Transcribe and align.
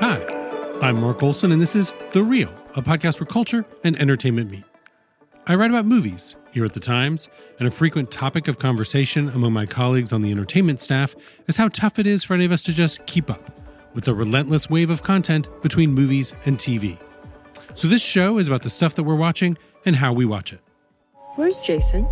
Hi, 0.00 0.78
I'm 0.82 1.00
Mark 1.00 1.22
Olsen, 1.22 1.52
and 1.52 1.60
this 1.60 1.76
is 1.76 1.94
The 2.10 2.22
Reel, 2.22 2.52
a 2.74 2.82
podcast 2.82 3.20
where 3.20 3.26
culture 3.26 3.64
and 3.84 3.98
entertainment 4.00 4.50
meet. 4.50 4.64
I 5.46 5.54
write 5.54 5.70
about 5.70 5.86
movies 5.86 6.36
here 6.52 6.64
at 6.64 6.72
The 6.72 6.80
Times, 6.80 7.28
and 7.58 7.68
a 7.68 7.70
frequent 7.70 8.10
topic 8.10 8.48
of 8.48 8.58
conversation 8.58 9.28
among 9.28 9.52
my 9.52 9.66
colleagues 9.66 10.12
on 10.12 10.22
the 10.22 10.30
entertainment 10.30 10.80
staff 10.80 11.14
is 11.46 11.56
how 11.56 11.68
tough 11.68 11.98
it 11.98 12.06
is 12.06 12.24
for 12.24 12.34
any 12.34 12.44
of 12.44 12.52
us 12.52 12.62
to 12.64 12.72
just 12.72 13.04
keep 13.06 13.30
up 13.30 13.58
with 13.94 14.04
the 14.04 14.14
relentless 14.14 14.68
wave 14.68 14.90
of 14.90 15.02
content 15.02 15.48
between 15.62 15.92
movies 15.92 16.34
and 16.44 16.58
TV. 16.58 16.98
So, 17.74 17.88
this 17.88 18.02
show 18.02 18.38
is 18.38 18.48
about 18.48 18.62
the 18.62 18.70
stuff 18.70 18.94
that 18.94 19.04
we're 19.04 19.14
watching 19.14 19.56
and 19.84 19.96
how 19.96 20.12
we 20.12 20.24
watch 20.24 20.52
it. 20.52 20.60
Where's 21.36 21.60
Jason? 21.60 22.06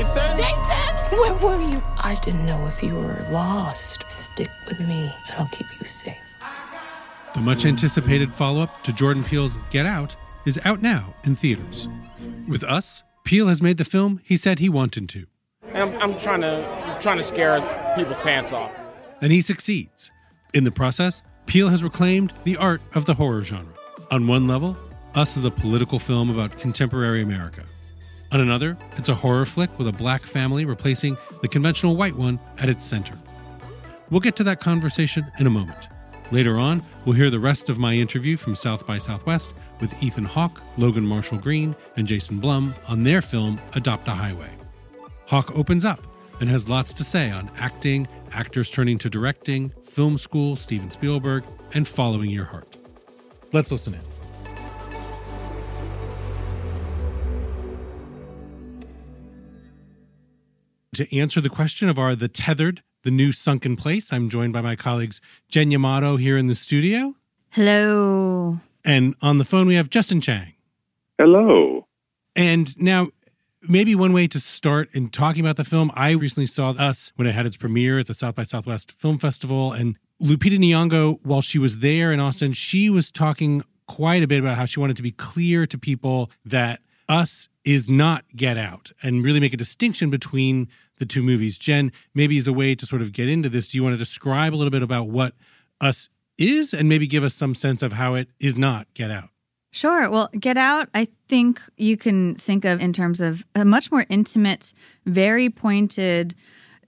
Jason? 0.00 0.34
Jason! 0.38 1.18
Where 1.18 1.34
were 1.34 1.60
you? 1.60 1.82
I 1.98 2.18
didn't 2.22 2.46
know 2.46 2.66
if 2.66 2.82
you 2.82 2.94
were 2.94 3.26
lost. 3.30 4.06
Stick 4.08 4.48
with 4.66 4.80
me, 4.80 5.14
and 5.28 5.36
I'll 5.36 5.48
keep 5.48 5.66
you 5.78 5.84
safe. 5.84 6.16
The 7.34 7.40
much 7.42 7.66
anticipated 7.66 8.32
follow 8.32 8.62
up 8.62 8.82
to 8.84 8.94
Jordan 8.94 9.22
Peele's 9.22 9.58
Get 9.68 9.84
Out 9.84 10.16
is 10.46 10.58
out 10.64 10.80
now 10.80 11.12
in 11.24 11.34
theaters. 11.34 11.86
With 12.48 12.64
us, 12.64 13.02
Peele 13.24 13.48
has 13.48 13.60
made 13.60 13.76
the 13.76 13.84
film 13.84 14.22
he 14.24 14.36
said 14.38 14.58
he 14.58 14.70
wanted 14.70 15.06
to. 15.10 15.26
I'm, 15.74 15.94
I'm 15.98 16.16
trying 16.16 16.40
to 16.40 16.66
I'm 16.66 16.98
trying 17.02 17.18
to 17.18 17.22
scare 17.22 17.60
people's 17.94 18.16
pants 18.18 18.54
off. 18.54 18.72
And 19.20 19.30
he 19.30 19.42
succeeds. 19.42 20.10
In 20.54 20.64
the 20.64 20.70
process, 20.70 21.22
Peele 21.44 21.68
has 21.68 21.84
reclaimed 21.84 22.32
the 22.44 22.56
art 22.56 22.80
of 22.94 23.04
the 23.04 23.12
horror 23.12 23.42
genre. 23.42 23.74
On 24.10 24.26
one 24.26 24.48
level, 24.48 24.78
Us 25.14 25.36
is 25.36 25.44
a 25.44 25.50
political 25.50 25.98
film 25.98 26.30
about 26.30 26.58
contemporary 26.58 27.20
America. 27.20 27.64
On 28.32 28.40
another, 28.40 28.76
it's 28.96 29.08
a 29.08 29.14
horror 29.14 29.44
flick 29.44 29.76
with 29.76 29.88
a 29.88 29.92
black 29.92 30.22
family 30.22 30.64
replacing 30.64 31.16
the 31.42 31.48
conventional 31.48 31.96
white 31.96 32.14
one 32.14 32.38
at 32.58 32.68
its 32.68 32.84
center. 32.84 33.14
We'll 34.08 34.20
get 34.20 34.36
to 34.36 34.44
that 34.44 34.60
conversation 34.60 35.26
in 35.38 35.46
a 35.46 35.50
moment. 35.50 35.88
Later 36.30 36.56
on, 36.58 36.82
we'll 37.04 37.16
hear 37.16 37.30
the 37.30 37.40
rest 37.40 37.68
of 37.68 37.78
my 37.78 37.94
interview 37.94 38.36
from 38.36 38.54
South 38.54 38.86
by 38.86 38.98
Southwest 38.98 39.52
with 39.80 40.00
Ethan 40.00 40.24
Hawke, 40.24 40.60
Logan 40.78 41.04
Marshall 41.04 41.38
Green, 41.38 41.74
and 41.96 42.06
Jason 42.06 42.38
Blum 42.38 42.74
on 42.86 43.02
their 43.02 43.20
film 43.20 43.60
Adopt 43.74 44.06
a 44.06 44.12
Highway. 44.12 44.50
Hawke 45.26 45.56
opens 45.56 45.84
up 45.84 46.06
and 46.40 46.48
has 46.48 46.68
lots 46.68 46.92
to 46.94 47.04
say 47.04 47.30
on 47.30 47.50
acting, 47.58 48.06
actors 48.32 48.70
turning 48.70 48.98
to 48.98 49.10
directing, 49.10 49.70
film 49.82 50.16
school, 50.16 50.54
Steven 50.54 50.90
Spielberg, 50.90 51.44
and 51.74 51.86
following 51.86 52.30
your 52.30 52.44
heart. 52.44 52.76
Let's 53.52 53.72
listen 53.72 53.94
in. 53.94 54.19
To 60.94 61.16
answer 61.16 61.40
the 61.40 61.48
question 61.48 61.88
of 61.88 62.00
are 62.00 62.16
the 62.16 62.26
tethered 62.26 62.82
the 63.04 63.12
new 63.12 63.30
sunken 63.30 63.76
place, 63.76 64.12
I'm 64.12 64.28
joined 64.28 64.52
by 64.52 64.60
my 64.60 64.74
colleagues 64.74 65.20
Jen 65.48 65.70
Yamato 65.70 66.16
here 66.16 66.36
in 66.36 66.48
the 66.48 66.54
studio. 66.54 67.14
Hello. 67.50 68.58
And 68.84 69.14
on 69.22 69.38
the 69.38 69.44
phone 69.44 69.68
we 69.68 69.76
have 69.76 69.88
Justin 69.88 70.20
Chang. 70.20 70.54
Hello. 71.16 71.86
And 72.34 72.76
now 72.76 73.10
maybe 73.62 73.94
one 73.94 74.12
way 74.12 74.26
to 74.26 74.40
start 74.40 74.88
in 74.92 75.10
talking 75.10 75.44
about 75.44 75.56
the 75.56 75.64
film, 75.64 75.92
I 75.94 76.10
recently 76.10 76.46
saw 76.46 76.70
Us 76.70 77.12
when 77.14 77.28
it 77.28 77.36
had 77.36 77.46
its 77.46 77.56
premiere 77.56 78.00
at 78.00 78.08
the 78.08 78.14
South 78.14 78.34
by 78.34 78.42
Southwest 78.42 78.90
Film 78.90 79.20
Festival. 79.20 79.70
And 79.72 79.96
Lupita 80.20 80.58
Nyong'o, 80.58 81.20
while 81.22 81.40
she 81.40 81.60
was 81.60 81.78
there 81.78 82.12
in 82.12 82.18
Austin, 82.18 82.52
she 82.52 82.90
was 82.90 83.12
talking 83.12 83.62
quite 83.86 84.24
a 84.24 84.26
bit 84.26 84.40
about 84.40 84.56
how 84.56 84.64
she 84.64 84.80
wanted 84.80 84.96
to 84.96 85.02
be 85.04 85.12
clear 85.12 85.68
to 85.68 85.78
people 85.78 86.32
that 86.44 86.80
Us 87.10 87.48
is 87.64 87.90
not 87.90 88.24
Get 88.36 88.56
Out 88.56 88.92
and 89.02 89.24
really 89.24 89.40
make 89.40 89.52
a 89.52 89.56
distinction 89.56 90.10
between 90.10 90.68
the 90.98 91.04
two 91.04 91.22
movies. 91.22 91.58
Jen, 91.58 91.90
maybe 92.14 92.38
as 92.38 92.46
a 92.46 92.52
way 92.52 92.76
to 92.76 92.86
sort 92.86 93.02
of 93.02 93.12
get 93.12 93.28
into 93.28 93.48
this, 93.48 93.68
do 93.68 93.76
you 93.76 93.82
want 93.82 93.94
to 93.94 93.98
describe 93.98 94.54
a 94.54 94.56
little 94.56 94.70
bit 94.70 94.82
about 94.82 95.08
what 95.08 95.34
Us 95.80 96.08
is 96.38 96.72
and 96.72 96.88
maybe 96.88 97.08
give 97.08 97.24
us 97.24 97.34
some 97.34 97.54
sense 97.54 97.82
of 97.82 97.94
how 97.94 98.14
it 98.14 98.28
is 98.38 98.56
not 98.56 98.86
Get 98.94 99.10
Out? 99.10 99.30
Sure. 99.72 100.08
Well, 100.08 100.30
Get 100.38 100.56
Out, 100.56 100.88
I 100.94 101.08
think 101.28 101.60
you 101.76 101.96
can 101.96 102.36
think 102.36 102.64
of 102.64 102.80
in 102.80 102.92
terms 102.92 103.20
of 103.20 103.44
a 103.56 103.64
much 103.64 103.90
more 103.90 104.06
intimate, 104.08 104.72
very 105.04 105.50
pointed 105.50 106.36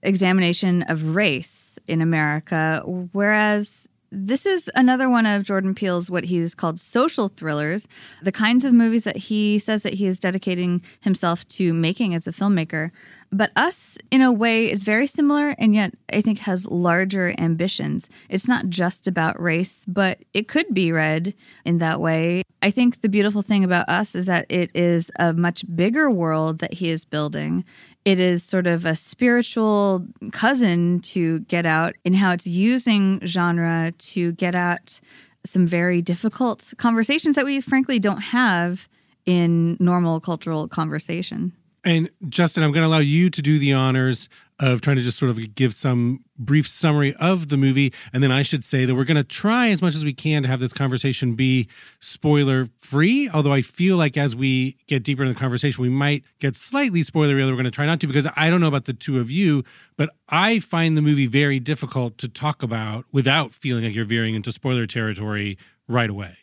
examination 0.01 0.83
of 0.83 1.15
race 1.15 1.77
in 1.87 2.01
America, 2.01 2.81
whereas 3.11 3.87
this 4.13 4.45
is 4.45 4.69
another 4.75 5.09
one 5.09 5.25
of 5.25 5.43
Jordan 5.43 5.73
Peele's 5.73 6.09
what 6.09 6.25
he's 6.25 6.53
called 6.53 6.79
social 6.79 7.29
thrillers, 7.29 7.87
the 8.21 8.31
kinds 8.31 8.63
of 8.63 8.71
movies 8.71 9.05
that 9.05 9.17
he 9.17 9.57
says 9.57 9.81
that 9.83 9.95
he 9.95 10.05
is 10.05 10.19
dedicating 10.19 10.83
himself 11.01 11.47
to 11.49 11.73
making 11.73 12.13
as 12.13 12.27
a 12.27 12.31
filmmaker. 12.31 12.91
But 13.31 13.51
Us, 13.55 13.97
in 14.11 14.21
a 14.21 14.31
way, 14.31 14.71
is 14.71 14.83
very 14.83 15.07
similar 15.07 15.55
and 15.57 15.73
yet 15.73 15.95
I 16.11 16.21
think 16.21 16.39
has 16.39 16.67
larger 16.67 17.33
ambitions. 17.39 18.07
It's 18.29 18.47
not 18.47 18.69
just 18.69 19.07
about 19.07 19.41
race, 19.41 19.85
but 19.87 20.23
it 20.33 20.47
could 20.47 20.71
be 20.71 20.91
read 20.91 21.33
in 21.65 21.79
that 21.79 21.99
way. 21.99 22.43
I 22.61 22.69
think 22.69 23.01
the 23.01 23.09
beautiful 23.09 23.41
thing 23.41 23.63
about 23.63 23.89
Us 23.89 24.13
is 24.13 24.27
that 24.27 24.45
it 24.49 24.69
is 24.75 25.09
a 25.17 25.33
much 25.33 25.65
bigger 25.75 26.11
world 26.11 26.59
that 26.59 26.73
he 26.73 26.89
is 26.89 27.05
building. 27.05 27.65
It 28.05 28.19
is 28.19 28.43
sort 28.43 28.67
of 28.67 28.85
a 28.85 28.95
spiritual 28.95 30.05
cousin 30.31 30.99
to 31.01 31.39
Get 31.41 31.65
Out 31.65 31.95
in 32.03 32.13
how 32.13 32.31
it's 32.31 32.45
using 32.45 33.21
genre 33.25 33.93
to 33.97 34.33
get 34.33 34.55
at 34.55 34.99
some 35.45 35.67
very 35.67 36.01
difficult 36.01 36.73
conversations 36.77 37.35
that 37.35 37.45
we 37.45 37.61
frankly 37.61 37.99
don't 37.99 38.21
have 38.21 38.87
in 39.25 39.77
normal 39.79 40.19
cultural 40.19 40.67
conversation. 40.67 41.53
And 41.85 42.09
Justin, 42.29 42.63
I'm 42.63 42.71
going 42.71 42.83
to 42.83 42.87
allow 42.87 42.99
you 42.99 43.29
to 43.29 43.41
do 43.41 43.59
the 43.59 43.73
honors 43.73 44.29
of 44.59 44.81
trying 44.81 44.95
to 44.95 45.01
just 45.03 45.17
sort 45.17 45.29
of 45.29 45.55
give 45.55 45.73
some 45.73 46.23
brief 46.37 46.67
summary 46.67 47.13
of 47.15 47.49
the 47.49 47.57
movie. 47.57 47.93
And 48.11 48.21
then 48.23 48.31
I 48.31 48.41
should 48.41 48.63
say 48.63 48.85
that 48.85 48.95
we're 48.95 49.03
going 49.03 49.17
to 49.17 49.23
try 49.23 49.69
as 49.69 49.81
much 49.81 49.95
as 49.95 50.03
we 50.03 50.13
can 50.13 50.43
to 50.43 50.49
have 50.49 50.59
this 50.59 50.73
conversation 50.73 51.35
be 51.35 51.67
spoiler 51.99 52.67
free. 52.79 53.29
Although 53.29 53.53
I 53.53 53.61
feel 53.61 53.97
like 53.97 54.17
as 54.17 54.35
we 54.35 54.77
get 54.87 55.03
deeper 55.03 55.23
in 55.23 55.29
the 55.29 55.35
conversation, 55.35 55.81
we 55.81 55.89
might 55.89 56.23
get 56.39 56.55
slightly 56.55 57.01
spoilery, 57.01 57.41
although 57.41 57.51
we're 57.51 57.57
going 57.57 57.65
to 57.65 57.71
try 57.71 57.85
not 57.85 57.99
to, 58.01 58.07
because 58.07 58.27
I 58.35 58.49
don't 58.49 58.61
know 58.61 58.67
about 58.67 58.85
the 58.85 58.93
two 58.93 59.19
of 59.19 59.31
you, 59.31 59.63
but 59.97 60.09
I 60.29 60.59
find 60.59 60.97
the 60.97 61.01
movie 61.01 61.27
very 61.27 61.59
difficult 61.59 62.17
to 62.19 62.27
talk 62.27 62.63
about 62.63 63.05
without 63.11 63.53
feeling 63.53 63.83
like 63.83 63.95
you're 63.95 64.05
veering 64.05 64.35
into 64.35 64.51
spoiler 64.51 64.87
territory 64.87 65.57
right 65.87 66.09
away. 66.09 66.37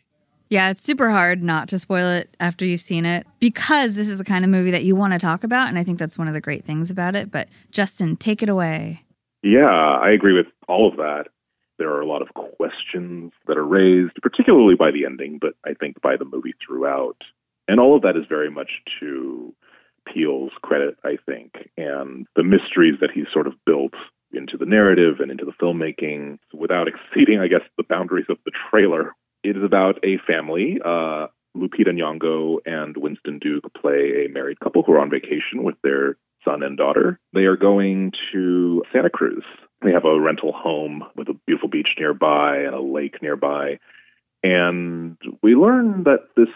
Yeah, 0.51 0.69
it's 0.69 0.83
super 0.83 1.09
hard 1.09 1.41
not 1.41 1.69
to 1.69 1.79
spoil 1.79 2.09
it 2.09 2.35
after 2.41 2.65
you've 2.65 2.81
seen 2.81 3.05
it 3.05 3.25
because 3.39 3.95
this 3.95 4.09
is 4.09 4.17
the 4.17 4.25
kind 4.25 4.43
of 4.43 4.51
movie 4.51 4.71
that 4.71 4.83
you 4.83 4.97
want 4.97 5.13
to 5.13 5.19
talk 5.19 5.45
about. 5.45 5.69
And 5.69 5.79
I 5.79 5.85
think 5.85 5.97
that's 5.97 6.17
one 6.17 6.27
of 6.27 6.33
the 6.33 6.41
great 6.41 6.65
things 6.65 6.91
about 6.91 7.15
it. 7.15 7.31
But 7.31 7.47
Justin, 7.71 8.17
take 8.17 8.43
it 8.43 8.49
away. 8.49 9.05
Yeah, 9.41 9.69
I 9.69 10.11
agree 10.11 10.33
with 10.33 10.47
all 10.67 10.89
of 10.89 10.97
that. 10.97 11.27
There 11.77 11.89
are 11.89 12.01
a 12.01 12.05
lot 12.05 12.21
of 12.21 12.33
questions 12.33 13.31
that 13.47 13.57
are 13.57 13.65
raised, 13.65 14.15
particularly 14.21 14.75
by 14.75 14.91
the 14.91 15.05
ending, 15.05 15.39
but 15.39 15.53
I 15.65 15.73
think 15.73 16.01
by 16.01 16.17
the 16.17 16.25
movie 16.25 16.53
throughout. 16.67 17.21
And 17.69 17.79
all 17.79 17.95
of 17.95 18.01
that 18.01 18.17
is 18.17 18.25
very 18.27 18.51
much 18.51 18.71
to 18.99 19.55
Peele's 20.05 20.51
credit, 20.61 20.97
I 21.05 21.15
think, 21.25 21.69
and 21.77 22.27
the 22.35 22.43
mysteries 22.43 22.99
that 22.99 23.11
he's 23.15 23.31
sort 23.31 23.47
of 23.47 23.53
built 23.65 23.93
into 24.33 24.57
the 24.57 24.65
narrative 24.65 25.21
and 25.21 25.31
into 25.31 25.45
the 25.45 25.53
filmmaking 25.53 26.39
without 26.53 26.89
exceeding, 26.89 27.39
I 27.39 27.47
guess, 27.47 27.61
the 27.77 27.85
boundaries 27.87 28.25
of 28.27 28.37
the 28.45 28.51
trailer, 28.69 29.13
it 29.43 29.57
is 29.57 29.63
about 29.63 30.03
a 30.03 30.17
family. 30.27 30.79
Uh, 30.83 31.27
Lupita 31.55 31.89
Nyong'o 31.89 32.59
and 32.65 32.95
Winston 32.97 33.39
Duke 33.39 33.65
play 33.79 34.25
a 34.25 34.29
married 34.31 34.59
couple 34.59 34.83
who 34.83 34.93
are 34.93 34.99
on 34.99 35.09
vacation 35.09 35.63
with 35.63 35.75
their 35.83 36.17
son 36.45 36.63
and 36.63 36.77
daughter. 36.77 37.19
They 37.33 37.41
are 37.41 37.57
going 37.57 38.13
to 38.31 38.83
Santa 38.93 39.09
Cruz. 39.09 39.43
They 39.83 39.91
have 39.91 40.05
a 40.05 40.19
rental 40.19 40.53
home 40.53 41.03
with 41.15 41.27
a 41.27 41.33
beautiful 41.45 41.69
beach 41.69 41.89
nearby 41.99 42.57
and 42.57 42.73
a 42.73 42.81
lake 42.81 43.21
nearby. 43.21 43.79
And 44.43 45.17
we 45.43 45.55
learn 45.55 46.03
that 46.03 46.29
this 46.35 46.49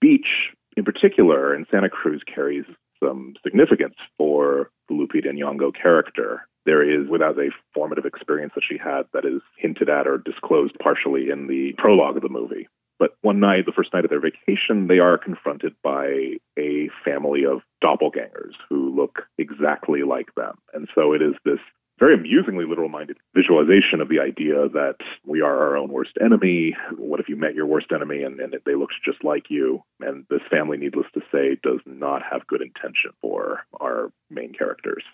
beach 0.00 0.50
in 0.76 0.84
particular 0.84 1.54
in 1.54 1.66
Santa 1.70 1.88
Cruz 1.88 2.22
carries 2.32 2.64
some 3.02 3.34
significance 3.44 3.94
for 4.18 4.70
the 4.88 4.94
Lupita 4.94 5.30
Nyong'o 5.32 5.72
character 5.74 6.46
there 6.66 6.82
is 6.82 7.08
without 7.08 7.38
a 7.38 7.50
formative 7.74 8.04
experience 8.04 8.52
that 8.54 8.64
she 8.68 8.78
had 8.78 9.02
that 9.12 9.24
is 9.24 9.40
hinted 9.58 9.88
at 9.88 10.06
or 10.06 10.18
disclosed 10.18 10.76
partially 10.82 11.30
in 11.30 11.46
the 11.46 11.72
prologue 11.78 12.16
of 12.16 12.22
the 12.22 12.28
movie. 12.28 12.68
But 12.98 13.16
one 13.22 13.40
night, 13.40 13.66
the 13.66 13.72
first 13.72 13.92
night 13.92 14.04
of 14.04 14.10
their 14.10 14.20
vacation, 14.20 14.86
they 14.86 14.98
are 14.98 15.18
confronted 15.18 15.74
by 15.82 16.36
a 16.58 16.88
family 17.04 17.44
of 17.44 17.62
doppelgangers 17.82 18.54
who 18.68 18.94
look 18.94 19.22
exactly 19.36 20.02
like 20.02 20.34
them. 20.36 20.56
And 20.72 20.88
so 20.94 21.12
it 21.12 21.20
is 21.20 21.34
this 21.44 21.58
very 21.98 22.14
amusingly 22.14 22.64
literal 22.64 22.88
minded 22.88 23.16
visualization 23.34 24.00
of 24.00 24.08
the 24.08 24.20
idea 24.20 24.68
that 24.68 24.96
we 25.24 25.40
are 25.40 25.56
our 25.56 25.76
own 25.76 25.90
worst 25.92 26.12
enemy. 26.20 26.76
What 26.96 27.20
if 27.20 27.28
you 27.28 27.36
met 27.36 27.54
your 27.54 27.66
worst 27.66 27.92
enemy 27.92 28.22
and, 28.22 28.40
and 28.40 28.54
they 28.64 28.74
looked 28.74 28.94
just 29.04 29.22
like 29.22 29.44
you? 29.48 29.82
And 30.00 30.24
this 30.28 30.40
family, 30.50 30.76
needless 30.76 31.06
to 31.14 31.20
say, 31.32 31.56
does 31.62 31.80
not 31.86 32.22
have 32.28 32.46
good 32.46 32.62
intention 32.62 33.12
for 33.20 33.60
our 33.80 34.10
main 34.30 34.52
characters. 34.52 35.04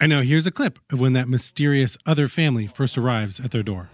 And 0.00 0.10
now 0.10 0.22
here's 0.22 0.46
a 0.46 0.52
clip 0.52 0.78
of 0.92 1.00
when 1.00 1.12
that 1.14 1.28
mysterious 1.28 1.98
other 2.06 2.28
family 2.28 2.68
first 2.68 2.96
arrives 2.96 3.40
at 3.40 3.50
their 3.50 3.64
door. 3.64 3.88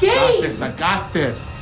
I 0.00 0.06
got 0.06 0.42
this. 0.42 0.60
I 0.60 0.72
got 0.72 1.12
this. 1.12 1.60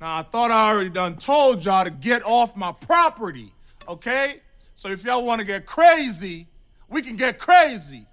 Now, 0.00 0.16
I 0.16 0.22
thought 0.22 0.50
I 0.50 0.70
already 0.70 0.88
done 0.88 1.16
told 1.16 1.64
y'all 1.64 1.84
to 1.84 1.90
get 1.90 2.22
off 2.24 2.56
my 2.56 2.72
property, 2.72 3.52
okay? 3.88 4.40
So 4.74 4.88
if 4.88 5.04
y'all 5.04 5.24
want 5.24 5.40
to 5.40 5.46
get 5.46 5.66
crazy, 5.66 6.46
we 6.88 7.02
can 7.02 7.16
get 7.16 7.38
crazy. 7.38 8.06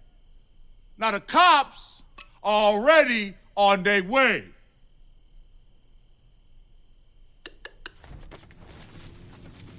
Now, 0.97 1.11
the 1.11 1.21
cops 1.21 2.03
are 2.43 2.73
already 2.73 3.33
on 3.55 3.83
their 3.83 4.03
way. 4.03 4.43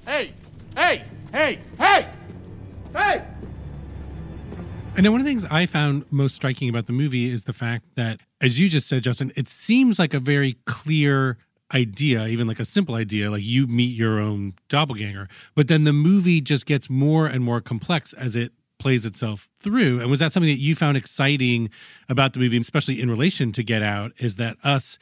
Hey, 0.05 0.33
hey, 0.77 1.05
hey, 1.33 1.59
hey, 1.79 2.09
hey! 2.93 3.25
And 4.95 5.05
then 5.05 5.13
one 5.13 5.21
of 5.21 5.25
the 5.25 5.31
things 5.31 5.47
I 5.47 5.67
found 5.67 6.05
most 6.11 6.35
striking 6.35 6.69
about 6.69 6.87
the 6.87 6.93
movie 6.93 7.31
is 7.31 7.45
the 7.45 7.53
fact 7.53 7.85
that, 7.95 8.21
as 8.41 8.61
you 8.61 8.69
just 8.69 8.89
said, 8.89 9.05
Justin, 9.05 9.33
it 9.37 9.49
seems 9.49 9.99
like 9.99 10.13
a 10.13 10.21
very 10.21 10.57
clear 10.67 11.39
idea, 11.73 12.27
even 12.27 12.47
like 12.47 12.61
a 12.61 12.65
simple 12.65 12.97
idea, 12.97 13.31
like 13.31 13.45
you 13.45 13.67
meet 13.67 13.97
your 13.97 14.19
own 14.19 14.55
doppelganger. 14.69 15.29
But 15.55 15.69
then 15.69 15.85
the 15.85 15.93
movie 15.93 16.41
just 16.41 16.67
gets 16.67 16.91
more 16.91 17.27
and 17.27 17.43
more 17.43 17.61
complex 17.61 18.13
as 18.13 18.37
it 18.37 18.53
plays 18.79 19.07
itself 19.07 19.49
through. 19.57 20.01
And 20.01 20.11
was 20.11 20.19
that 20.19 20.33
something 20.33 20.51
that 20.51 20.61
you 20.61 20.75
found 20.75 20.97
exciting 20.97 21.71
about 22.09 22.33
the 22.33 22.41
movie, 22.41 22.59
especially 22.59 23.01
in 23.01 23.09
relation 23.09 23.53
to 23.53 23.63
Get 23.63 23.83
Out, 23.83 24.13
is 24.19 24.37
that 24.37 24.57
Us 24.65 24.99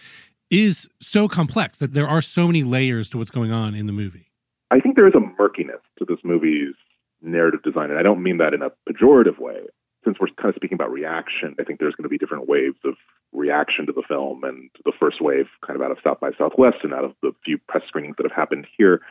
is 0.50 0.88
so 1.00 1.26
complex 1.26 1.78
that 1.78 1.94
there 1.94 2.06
are 2.06 2.20
so 2.20 2.46
many 2.46 2.62
layers 2.62 3.08
to 3.10 3.18
what's 3.18 3.30
going 3.30 3.50
on 3.50 3.74
in 3.74 3.86
the 3.86 3.92
movie? 3.92 4.29
I 4.70 4.80
think 4.80 4.96
there 4.96 5.08
is 5.08 5.14
a 5.14 5.20
murkiness 5.20 5.80
to 5.98 6.04
this 6.04 6.18
movie's 6.24 6.74
narrative 7.22 7.62
design, 7.62 7.90
and 7.90 7.98
I 7.98 8.02
don't 8.02 8.22
mean 8.22 8.38
that 8.38 8.54
in 8.54 8.62
a 8.62 8.70
pejorative 8.88 9.38
way. 9.38 9.60
Since 10.04 10.16
we're 10.18 10.28
kind 10.28 10.48
of 10.48 10.54
speaking 10.54 10.76
about 10.76 10.90
reaction, 10.90 11.54
I 11.60 11.64
think 11.64 11.78
there's 11.78 11.94
going 11.94 12.04
to 12.04 12.08
be 12.08 12.16
different 12.16 12.48
waves 12.48 12.78
of 12.86 12.94
reaction 13.32 13.84
to 13.86 13.92
the 13.92 14.02
film, 14.08 14.44
and 14.44 14.70
the 14.84 14.92
first 14.98 15.20
wave, 15.20 15.46
kind 15.66 15.78
of 15.78 15.84
out 15.84 15.90
of 15.90 15.98
South 16.02 16.20
by 16.20 16.30
Southwest 16.38 16.78
and 16.82 16.94
out 16.94 17.04
of 17.04 17.12
the 17.22 17.32
few 17.44 17.58
press 17.68 17.82
screenings 17.86 18.16
that 18.16 18.24
have 18.24 18.36
happened 18.36 18.66
here, 18.78 19.02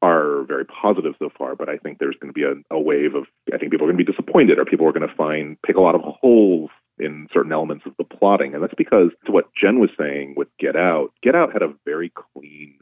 are 0.00 0.44
very 0.44 0.64
positive 0.64 1.14
so 1.18 1.28
far. 1.36 1.56
But 1.56 1.68
I 1.68 1.76
think 1.76 1.98
there's 1.98 2.16
going 2.20 2.32
to 2.32 2.34
be 2.34 2.44
a, 2.44 2.54
a 2.70 2.78
wave 2.78 3.16
of, 3.16 3.24
I 3.52 3.58
think 3.58 3.72
people 3.72 3.86
are 3.86 3.90
going 3.90 3.98
to 3.98 4.04
be 4.04 4.12
disappointed, 4.12 4.58
or 4.58 4.64
people 4.64 4.86
are 4.86 4.92
going 4.92 5.08
to 5.08 5.14
find 5.16 5.60
pick 5.66 5.76
a 5.76 5.80
lot 5.80 5.96
of 5.96 6.02
holes 6.02 6.70
in 7.00 7.26
certain 7.32 7.52
elements 7.52 7.84
of 7.86 7.92
the 7.98 8.04
plotting, 8.04 8.54
and 8.54 8.62
that's 8.62 8.74
because 8.76 9.10
to 9.26 9.32
what 9.32 9.50
Jen 9.54 9.80
was 9.80 9.90
saying 9.98 10.34
with 10.36 10.48
Get 10.58 10.76
Out, 10.76 11.10
Get 11.22 11.34
Out 11.34 11.52
had 11.52 11.62
a 11.62 11.74
very 11.84 12.12
clean 12.14 12.78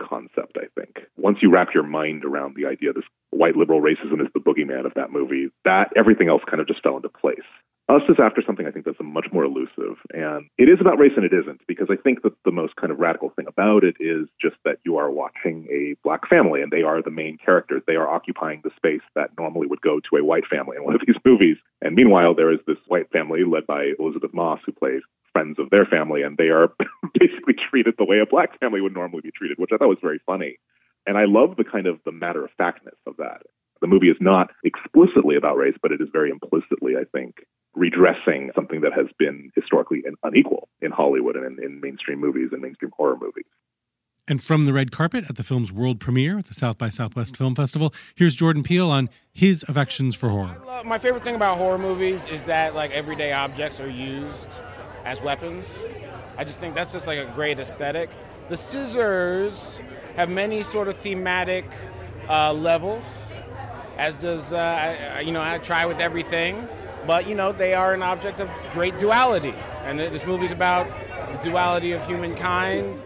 concept, 0.00 0.56
I 0.56 0.66
think. 0.78 1.00
Once 1.16 1.38
you 1.42 1.50
wrap 1.50 1.68
your 1.74 1.84
mind 1.84 2.24
around 2.24 2.56
the 2.56 2.66
idea 2.66 2.92
this 2.92 3.04
white 3.30 3.56
liberal 3.56 3.80
racism 3.80 4.20
is 4.20 4.28
the 4.34 4.40
boogeyman 4.40 4.86
of 4.86 4.94
that 4.94 5.12
movie, 5.12 5.48
that 5.64 5.92
everything 5.96 6.28
else 6.28 6.42
kind 6.48 6.60
of 6.60 6.66
just 6.66 6.82
fell 6.82 6.96
into 6.96 7.08
place. 7.08 7.46
Us 7.90 8.02
is 8.08 8.18
after 8.22 8.40
something 8.46 8.66
I 8.66 8.70
think 8.70 8.84
that's 8.84 8.98
much 9.02 9.26
more 9.32 9.42
elusive. 9.42 9.98
And 10.14 10.46
it 10.58 10.68
is 10.68 10.78
about 10.80 11.00
race 11.00 11.10
and 11.16 11.24
it 11.24 11.32
isn't, 11.32 11.60
because 11.66 11.88
I 11.90 11.96
think 11.96 12.22
that 12.22 12.34
the 12.44 12.52
most 12.52 12.76
kind 12.76 12.92
of 12.92 13.00
radical 13.00 13.30
thing 13.30 13.46
about 13.48 13.82
it 13.82 13.96
is 13.98 14.28
just 14.40 14.54
that 14.64 14.78
you 14.84 14.96
are 14.96 15.10
watching 15.10 15.66
a 15.66 15.96
black 16.04 16.28
family 16.28 16.62
and 16.62 16.70
they 16.70 16.82
are 16.82 17.02
the 17.02 17.10
main 17.10 17.36
characters. 17.44 17.82
They 17.88 17.96
are 17.96 18.08
occupying 18.08 18.60
the 18.62 18.70
space 18.76 19.02
that 19.16 19.30
normally 19.36 19.66
would 19.66 19.80
go 19.80 19.98
to 19.98 20.16
a 20.16 20.24
white 20.24 20.46
family 20.46 20.76
in 20.76 20.84
one 20.84 20.94
of 20.94 21.00
these 21.06 21.16
movies. 21.24 21.56
And 21.82 21.96
meanwhile, 21.96 22.32
there 22.32 22.52
is 22.52 22.60
this 22.64 22.78
white 22.86 23.10
family 23.10 23.40
led 23.42 23.66
by 23.66 23.90
Elisabeth 23.98 24.32
Moss, 24.32 24.60
who 24.64 24.70
plays 24.70 25.02
friends 25.32 25.58
of 25.58 25.70
their 25.70 25.86
family, 25.86 26.22
and 26.22 26.36
they 26.36 26.48
are 26.48 26.68
basically 27.46 27.64
treated 27.70 27.94
the 27.98 28.04
way 28.04 28.18
a 28.20 28.26
black 28.26 28.58
family 28.60 28.80
would 28.80 28.94
normally 28.94 29.22
be 29.22 29.30
treated, 29.30 29.58
which 29.58 29.70
I 29.72 29.76
thought 29.76 29.88
was 29.88 29.98
very 30.02 30.20
funny. 30.26 30.58
And 31.06 31.16
I 31.16 31.24
love 31.26 31.56
the 31.56 31.64
kind 31.64 31.86
of 31.86 31.98
the 32.04 32.12
matter 32.12 32.44
of 32.44 32.50
factness 32.58 32.96
of 33.06 33.16
that. 33.16 33.42
The 33.80 33.86
movie 33.86 34.10
is 34.10 34.18
not 34.20 34.50
explicitly 34.62 35.36
about 35.36 35.56
race, 35.56 35.76
but 35.80 35.92
it 35.92 36.00
is 36.00 36.08
very 36.12 36.30
implicitly, 36.30 36.94
I 37.00 37.04
think, 37.10 37.36
redressing 37.74 38.50
something 38.54 38.82
that 38.82 38.92
has 38.92 39.06
been 39.18 39.50
historically 39.56 40.02
unequal 40.22 40.68
in 40.82 40.90
Hollywood 40.90 41.36
and 41.36 41.58
in, 41.58 41.64
in 41.64 41.80
mainstream 41.80 42.20
movies 42.20 42.50
and 42.52 42.60
mainstream 42.60 42.90
horror 42.94 43.16
movies. 43.18 43.46
And 44.28 44.42
from 44.42 44.66
the 44.66 44.72
red 44.72 44.92
carpet 44.92 45.24
at 45.28 45.36
the 45.36 45.42
film's 45.42 45.72
world 45.72 45.98
premiere 45.98 46.38
at 46.38 46.46
the 46.46 46.54
South 46.54 46.78
by 46.78 46.88
Southwest 46.90 47.36
Film 47.36 47.54
Festival, 47.54 47.92
here's 48.14 48.36
Jordan 48.36 48.62
Peele 48.62 48.90
on 48.90 49.08
his 49.32 49.64
affections 49.66 50.14
for 50.14 50.28
horror. 50.28 50.60
Love- 50.66 50.84
My 50.84 50.98
favorite 50.98 51.24
thing 51.24 51.34
about 51.34 51.56
horror 51.56 51.78
movies 51.78 52.26
is 52.26 52.44
that 52.44 52.74
like 52.74 52.90
everyday 52.92 53.32
objects 53.32 53.80
are 53.80 53.88
used 53.88 54.60
as 55.04 55.22
weapons. 55.22 55.80
I 56.40 56.44
just 56.44 56.58
think 56.58 56.74
that's 56.74 56.90
just 56.90 57.06
like 57.06 57.18
a 57.18 57.30
great 57.34 57.58
aesthetic. 57.60 58.08
The 58.48 58.56
scissors 58.56 59.78
have 60.16 60.30
many 60.30 60.62
sort 60.62 60.88
of 60.88 60.96
thematic 60.96 61.66
uh, 62.30 62.54
levels, 62.54 63.30
as 63.98 64.16
does 64.16 64.54
uh, 64.54 64.56
I- 64.56 65.20
you 65.20 65.32
know 65.32 65.42
I 65.42 65.58
try 65.58 65.84
with 65.84 66.00
everything, 66.00 66.66
but 67.06 67.28
you 67.28 67.34
know 67.34 67.52
they 67.52 67.74
are 67.74 67.92
an 67.92 68.02
object 68.02 68.40
of 68.40 68.48
great 68.72 68.98
duality, 68.98 69.52
and 69.84 69.98
th- 69.98 70.12
this 70.12 70.24
movie's 70.24 70.50
about 70.50 70.88
the 71.30 71.36
duality 71.50 71.92
of 71.92 72.06
humankind. 72.06 73.04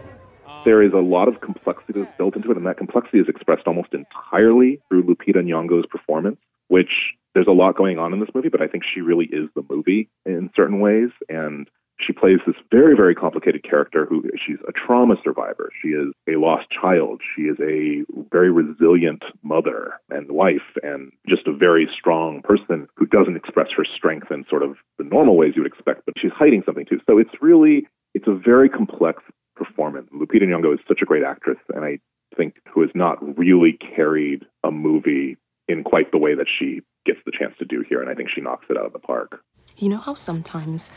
There 0.63 0.81
is 0.81 0.93
a 0.93 0.99
lot 1.01 1.27
of 1.27 1.41
complexity 1.41 1.99
that's 1.99 2.17
built 2.17 2.37
into 2.37 2.51
it, 2.51 2.55
and 2.57 2.65
that 2.65 2.77
complexity 2.77 3.19
is 3.19 3.27
expressed 3.27 3.67
almost 3.67 3.89
entirely 3.93 4.79
through 4.87 5.03
Lupita 5.03 5.43
Nyong'o's 5.43 5.85
performance, 5.87 6.37
which 6.69 7.11
there's 7.33 7.47
a 7.47 7.51
lot 7.51 7.75
going 7.75 7.99
on 7.99 8.13
in 8.13 8.21
this 8.21 8.29
movie, 8.33 8.47
but 8.47 8.61
I 8.61 8.67
think 8.67 8.83
she 8.85 9.01
really 9.01 9.25
is 9.25 9.49
the 9.55 9.63
movie 9.69 10.07
in 10.25 10.49
certain 10.55 10.79
ways. 10.79 11.09
And 11.27 11.69
she 11.99 12.13
plays 12.13 12.39
this 12.45 12.55
very, 12.71 12.95
very 12.95 13.15
complicated 13.15 13.63
character 13.63 14.05
who 14.05 14.23
she's 14.45 14.57
a 14.67 14.71
trauma 14.71 15.15
survivor. 15.23 15.71
She 15.81 15.89
is 15.89 16.11
a 16.27 16.37
lost 16.39 16.67
child. 16.69 17.21
She 17.35 17.43
is 17.43 17.57
a 17.59 18.03
very 18.31 18.51
resilient 18.51 19.23
mother 19.43 19.93
and 20.09 20.29
wife 20.31 20.75
and 20.83 21.11
just 21.27 21.47
a 21.47 21.53
very 21.53 21.87
strong 21.97 22.41
person 22.43 22.87
who 22.95 23.05
doesn't 23.05 23.37
express 23.37 23.67
her 23.77 23.85
strength 23.85 24.27
in 24.29 24.45
sort 24.49 24.63
of 24.63 24.75
the 24.97 25.05
normal 25.05 25.37
ways 25.37 25.53
you 25.55 25.63
would 25.63 25.71
expect, 25.71 26.05
but 26.05 26.15
she's 26.17 26.31
hiding 26.35 26.63
something 26.65 26.85
too. 26.85 26.99
So 27.09 27.17
it's 27.17 27.41
really, 27.41 27.87
it's 28.13 28.27
a 28.27 28.35
very 28.35 28.69
complex 28.69 29.23
performance. 29.55 30.09
Lupita 30.13 30.43
Nyong'o 30.43 30.73
is 30.73 30.79
such 30.87 30.99
a 31.01 31.05
great 31.05 31.23
actress, 31.23 31.59
and 31.73 31.85
I 31.85 31.99
think 32.35 32.55
who 32.73 32.81
has 32.81 32.91
not 32.93 33.17
really 33.37 33.79
carried 33.95 34.45
a 34.63 34.71
movie 34.71 35.37
in 35.67 35.83
quite 35.83 36.11
the 36.11 36.17
way 36.17 36.35
that 36.35 36.47
she 36.59 36.81
gets 37.05 37.19
the 37.25 37.31
chance 37.31 37.53
to 37.59 37.65
do 37.65 37.83
here, 37.87 38.01
and 38.01 38.09
I 38.09 38.13
think 38.13 38.29
she 38.33 38.41
knocks 38.41 38.65
it 38.69 38.77
out 38.77 38.85
of 38.85 38.93
the 38.93 38.99
park. 38.99 39.41
You 39.77 39.89
know 39.89 39.97
how 39.97 40.13
sometimes 40.13 40.91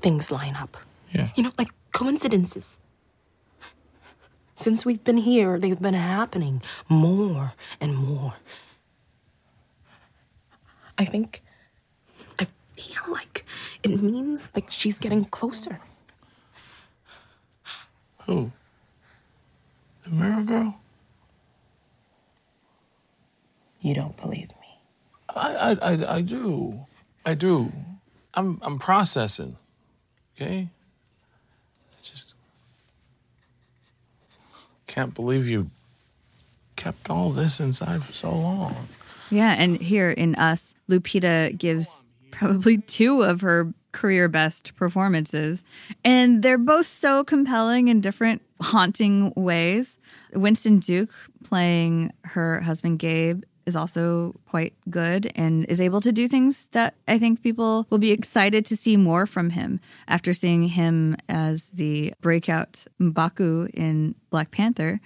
things 0.00 0.30
line 0.30 0.56
up? 0.56 0.76
Yeah. 1.12 1.28
You 1.36 1.42
know, 1.44 1.52
like 1.58 1.70
coincidences. 1.92 2.78
Since 4.56 4.84
we've 4.84 5.02
been 5.04 5.18
here, 5.18 5.58
they've 5.58 5.80
been 5.80 5.94
happening 5.94 6.62
more 6.88 7.52
and 7.80 7.96
more. 7.96 8.34
I 10.98 11.04
think, 11.04 11.42
I 12.40 12.46
feel 12.76 13.12
like 13.12 13.44
it 13.84 14.02
means 14.02 14.48
like 14.54 14.68
she's 14.70 14.98
getting 14.98 15.24
closer. 15.26 15.78
Who? 18.26 18.50
The 20.02 20.10
mirror 20.10 20.42
girl? 20.42 20.80
You 23.80 23.94
don't 23.94 24.16
believe 24.16 24.50
me. 24.60 24.80
I, 25.36 25.54
I, 25.54 25.92
I, 25.92 26.16
I 26.16 26.20
do. 26.20 26.80
I 27.24 27.34
do. 27.34 27.72
I'm, 28.34 28.58
I'm 28.62 28.78
processing. 28.78 29.56
Okay? 30.40 30.68
I 30.68 32.02
just 32.02 32.34
can't 34.86 35.12
believe 35.14 35.48
you 35.48 35.70
kept 36.76 37.10
all 37.10 37.30
this 37.30 37.58
inside 37.58 38.04
for 38.04 38.12
so 38.12 38.30
long. 38.30 38.88
Yeah, 39.30 39.54
and 39.58 39.80
here 39.80 40.10
in 40.10 40.36
Us, 40.36 40.74
Lupita 40.88 41.56
gives 41.58 42.04
probably 42.30 42.78
two 42.78 43.22
of 43.22 43.40
her 43.40 43.74
career 43.90 44.28
best 44.28 44.76
performances, 44.76 45.64
and 46.04 46.42
they're 46.42 46.56
both 46.56 46.86
so 46.86 47.24
compelling 47.24 47.88
in 47.88 48.00
different 48.00 48.42
haunting 48.60 49.32
ways. 49.34 49.98
Winston 50.32 50.78
Duke 50.78 51.12
playing 51.42 52.12
her 52.24 52.60
husband 52.60 53.00
Gabe 53.00 53.42
is 53.68 53.76
also 53.76 54.34
quite 54.48 54.74
good 54.90 55.30
and 55.36 55.66
is 55.66 55.80
able 55.80 56.00
to 56.00 56.10
do 56.10 56.26
things 56.26 56.68
that 56.68 56.94
I 57.06 57.18
think 57.18 57.42
people 57.42 57.86
will 57.90 57.98
be 57.98 58.10
excited 58.10 58.64
to 58.66 58.76
see 58.76 58.96
more 58.96 59.26
from 59.26 59.50
him 59.50 59.78
after 60.08 60.32
seeing 60.32 60.68
him 60.68 61.16
as 61.28 61.66
the 61.66 62.14
breakout 62.20 62.86
M'Baku 62.98 63.70
in 63.74 64.14
Black 64.30 64.50
Panther. 64.50 65.00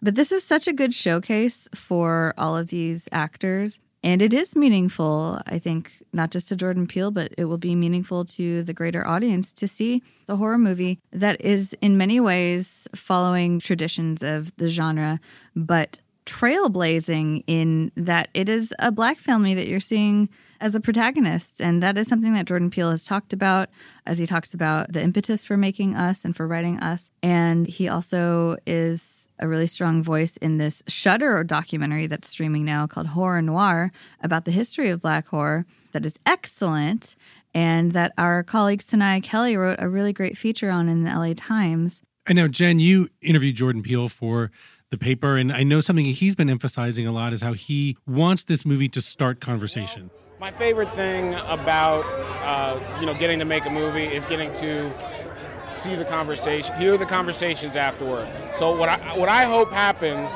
But 0.00 0.14
this 0.14 0.30
is 0.30 0.44
such 0.44 0.68
a 0.68 0.72
good 0.72 0.94
showcase 0.94 1.68
for 1.74 2.34
all 2.38 2.56
of 2.56 2.68
these 2.68 3.08
actors. 3.10 3.80
And 4.04 4.20
it 4.20 4.34
is 4.34 4.54
meaningful, 4.54 5.40
I 5.46 5.58
think, 5.58 6.02
not 6.12 6.30
just 6.30 6.48
to 6.48 6.56
Jordan 6.56 6.86
Peele, 6.86 7.10
but 7.10 7.32
it 7.38 7.46
will 7.46 7.58
be 7.58 7.74
meaningful 7.74 8.26
to 8.36 8.62
the 8.62 8.74
greater 8.74 9.04
audience 9.06 9.50
to 9.54 9.66
see 9.66 10.02
a 10.28 10.36
horror 10.36 10.58
movie 10.58 11.00
that 11.10 11.40
is 11.40 11.74
in 11.80 11.96
many 11.96 12.20
ways 12.20 12.86
following 12.94 13.58
traditions 13.58 14.22
of 14.22 14.54
the 14.56 14.68
genre, 14.68 15.20
but 15.56 16.00
trailblazing 16.26 17.44
in 17.46 17.92
that 17.96 18.28
it 18.34 18.48
is 18.48 18.74
a 18.78 18.90
black 18.90 19.18
family 19.18 19.54
that 19.54 19.66
you're 19.66 19.80
seeing 19.80 20.28
as 20.60 20.74
a 20.74 20.80
protagonist. 20.80 21.60
And 21.60 21.82
that 21.82 21.98
is 21.98 22.08
something 22.08 22.32
that 22.34 22.46
Jordan 22.46 22.70
Peele 22.70 22.90
has 22.90 23.04
talked 23.04 23.32
about 23.32 23.68
as 24.06 24.18
he 24.18 24.26
talks 24.26 24.54
about 24.54 24.92
the 24.92 25.02
impetus 25.02 25.44
for 25.44 25.56
making 25.56 25.94
us 25.94 26.24
and 26.24 26.34
for 26.34 26.46
writing 26.46 26.78
us. 26.78 27.10
And 27.22 27.66
he 27.66 27.88
also 27.88 28.56
is 28.66 29.24
a 29.38 29.48
really 29.48 29.66
strong 29.66 30.02
voice 30.02 30.36
in 30.38 30.58
this 30.58 30.82
Shudder 30.86 31.42
documentary 31.44 32.06
that's 32.06 32.28
streaming 32.28 32.64
now 32.64 32.86
called 32.86 33.08
Horror 33.08 33.42
Noir 33.42 33.90
about 34.22 34.44
the 34.44 34.52
history 34.52 34.90
of 34.90 35.02
black 35.02 35.26
horror 35.26 35.66
that 35.92 36.06
is 36.06 36.18
excellent 36.24 37.16
and 37.52 37.92
that 37.92 38.12
our 38.16 38.42
colleague 38.42 38.80
Sonaiya 38.80 39.22
Kelley 39.22 39.56
wrote 39.56 39.76
a 39.80 39.88
really 39.88 40.12
great 40.12 40.38
feature 40.38 40.70
on 40.70 40.88
in 40.88 41.04
the 41.04 41.10
LA 41.10 41.34
Times. 41.36 42.02
And 42.26 42.36
now, 42.36 42.48
Jen, 42.48 42.78
you 42.78 43.10
interviewed 43.20 43.56
Jordan 43.56 43.82
Peele 43.82 44.08
for 44.08 44.50
the 44.94 45.04
paper, 45.04 45.36
and 45.36 45.52
I 45.52 45.64
know 45.64 45.80
something 45.80 46.04
he's 46.04 46.34
been 46.34 46.48
emphasizing 46.48 47.06
a 47.06 47.12
lot 47.12 47.32
is 47.32 47.42
how 47.42 47.52
he 47.52 47.96
wants 48.06 48.44
this 48.44 48.64
movie 48.64 48.88
to 48.90 49.02
start 49.02 49.40
conversation. 49.40 50.10
My 50.40 50.52
favorite 50.52 50.94
thing 50.94 51.34
about 51.34 52.04
uh, 52.42 52.78
you 53.00 53.06
know 53.06 53.14
getting 53.14 53.38
to 53.40 53.44
make 53.44 53.66
a 53.66 53.70
movie 53.70 54.04
is 54.04 54.24
getting 54.24 54.52
to 54.54 54.92
see 55.70 55.96
the 55.96 56.04
conversation, 56.04 56.76
hear 56.76 56.96
the 56.96 57.06
conversations 57.06 57.74
afterward. 57.76 58.28
So 58.52 58.76
what 58.76 58.88
I 58.88 59.18
what 59.18 59.28
I 59.28 59.44
hope 59.44 59.70
happens 59.70 60.30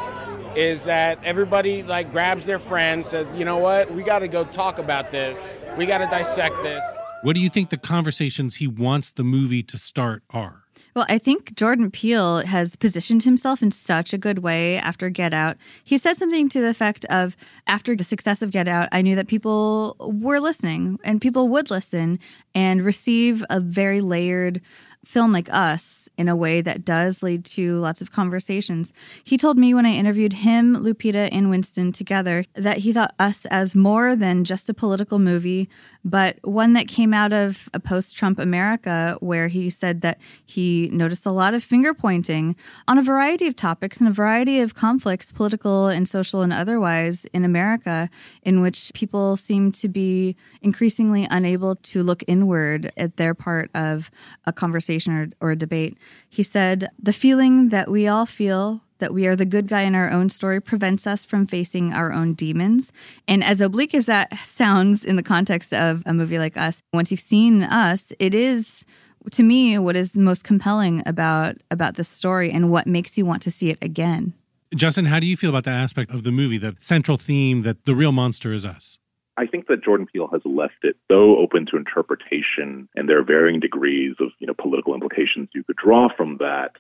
is 0.57 0.85
that 0.85 1.23
everybody 1.23 1.83
like 1.83 2.11
grabs 2.11 2.45
their 2.45 2.59
friend, 2.59 3.05
says, 3.07 3.35
you 3.37 3.45
know 3.45 3.59
what, 3.59 3.93
we 3.93 4.03
got 4.03 4.21
to 4.21 4.29
go 4.29 4.45
talk 4.45 4.79
about 4.79 5.13
this. 5.13 5.51
We 5.77 5.87
got 5.87 5.99
to 5.99 6.07
dissect 6.07 6.63
this. 6.63 6.85
What 7.23 7.35
do 7.35 7.41
you 7.41 7.51
think 7.51 7.71
the 7.71 7.77
conversations 7.77 8.57
he 8.57 8.67
wants 8.67 9.13
the 9.13 9.25
movie 9.25 9.63
to 9.65 9.79
start 9.79 10.23
are? 10.31 10.65
Well, 10.95 11.07
I 11.09 11.19
think 11.19 11.55
Jordan 11.55 11.91
Peele 11.91 12.47
has 12.47 12.77
positioned 12.77 13.25
himself 13.25 13.63
in 13.63 13.71
such 13.71 14.13
a 14.13 14.19
good 14.19 14.41
way 14.41 14.77
after 14.77 15.11
Get 15.11 15.33
Out. 15.33 15.57
He 15.85 15.99
said 15.99 16.17
something 16.17 16.49
to 16.51 16.61
the 16.61 16.71
effect 16.71 17.05
of 17.07 17.37
after 17.67 17.95
the 17.95 18.05
success 18.05 18.43
of 18.43 18.51
Get 18.51 18.69
Out, 18.69 18.89
I 18.93 19.03
knew 19.03 19.17
that 19.17 19.29
people 19.29 19.97
were 19.99 20.41
listening 20.41 20.99
and 21.05 21.21
people 21.21 21.49
would 21.49 21.71
listen 21.71 22.19
and 22.55 22.85
receive 22.85 23.45
a 23.51 23.61
very 23.61 24.01
layered 24.01 24.61
film 25.09 25.33
like 25.33 25.49
us 25.51 26.07
in 26.19 26.29
a 26.29 26.37
way 26.37 26.61
that 26.61 26.85
does 26.85 27.23
lead 27.23 27.43
to 27.43 27.77
lots 27.79 28.03
of 28.03 28.13
conversations. 28.13 28.93
He 29.25 29.39
told 29.39 29.57
me 29.57 29.73
when 29.73 29.87
I 29.87 29.93
interviewed 29.93 30.35
him, 30.35 30.77
Lupita, 30.77 31.31
and 31.33 31.49
Winston 31.49 31.93
together 31.93 32.45
that 32.53 32.79
he 32.79 32.93
thought 32.93 33.15
us 33.19 33.47
as 33.47 33.75
more 33.75 34.15
than 34.15 34.45
just 34.45 34.69
a 34.69 34.75
political 34.75 35.19
movie, 35.19 35.67
but 36.05 36.37
one 36.43 36.75
that 36.75 36.89
came 36.89 37.15
out 37.15 37.33
of 37.33 37.71
a 37.73 37.81
post 37.81 38.17
Trump 38.17 38.39
America 38.39 39.17
where 39.21 39.49
he 39.49 39.71
said 39.71 40.03
that 40.03 40.19
he 40.45 40.91
noticed 40.93 41.25
a 41.25 41.31
lot 41.31 41.55
of 41.55 41.65
finger 41.65 41.95
pointing 41.95 42.55
on 42.87 42.99
a 42.99 43.03
variety 43.03 43.47
of 43.47 43.57
topics 43.57 44.01
and 44.01 44.09
a 44.09 44.13
variety 44.13 44.61
of 44.61 44.75
conflicts, 44.75 45.33
political 45.33 45.87
and 45.87 46.07
social 46.07 46.43
and 46.43 46.53
otherwise, 46.53 47.25
in 47.33 47.47
America, 47.47 48.11
in 48.43 48.61
which 48.61 48.93
people 48.93 49.37
seem 49.39 49.73
to 49.73 49.89
be 49.89 50.37
increasingly 50.61 51.27
unable 51.31 51.77
to 51.77 52.03
look 52.03 52.23
inward 52.27 52.93
at 52.99 53.17
their 53.17 53.33
part 53.33 53.71
of 53.75 54.11
a 54.45 54.53
conversation 54.53 54.98
or, 55.07 55.29
or 55.41 55.51
a 55.53 55.57
debate. 55.57 55.97
He 56.29 56.43
said, 56.43 56.89
The 56.99 57.13
feeling 57.13 57.69
that 57.69 57.91
we 57.91 58.09
all 58.09 58.27
feel 58.27 58.81
that 58.99 59.15
we 59.15 59.27
are 59.27 59.37
the 59.37 59.45
good 59.45 59.69
guy 59.69 59.83
in 59.83 59.95
our 59.95 60.11
own 60.11 60.29
story 60.29 60.61
prevents 60.61 61.07
us 61.07 61.25
from 61.25 61.47
facing 61.47 61.93
our 61.93 62.13
own 62.13 62.35
demons. 62.35 62.93
And 63.27 63.43
as 63.45 63.61
oblique 63.61 63.95
as 63.95 64.07
that 64.07 64.37
sounds 64.45 65.05
in 65.05 65.17
the 65.17 65.23
context 65.23 65.73
of 65.73 66.03
a 66.07 66.13
movie 66.13 66.39
like 66.39 66.57
Us, 66.57 66.83
once 66.93 67.11
you've 67.11 67.21
seen 67.21 67.63
Us, 67.63 68.13
it 68.19 68.35
is 68.35 68.85
to 69.33 69.43
me 69.43 69.79
what 69.79 69.97
is 69.97 70.17
most 70.17 70.45
compelling 70.45 71.03
about 71.07 71.57
about 71.71 71.97
the 71.97 72.05
story 72.05 72.51
and 72.51 72.71
what 72.71 72.87
makes 72.87 73.19
you 73.19 73.27
want 73.27 73.43
to 73.43 73.51
see 73.51 73.71
it 73.71 73.79
again. 73.83 74.33
Justin, 74.75 75.07
how 75.07 75.19
do 75.19 75.27
you 75.27 75.37
feel 75.37 75.51
about 75.51 75.65
that 75.65 75.81
aspect 75.81 76.13
of 76.13 76.25
the 76.25 76.31
movie, 76.31 76.59
the 76.59 76.77
central 76.79 77.17
theme 77.17 77.63
that 77.63 77.85
the 77.85 77.95
real 77.95 78.13
monster 78.13 78.53
is 78.53 78.67
us? 78.67 78.99
I 79.39 79.47
think 79.47 79.69
that 79.69 79.85
Jordan 79.85 80.07
Peele 80.13 80.29
has 80.33 80.43
left 80.45 80.83
it 80.83 80.97
so 81.11 81.37
open 81.39 81.65
to 81.71 81.77
interpretation, 81.77 82.89
and 82.97 83.09
there 83.09 83.21
are 83.21 83.25
varying 83.25 83.61
degrees 83.61 84.17
of 84.21 84.31
you 84.41 84.47
know 84.47 84.55
political 84.55 84.95
implications 84.95 85.49
you 85.55 85.63
could 85.65 85.77
draw 85.77 86.09
from 86.15 86.39
that 86.39 86.73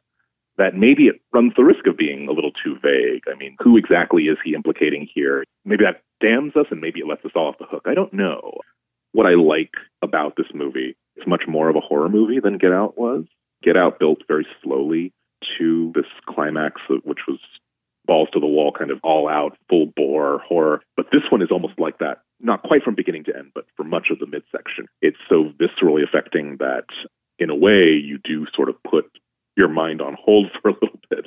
that 0.58 0.74
maybe 0.74 1.06
it 1.06 1.20
runs 1.32 1.52
the 1.56 1.62
risk 1.62 1.86
of 1.86 1.96
being 1.96 2.26
a 2.28 2.32
little 2.32 2.50
too 2.50 2.76
vague. 2.82 3.22
I 3.32 3.38
mean, 3.38 3.56
who 3.62 3.76
exactly 3.76 4.24
is 4.24 4.38
he 4.44 4.54
implicating 4.54 5.08
here? 5.14 5.44
Maybe 5.64 5.84
that 5.84 6.02
damns 6.20 6.56
us 6.56 6.66
and 6.72 6.80
maybe 6.80 6.98
it 6.98 7.06
lets 7.06 7.24
us 7.24 7.30
all 7.36 7.46
off 7.46 7.58
the 7.58 7.64
hook. 7.64 7.84
I 7.86 7.94
don't 7.94 8.12
know. 8.12 8.58
What 9.12 9.26
I 9.26 9.34
like 9.34 9.70
about 10.02 10.34
this 10.36 10.48
movie 10.52 10.96
is 11.16 11.26
much 11.28 11.44
more 11.46 11.70
of 11.70 11.76
a 11.76 11.80
horror 11.80 12.08
movie 12.08 12.40
than 12.40 12.58
Get 12.58 12.72
Out 12.72 12.98
was. 12.98 13.24
Get 13.62 13.76
Out 13.76 14.00
built 14.00 14.18
very 14.26 14.46
slowly 14.62 15.12
to 15.58 15.92
this 15.94 16.06
climax, 16.28 16.80
which 17.04 17.20
was 17.28 17.38
balls 18.04 18.28
to 18.32 18.40
the 18.40 18.46
wall, 18.46 18.72
kind 18.76 18.90
of 18.90 18.98
all 19.04 19.28
out, 19.28 19.56
full 19.68 19.86
bore 19.94 20.40
horror. 20.40 20.82
But 20.96 21.06
this 21.12 21.22
one 21.30 21.42
is 21.42 21.52
almost 21.52 21.78
like 21.78 21.98
that, 21.98 22.22
not 22.40 22.62
quite 22.62 22.82
from 22.82 22.94
beginning 22.94 23.24
to 23.24 23.36
end, 23.36 23.52
but 23.54 23.64
for 23.76 23.84
much 23.84 24.08
of 24.10 24.18
the 24.18 24.26
midsection. 24.26 24.86
It's 25.02 25.18
so 25.28 25.52
viscerally 25.60 26.02
affecting 26.02 26.56
that 26.58 26.84
in 27.38 27.50
a 27.50 27.56
way 27.56 27.98
you 28.02 28.18
do 28.22 28.46
sort 28.54 28.68
of 28.68 28.82
put 28.82 29.06
your 29.56 29.68
mind 29.68 30.00
on 30.00 30.16
hold 30.18 30.46
for 30.62 30.70
a 30.70 30.74
little 30.74 31.00
bit. 31.10 31.26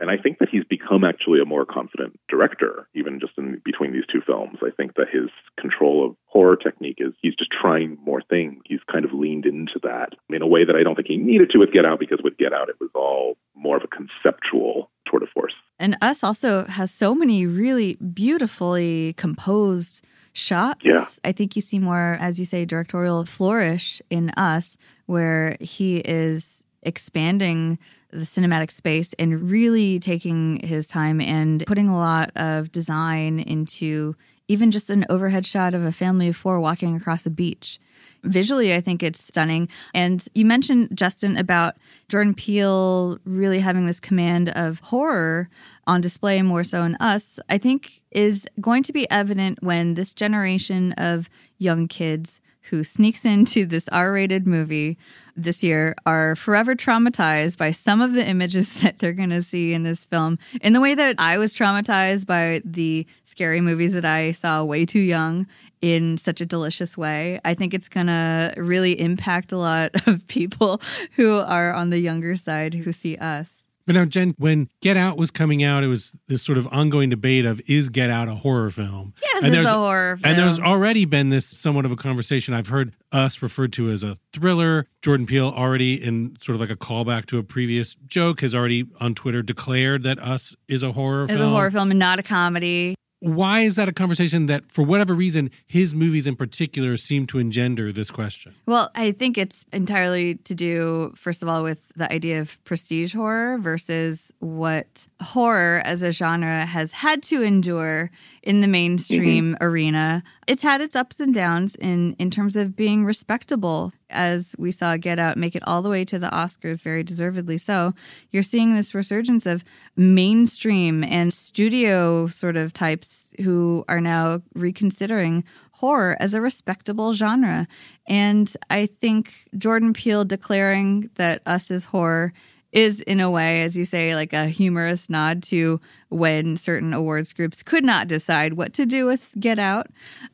And 0.00 0.10
I 0.10 0.16
think 0.16 0.38
that 0.38 0.48
he's 0.48 0.62
become 0.64 1.02
actually 1.02 1.40
a 1.40 1.44
more 1.44 1.66
confident 1.66 2.18
director, 2.28 2.88
even 2.94 3.18
just 3.18 3.32
in 3.36 3.60
between 3.64 3.92
these 3.92 4.06
two 4.10 4.20
films. 4.24 4.58
I 4.62 4.70
think 4.70 4.94
that 4.94 5.08
his 5.12 5.28
control 5.58 6.06
of 6.06 6.16
horror 6.26 6.56
technique 6.56 6.98
is 6.98 7.14
he's 7.20 7.34
just 7.34 7.50
trying 7.50 7.98
more 8.04 8.22
things. 8.22 8.62
He's 8.64 8.78
kind 8.90 9.04
of 9.04 9.12
leaned 9.12 9.44
into 9.44 9.80
that 9.82 10.10
in 10.30 10.40
a 10.40 10.46
way 10.46 10.64
that 10.64 10.76
I 10.76 10.84
don't 10.84 10.94
think 10.94 11.08
he 11.08 11.16
needed 11.16 11.50
to 11.50 11.58
with 11.58 11.72
Get 11.72 11.84
Out, 11.84 11.98
because 11.98 12.20
with 12.22 12.38
Get 12.38 12.52
Out, 12.52 12.68
it 12.68 12.76
was 12.80 12.90
all 12.94 13.36
more 13.56 13.76
of 13.76 13.82
a 13.82 13.88
conceptual 13.88 14.90
tour 15.10 15.18
de 15.18 15.26
force. 15.26 15.54
And 15.80 15.96
Us 16.00 16.22
also 16.22 16.64
has 16.66 16.92
so 16.92 17.14
many 17.14 17.44
really 17.46 17.94
beautifully 17.96 19.14
composed 19.14 20.04
shots. 20.38 20.80
Yeah. 20.84 21.04
I 21.24 21.32
think 21.32 21.56
you 21.56 21.62
see 21.62 21.78
more, 21.78 22.16
as 22.20 22.38
you 22.38 22.44
say, 22.44 22.64
directorial 22.64 23.24
flourish 23.26 24.00
in 24.10 24.30
Us, 24.30 24.76
where 25.06 25.56
he 25.60 25.98
is 25.98 26.64
expanding 26.82 27.78
the 28.10 28.24
cinematic 28.24 28.70
space 28.70 29.14
and 29.18 29.50
really 29.50 29.98
taking 29.98 30.60
his 30.60 30.86
time 30.86 31.20
and 31.20 31.64
putting 31.66 31.88
a 31.88 31.98
lot 31.98 32.30
of 32.36 32.72
design 32.72 33.40
into 33.40 34.16
even 34.48 34.70
just 34.70 34.88
an 34.88 35.04
overhead 35.10 35.44
shot 35.44 35.74
of 35.74 35.84
a 35.84 35.92
family 35.92 36.28
of 36.28 36.36
four 36.36 36.58
walking 36.58 36.96
across 36.96 37.22
the 37.22 37.30
beach. 37.30 37.78
Visually, 38.24 38.74
I 38.74 38.80
think 38.80 39.02
it's 39.02 39.22
stunning. 39.22 39.68
And 39.94 40.26
you 40.34 40.44
mentioned, 40.44 40.90
Justin, 40.94 41.36
about 41.36 41.76
Jordan 42.08 42.34
Peele 42.34 43.18
really 43.24 43.60
having 43.60 43.86
this 43.86 44.00
command 44.00 44.48
of 44.50 44.80
horror 44.80 45.48
on 45.86 46.00
display 46.00 46.42
more 46.42 46.64
so 46.64 46.82
in 46.82 46.96
us, 46.96 47.38
I 47.48 47.58
think 47.58 48.02
is 48.10 48.46
going 48.60 48.82
to 48.84 48.92
be 48.92 49.08
evident 49.10 49.62
when 49.62 49.94
this 49.94 50.14
generation 50.14 50.92
of 50.92 51.30
young 51.58 51.86
kids 51.88 52.40
who 52.70 52.84
sneaks 52.84 53.24
into 53.24 53.66
this 53.66 53.88
R 53.88 54.12
rated 54.12 54.46
movie 54.46 54.98
this 55.36 55.62
year 55.62 55.94
are 56.04 56.34
forever 56.34 56.74
traumatized 56.74 57.56
by 57.56 57.70
some 57.70 58.00
of 58.00 58.12
the 58.12 58.26
images 58.26 58.74
that 58.82 58.98
they're 58.98 59.12
going 59.12 59.30
to 59.30 59.42
see 59.42 59.72
in 59.72 59.82
this 59.84 60.04
film 60.04 60.38
in 60.60 60.72
the 60.72 60.80
way 60.80 60.94
that 60.94 61.14
I 61.18 61.38
was 61.38 61.54
traumatized 61.54 62.26
by 62.26 62.60
the 62.64 63.06
scary 63.24 63.60
movies 63.60 63.92
that 63.92 64.04
I 64.04 64.32
saw 64.32 64.64
way 64.64 64.84
too 64.84 65.00
young 65.00 65.46
in 65.80 66.16
such 66.16 66.40
a 66.40 66.46
delicious 66.46 66.96
way. 66.96 67.40
I 67.44 67.54
think 67.54 67.72
it's 67.72 67.88
going 67.88 68.08
to 68.08 68.52
really 68.56 69.00
impact 69.00 69.52
a 69.52 69.58
lot 69.58 69.90
of 70.08 70.26
people 70.26 70.80
who 71.12 71.38
are 71.38 71.72
on 71.72 71.90
the 71.90 71.98
younger 71.98 72.36
side 72.36 72.74
who 72.74 72.92
see 72.92 73.16
us. 73.16 73.67
But 73.88 73.94
now, 73.94 74.04
Jen, 74.04 74.34
when 74.36 74.68
Get 74.82 74.98
Out 74.98 75.16
was 75.16 75.30
coming 75.30 75.64
out, 75.64 75.82
it 75.82 75.86
was 75.86 76.14
this 76.26 76.42
sort 76.42 76.58
of 76.58 76.68
ongoing 76.70 77.08
debate 77.08 77.46
of 77.46 77.58
is 77.66 77.88
Get 77.88 78.10
Out 78.10 78.28
a 78.28 78.34
horror 78.34 78.68
film? 78.68 79.14
Yes, 79.22 79.44
and 79.44 79.54
it's 79.54 79.64
a 79.64 79.72
horror 79.72 80.18
film. 80.18 80.30
And 80.30 80.38
there's 80.38 80.60
already 80.60 81.06
been 81.06 81.30
this 81.30 81.46
somewhat 81.46 81.86
of 81.86 81.92
a 81.92 81.96
conversation. 81.96 82.52
I've 82.52 82.66
heard 82.68 82.92
us 83.12 83.40
referred 83.40 83.72
to 83.72 83.90
as 83.90 84.02
a 84.02 84.18
thriller. 84.34 84.88
Jordan 85.00 85.24
Peele 85.24 85.48
already, 85.48 85.94
in 85.94 86.36
sort 86.42 86.54
of 86.54 86.60
like 86.60 86.68
a 86.68 86.76
callback 86.76 87.24
to 87.28 87.38
a 87.38 87.42
previous 87.42 87.94
joke, 88.06 88.42
has 88.42 88.54
already 88.54 88.84
on 89.00 89.14
Twitter 89.14 89.40
declared 89.40 90.02
that 90.02 90.18
Us 90.18 90.54
is 90.68 90.82
a 90.82 90.92
horror 90.92 91.22
It's 91.22 91.32
film. 91.32 91.42
Is 91.42 91.48
a 91.48 91.50
horror 91.50 91.70
film 91.70 91.90
and 91.90 91.98
not 91.98 92.18
a 92.18 92.22
comedy. 92.22 92.94
Why 93.20 93.60
is 93.60 93.74
that 93.76 93.88
a 93.88 93.92
conversation 93.92 94.46
that, 94.46 94.70
for 94.70 94.82
whatever 94.82 95.12
reason, 95.12 95.50
his 95.66 95.92
movies 95.94 96.26
in 96.28 96.36
particular 96.36 96.96
seem 96.96 97.26
to 97.28 97.38
engender 97.38 97.92
this 97.92 98.10
question? 98.12 98.54
Well, 98.64 98.90
I 98.94 99.10
think 99.10 99.36
it's 99.36 99.64
entirely 99.72 100.36
to 100.36 100.54
do, 100.54 101.12
first 101.16 101.42
of 101.42 101.48
all, 101.48 101.64
with 101.64 101.82
the 101.96 102.10
idea 102.12 102.40
of 102.40 102.62
prestige 102.64 103.14
horror 103.14 103.58
versus 103.58 104.32
what 104.38 105.08
horror 105.20 105.82
as 105.84 106.02
a 106.02 106.12
genre 106.12 106.64
has 106.64 106.92
had 106.92 107.22
to 107.24 107.42
endure 107.42 108.10
in 108.48 108.62
the 108.62 108.66
mainstream 108.66 109.52
mm-hmm. 109.52 109.62
arena. 109.62 110.22
It's 110.46 110.62
had 110.62 110.80
its 110.80 110.96
ups 110.96 111.20
and 111.20 111.34
downs 111.34 111.74
in, 111.74 112.14
in 112.18 112.30
terms 112.30 112.56
of 112.56 112.74
being 112.74 113.04
respectable. 113.04 113.92
As 114.08 114.54
we 114.56 114.70
saw 114.70 114.96
Get 114.96 115.18
Out 115.18 115.36
make 115.36 115.54
it 115.54 115.62
all 115.66 115.82
the 115.82 115.90
way 115.90 116.02
to 116.06 116.18
the 116.18 116.30
Oscars, 116.30 116.82
very 116.82 117.02
deservedly 117.02 117.58
so. 117.58 117.92
You're 118.30 118.42
seeing 118.42 118.74
this 118.74 118.94
resurgence 118.94 119.44
of 119.44 119.64
mainstream 119.96 121.04
and 121.04 121.30
studio 121.30 122.26
sort 122.26 122.56
of 122.56 122.72
types 122.72 123.34
who 123.42 123.84
are 123.86 124.00
now 124.00 124.40
reconsidering 124.54 125.44
horror 125.72 126.16
as 126.18 126.32
a 126.32 126.40
respectable 126.40 127.12
genre. 127.12 127.68
And 128.06 128.50
I 128.70 128.86
think 128.86 129.46
Jordan 129.58 129.92
Peele 129.92 130.24
declaring 130.24 131.10
that 131.16 131.42
Us 131.44 131.70
is 131.70 131.84
horror 131.84 132.32
is, 132.72 133.00
in 133.02 133.20
a 133.20 133.30
way, 133.30 133.62
as 133.62 133.76
you 133.76 133.84
say, 133.84 134.14
like 134.14 134.32
a 134.32 134.46
humorous 134.46 135.08
nod 135.08 135.42
to 135.44 135.80
when 136.10 136.56
certain 136.56 136.92
awards 136.92 137.32
groups 137.32 137.62
could 137.62 137.84
not 137.84 138.08
decide 138.08 138.54
what 138.54 138.74
to 138.74 138.84
do 138.84 139.06
with 139.06 139.30
Get 139.38 139.58
Out. 139.58 139.88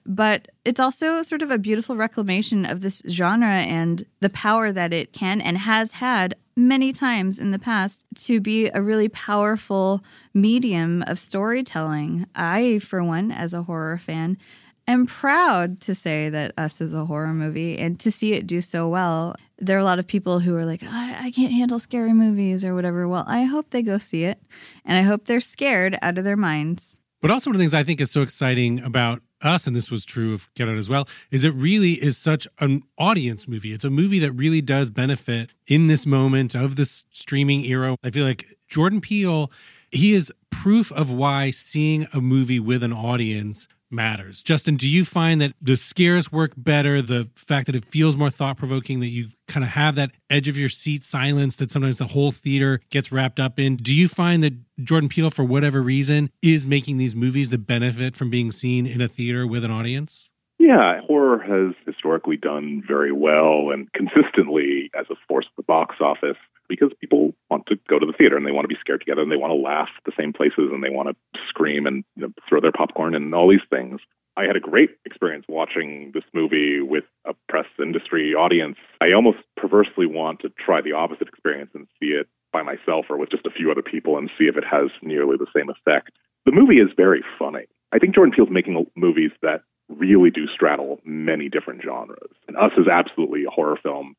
But 0.04 0.48
it's 0.64 0.80
also 0.80 1.22
sort 1.22 1.42
of 1.42 1.50
a 1.50 1.58
beautiful 1.58 1.96
reclamation 1.96 2.66
of 2.66 2.80
this 2.80 3.02
genre 3.08 3.46
and 3.46 4.04
the 4.20 4.30
power 4.30 4.72
that 4.72 4.92
it 4.92 5.12
can 5.12 5.40
and 5.40 5.58
has 5.58 5.92
had 5.94 6.34
many 6.56 6.92
times 6.92 7.38
in 7.38 7.50
the 7.50 7.58
past 7.58 8.04
to 8.14 8.40
be 8.40 8.68
a 8.68 8.82
really 8.82 9.08
powerful 9.08 10.02
medium 10.32 11.02
of 11.06 11.18
storytelling. 11.18 12.26
I, 12.34 12.78
for 12.78 13.02
one, 13.02 13.30
as 13.30 13.54
a 13.54 13.62
horror 13.62 13.98
fan, 13.98 14.38
am 14.86 15.06
proud 15.06 15.80
to 15.80 15.94
say 15.94 16.28
that 16.28 16.52
Us 16.56 16.80
is 16.80 16.94
a 16.94 17.06
horror 17.06 17.32
movie 17.32 17.78
and 17.78 17.98
to 18.00 18.10
see 18.10 18.34
it 18.34 18.46
do 18.46 18.60
so 18.60 18.88
well. 18.88 19.34
There 19.66 19.76
are 19.76 19.80
a 19.80 19.84
lot 19.84 19.98
of 19.98 20.06
people 20.06 20.40
who 20.40 20.54
are 20.56 20.64
like, 20.64 20.82
I, 20.82 21.26
I 21.26 21.30
can't 21.30 21.52
handle 21.52 21.78
scary 21.78 22.12
movies 22.12 22.64
or 22.64 22.74
whatever. 22.74 23.08
Well, 23.08 23.24
I 23.26 23.44
hope 23.44 23.70
they 23.70 23.82
go 23.82 23.98
see 23.98 24.24
it. 24.24 24.38
And 24.84 24.96
I 24.98 25.02
hope 25.02 25.26
they're 25.26 25.40
scared 25.40 25.98
out 26.02 26.18
of 26.18 26.24
their 26.24 26.36
minds. 26.36 26.96
But 27.20 27.30
also, 27.30 27.48
one 27.48 27.56
of 27.56 27.58
the 27.58 27.62
things 27.62 27.74
I 27.74 27.84
think 27.84 28.00
is 28.02 28.10
so 28.10 28.20
exciting 28.20 28.80
about 28.80 29.22
us, 29.40 29.66
and 29.66 29.74
this 29.74 29.90
was 29.90 30.04
true 30.04 30.34
of 30.34 30.52
Get 30.54 30.68
Out 30.68 30.76
as 30.76 30.90
well, 30.90 31.08
is 31.30 31.42
it 31.42 31.54
really 31.54 31.92
is 31.92 32.18
such 32.18 32.46
an 32.58 32.82
audience 32.98 33.48
movie. 33.48 33.72
It's 33.72 33.84
a 33.84 33.90
movie 33.90 34.18
that 34.18 34.32
really 34.32 34.60
does 34.60 34.90
benefit 34.90 35.50
in 35.66 35.86
this 35.86 36.04
moment 36.04 36.54
of 36.54 36.76
this 36.76 37.06
streaming 37.10 37.64
era. 37.64 37.96
I 38.04 38.10
feel 38.10 38.26
like 38.26 38.46
Jordan 38.68 39.00
Peele, 39.00 39.50
he 39.90 40.12
is 40.12 40.30
proof 40.50 40.92
of 40.92 41.10
why 41.10 41.50
seeing 41.50 42.06
a 42.12 42.20
movie 42.20 42.60
with 42.60 42.82
an 42.82 42.92
audience 42.92 43.68
matters. 43.94 44.42
Justin, 44.42 44.76
do 44.76 44.88
you 44.88 45.04
find 45.04 45.40
that 45.40 45.54
the 45.62 45.76
scares 45.76 46.30
work 46.30 46.52
better? 46.56 47.00
The 47.00 47.28
fact 47.34 47.66
that 47.66 47.74
it 47.74 47.84
feels 47.84 48.16
more 48.16 48.30
thought 48.30 48.56
provoking, 48.56 49.00
that 49.00 49.08
you 49.08 49.28
kind 49.48 49.64
of 49.64 49.70
have 49.70 49.94
that 49.94 50.10
edge 50.28 50.48
of 50.48 50.58
your 50.58 50.68
seat 50.68 51.04
silence 51.04 51.56
that 51.56 51.70
sometimes 51.70 51.98
the 51.98 52.08
whole 52.08 52.32
theater 52.32 52.80
gets 52.90 53.12
wrapped 53.12 53.40
up 53.40 53.58
in. 53.58 53.76
Do 53.76 53.94
you 53.94 54.08
find 54.08 54.42
that 54.42 54.54
Jordan 54.82 55.08
Peele, 55.08 55.30
for 55.30 55.44
whatever 55.44 55.80
reason, 55.82 56.30
is 56.42 56.66
making 56.66 56.98
these 56.98 57.14
movies 57.14 57.50
that 57.50 57.66
benefit 57.66 58.16
from 58.16 58.30
being 58.30 58.50
seen 58.50 58.86
in 58.86 59.00
a 59.00 59.08
theater 59.08 59.46
with 59.46 59.64
an 59.64 59.70
audience? 59.70 60.30
Yeah, 60.58 61.00
horror 61.06 61.38
has 61.40 61.74
historically 61.84 62.36
done 62.36 62.82
very 62.86 63.12
well 63.12 63.70
and 63.70 63.92
consistently 63.92 64.90
as 64.98 65.06
a 65.10 65.14
force 65.28 65.46
of 65.46 65.56
the 65.56 65.62
box 65.62 65.96
office 66.00 66.38
because 66.68 66.90
people 67.00 67.34
want 67.54 67.66
to 67.66 67.78
go 67.88 67.98
to 67.98 68.06
the 68.06 68.12
theater 68.12 68.36
and 68.36 68.44
they 68.44 68.50
want 68.50 68.64
to 68.64 68.74
be 68.74 68.80
scared 68.80 69.00
together 69.00 69.22
and 69.22 69.30
they 69.30 69.36
want 69.36 69.52
to 69.52 69.54
laugh 69.54 69.88
at 69.96 70.04
the 70.04 70.16
same 70.18 70.32
places 70.32 70.74
and 70.74 70.82
they 70.82 70.90
want 70.90 71.08
to 71.08 71.14
scream 71.48 71.86
and 71.86 72.04
you 72.16 72.22
know, 72.26 72.32
throw 72.48 72.60
their 72.60 72.72
popcorn 72.72 73.14
and 73.14 73.32
all 73.34 73.48
these 73.48 73.68
things. 73.70 74.00
I 74.36 74.42
had 74.42 74.56
a 74.56 74.60
great 74.60 74.90
experience 75.06 75.44
watching 75.48 76.10
this 76.12 76.24
movie 76.34 76.80
with 76.80 77.04
a 77.24 77.34
press 77.48 77.66
industry 77.78 78.34
audience. 78.34 78.76
I 79.00 79.12
almost 79.12 79.38
perversely 79.56 80.06
want 80.06 80.40
to 80.40 80.50
try 80.58 80.80
the 80.82 80.90
opposite 80.92 81.28
experience 81.28 81.70
and 81.72 81.86
see 82.00 82.08
it 82.08 82.26
by 82.52 82.62
myself 82.62 83.06
or 83.08 83.16
with 83.16 83.30
just 83.30 83.46
a 83.46 83.50
few 83.50 83.70
other 83.70 83.82
people 83.82 84.18
and 84.18 84.28
see 84.36 84.46
if 84.46 84.56
it 84.56 84.64
has 84.66 84.90
nearly 85.02 85.36
the 85.36 85.46
same 85.54 85.70
effect. 85.70 86.10
The 86.46 86.52
movie 86.52 86.78
is 86.78 86.90
very 86.96 87.22
funny. 87.38 87.66
I 87.92 87.98
think 87.98 88.14
Jordan 88.14 88.34
Peele's 88.34 88.50
making 88.50 88.74
movies 88.96 89.30
that 89.42 89.62
really 89.88 90.30
do 90.30 90.46
straddle 90.52 90.98
many 91.04 91.48
different 91.48 91.82
genres. 91.82 92.34
And 92.48 92.56
Us 92.56 92.72
is 92.76 92.88
absolutely 92.88 93.44
a 93.44 93.50
horror 93.50 93.78
film, 93.80 94.16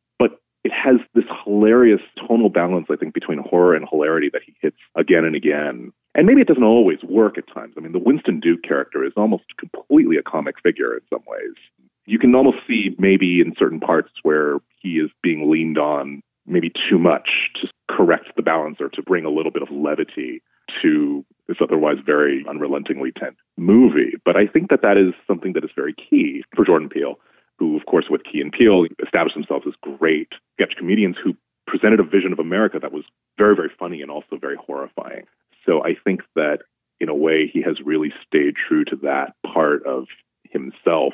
it 0.66 0.72
has 0.72 0.96
this 1.14 1.26
hilarious 1.44 2.02
tonal 2.28 2.50
balance, 2.50 2.88
I 2.90 2.96
think, 2.96 3.14
between 3.14 3.38
horror 3.38 3.76
and 3.76 3.88
hilarity 3.88 4.32
that 4.34 4.42
he 4.44 4.56
hits 4.60 4.78
again 4.96 5.24
and 5.24 5.36
again. 5.36 5.94
And 6.16 6.26
maybe 6.26 6.42
it 6.42 6.48
doesn't 6.48 6.64
always 6.64 6.98
work 7.04 7.38
at 7.38 7.48
times. 7.54 7.76
I 7.78 7.82
mean, 7.82 7.92
the 7.92 8.00
Winston 8.00 8.40
Duke 8.40 8.64
character 8.64 9.06
is 9.06 9.14
almost 9.16 9.44
completely 9.60 10.18
a 10.18 10.24
comic 10.24 10.56
figure 10.64 10.96
in 10.96 11.02
some 11.08 11.22
ways. 11.28 11.54
You 12.08 12.18
can 12.18 12.34
almost 12.34 12.58
see 12.68 12.96
maybe 12.98 13.42
in 13.42 13.54
certain 13.60 13.80
parts 13.80 14.10
where 14.24 14.58
he 14.82 14.94
is 14.94 15.12
being 15.22 15.52
leaned 15.52 15.78
on 15.78 16.24
maybe 16.48 16.72
too 16.90 16.98
much 16.98 17.30
to 17.62 17.68
correct 17.88 18.30
the 18.36 18.42
balance 18.42 18.78
or 18.80 18.90
to 18.90 19.04
bring 19.04 19.24
a 19.24 19.30
little 19.30 19.52
bit 19.52 19.62
of 19.62 19.70
levity 19.70 20.42
to 20.82 21.24
this 21.48 21.58
otherwise 21.62 21.98
very 22.04 22.44
unrelentingly 22.50 23.12
tense 23.12 23.38
movie. 23.56 24.14
But 24.26 24.36
I 24.36 24.48
think 24.48 24.72
that 24.72 24.82
that 24.82 24.98
is 24.98 25.14
something 25.28 25.54
that 25.54 25.64
is 25.64 25.70
very 25.76 25.94
key 25.94 26.44
for 26.56 26.66
Jordan 26.66 26.90
Peele 26.90 27.20
who, 27.58 27.78
of 27.78 27.86
course, 27.86 28.06
with 28.10 28.24
Key 28.24 28.42
and 28.42 28.52
Peele, 28.52 28.86
established 29.04 29.36
themselves 29.36 29.66
as 29.68 29.74
great 29.82 30.30
sketch 30.54 30.74
comedians 30.78 31.16
who 31.24 31.34
presented 31.68 32.00
a 32.00 32.04
vision 32.04 32.32
of 32.32 32.40
America 32.40 32.80
that 32.82 32.92
was 32.92 33.04
very, 33.38 33.56
very 33.56 33.72
funny 33.80 34.02
and 34.02 34.12
also 34.12 34.38
very 34.40 34.56
horrifying. 34.56 35.26
So 35.66 35.84
I 35.84 35.96
think 36.04 36.22
that 36.36 36.60
in 37.00 37.10
a 37.10 37.16
way, 37.16 37.50
he 37.52 37.62
has 37.62 37.78
really 37.84 38.14
stayed 38.26 38.56
true 38.56 38.86
to 38.86 38.96
that 38.98 39.36
part 39.46 39.86
of 39.86 40.06
himself. 40.50 41.14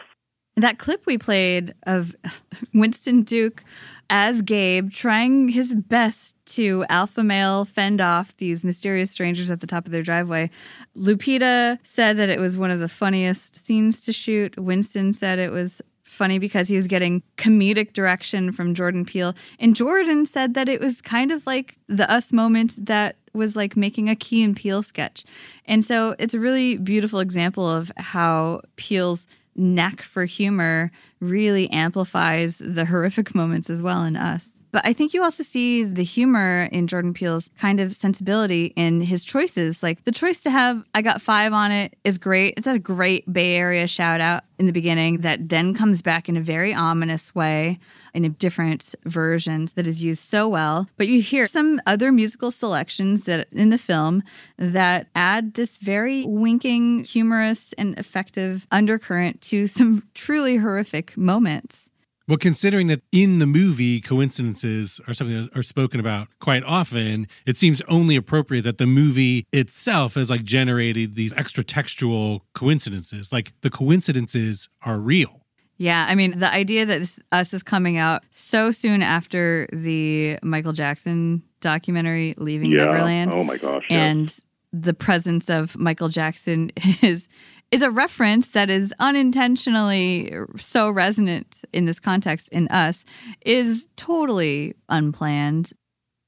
That 0.58 0.78
clip 0.78 1.06
we 1.06 1.18
played 1.18 1.74
of 1.84 2.14
Winston 2.74 3.24
Duke 3.24 3.64
as 4.10 4.42
Gabe 4.42 4.92
trying 4.92 5.48
his 5.50 5.74
best 5.74 6.36
to 6.48 6.86
alpha 6.90 7.24
male 7.24 7.64
fend 7.64 8.02
off 8.02 8.36
these 8.38 8.64
mysterious 8.66 9.10
strangers 9.10 9.50
at 9.50 9.62
the 9.62 9.68
top 9.68 9.86
of 9.86 9.94
their 9.94 10.04
driveway. 10.04 10.50
Lupita 10.96 11.80
said 11.84 12.18
that 12.18 12.30
it 12.30 12.40
was 12.40 12.58
one 12.58 12.70
of 12.70 12.82
the 12.82 12.90
funniest 12.90 13.66
scenes 13.66 14.02
to 14.02 14.12
shoot. 14.12 14.60
Winston 14.60 15.14
said 15.14 15.40
it 15.40 15.52
was 15.52 15.82
funny 16.12 16.40
because 16.40 16.68
he 16.68 16.76
was 16.76 16.88
getting 16.88 17.24
comedic 17.38 17.94
direction 17.94 18.52
from 18.52 18.76
Jordan 18.76 19.06
Peele. 19.06 19.34
And 19.60 19.76
Jordan 19.76 20.26
said 20.26 20.54
that 20.56 20.68
it 20.68 20.82
was 20.82 21.02
kind 21.02 21.32
of 21.32 21.48
like 21.48 21.78
the 21.88 22.10
us 22.12 22.34
moment 22.34 22.86
that 22.86 23.16
was 23.34 23.56
like 23.56 23.78
making 23.78 24.10
a 24.10 24.16
Key 24.16 24.44
and 24.44 24.56
Peele 24.56 24.84
sketch. 24.84 25.24
And 25.66 25.86
so 25.86 26.16
it's 26.20 26.34
a 26.34 26.40
really 26.40 26.78
beautiful 26.78 27.20
example 27.20 27.68
of 27.68 27.92
how 27.96 28.62
Peele's 28.76 29.26
knack 29.56 30.02
for 30.02 30.26
humor 30.26 30.92
really 31.20 31.70
amplifies 31.70 32.58
the 32.58 32.86
horrific 32.86 33.34
moments 33.34 33.70
as 33.70 33.82
well 33.82 34.04
in 34.04 34.18
us. 34.18 34.52
But 34.72 34.86
I 34.86 34.94
think 34.94 35.14
you 35.14 35.24
also 35.24 35.44
see 35.44 35.84
the 35.84 36.04
humor 36.04 36.70
in 36.72 36.88
Jordan 36.88 37.14
Peele's 37.14 37.50
kind 37.58 37.80
of 37.80 37.96
sensibility 37.96 38.74
in 38.76 39.02
his 39.02 39.26
choices. 39.26 39.84
Like 39.84 40.04
the 40.06 40.12
choice 40.12 40.42
to 40.44 40.52
have 40.52 40.84
I 40.96 41.02
Got 41.02 41.22
Five 41.22 41.54
on 41.54 41.72
it 41.72 41.96
is 42.04 42.18
great. 42.18 42.56
It's 42.58 42.68
a 42.68 42.80
great 42.80 43.32
Bay 43.32 43.56
Area 43.56 43.88
shout 43.88 44.22
out 44.22 44.44
in 44.58 44.68
the 44.68 44.72
beginning 44.72 45.22
that 45.22 45.50
then 45.50 45.74
comes 45.74 46.02
back 46.02 46.30
in 46.30 46.38
a 46.38 46.42
very 46.42 46.74
ominous 46.74 47.34
way 47.34 47.80
in 48.14 48.26
a 48.26 48.30
different 48.30 48.94
versions 49.06 49.74
that 49.74 49.88
is 49.88 50.04
used 50.04 50.24
so 50.24 50.48
well. 50.48 50.88
But 50.98 51.08
you 51.08 51.22
hear 51.22 51.48
some 51.48 51.82
other 51.86 52.12
musical 52.12 52.52
selections 52.52 53.24
that 53.24 53.48
in 53.52 53.72
the 53.72 53.78
film 53.78 54.24
that 54.58 55.08
add 55.16 55.56
this 55.56 55.78
very 55.78 56.26
winking, 56.26 57.04
humorous, 57.04 57.74
and 57.74 57.98
effective 57.98 58.68
undercurrent 58.72 59.42
to 59.42 59.68
some 59.68 60.08
truly 60.14 60.58
horrific 60.58 61.18
moments. 61.18 61.90
Well, 62.32 62.38
considering 62.38 62.88
that 62.88 63.02
in 63.12 63.40
the 63.40 63.46
movie 63.46 64.00
coincidences 64.00 65.02
are 65.06 65.14
something 65.14 65.36
that 65.48 65.54
are 65.54 65.62
spoken 65.62 66.00
about 66.00 66.30
quite 66.40 66.64
often, 66.64 67.28
it 67.46 67.58
seems 67.58 67.82
only 67.90 68.16
appropriate 68.16 68.62
that 68.62 68.78
the 68.78 68.88
movie 68.88 69.46
itself 69.52 70.16
has 70.16 70.30
like 70.30 70.46
generated 70.46 71.16
these 71.16 71.34
extra 71.34 71.62
textual 71.62 72.46
coincidences. 72.54 73.34
Like 73.34 73.52
the 73.64 73.70
coincidences 73.70 74.70
are 74.82 74.98
real. 74.98 75.42
Yeah, 75.76 76.06
I 76.08 76.16
mean, 76.16 76.40
the 76.40 76.50
idea 76.50 76.86
that 76.86 77.00
this, 77.00 77.20
Us 77.34 77.54
is 77.54 77.64
coming 77.64 77.98
out 77.98 78.24
so 78.32 78.72
soon 78.72 79.02
after 79.02 79.68
the 79.74 80.40
Michael 80.42 80.72
Jackson 80.72 81.44
documentary 81.60 82.34
Leaving 82.38 82.72
Yeah. 82.72 82.86
Neverland. 82.86 83.34
Oh 83.34 83.44
my 83.44 83.58
gosh, 83.58 83.84
yes. 83.90 84.00
And 84.00 84.36
the 84.72 84.94
presence 84.94 85.50
of 85.50 85.78
Michael 85.78 86.08
Jackson 86.08 86.72
is 87.02 87.28
is 87.72 87.82
a 87.82 87.90
reference 87.90 88.50
that 88.50 88.70
is 88.70 88.94
unintentionally 89.00 90.34
so 90.58 90.90
resonant 90.90 91.64
in 91.72 91.86
this 91.86 92.00
context 92.00 92.50
in 92.50 92.68
us 92.68 93.06
is 93.46 93.88
totally 93.96 94.76
unplanned. 94.90 95.72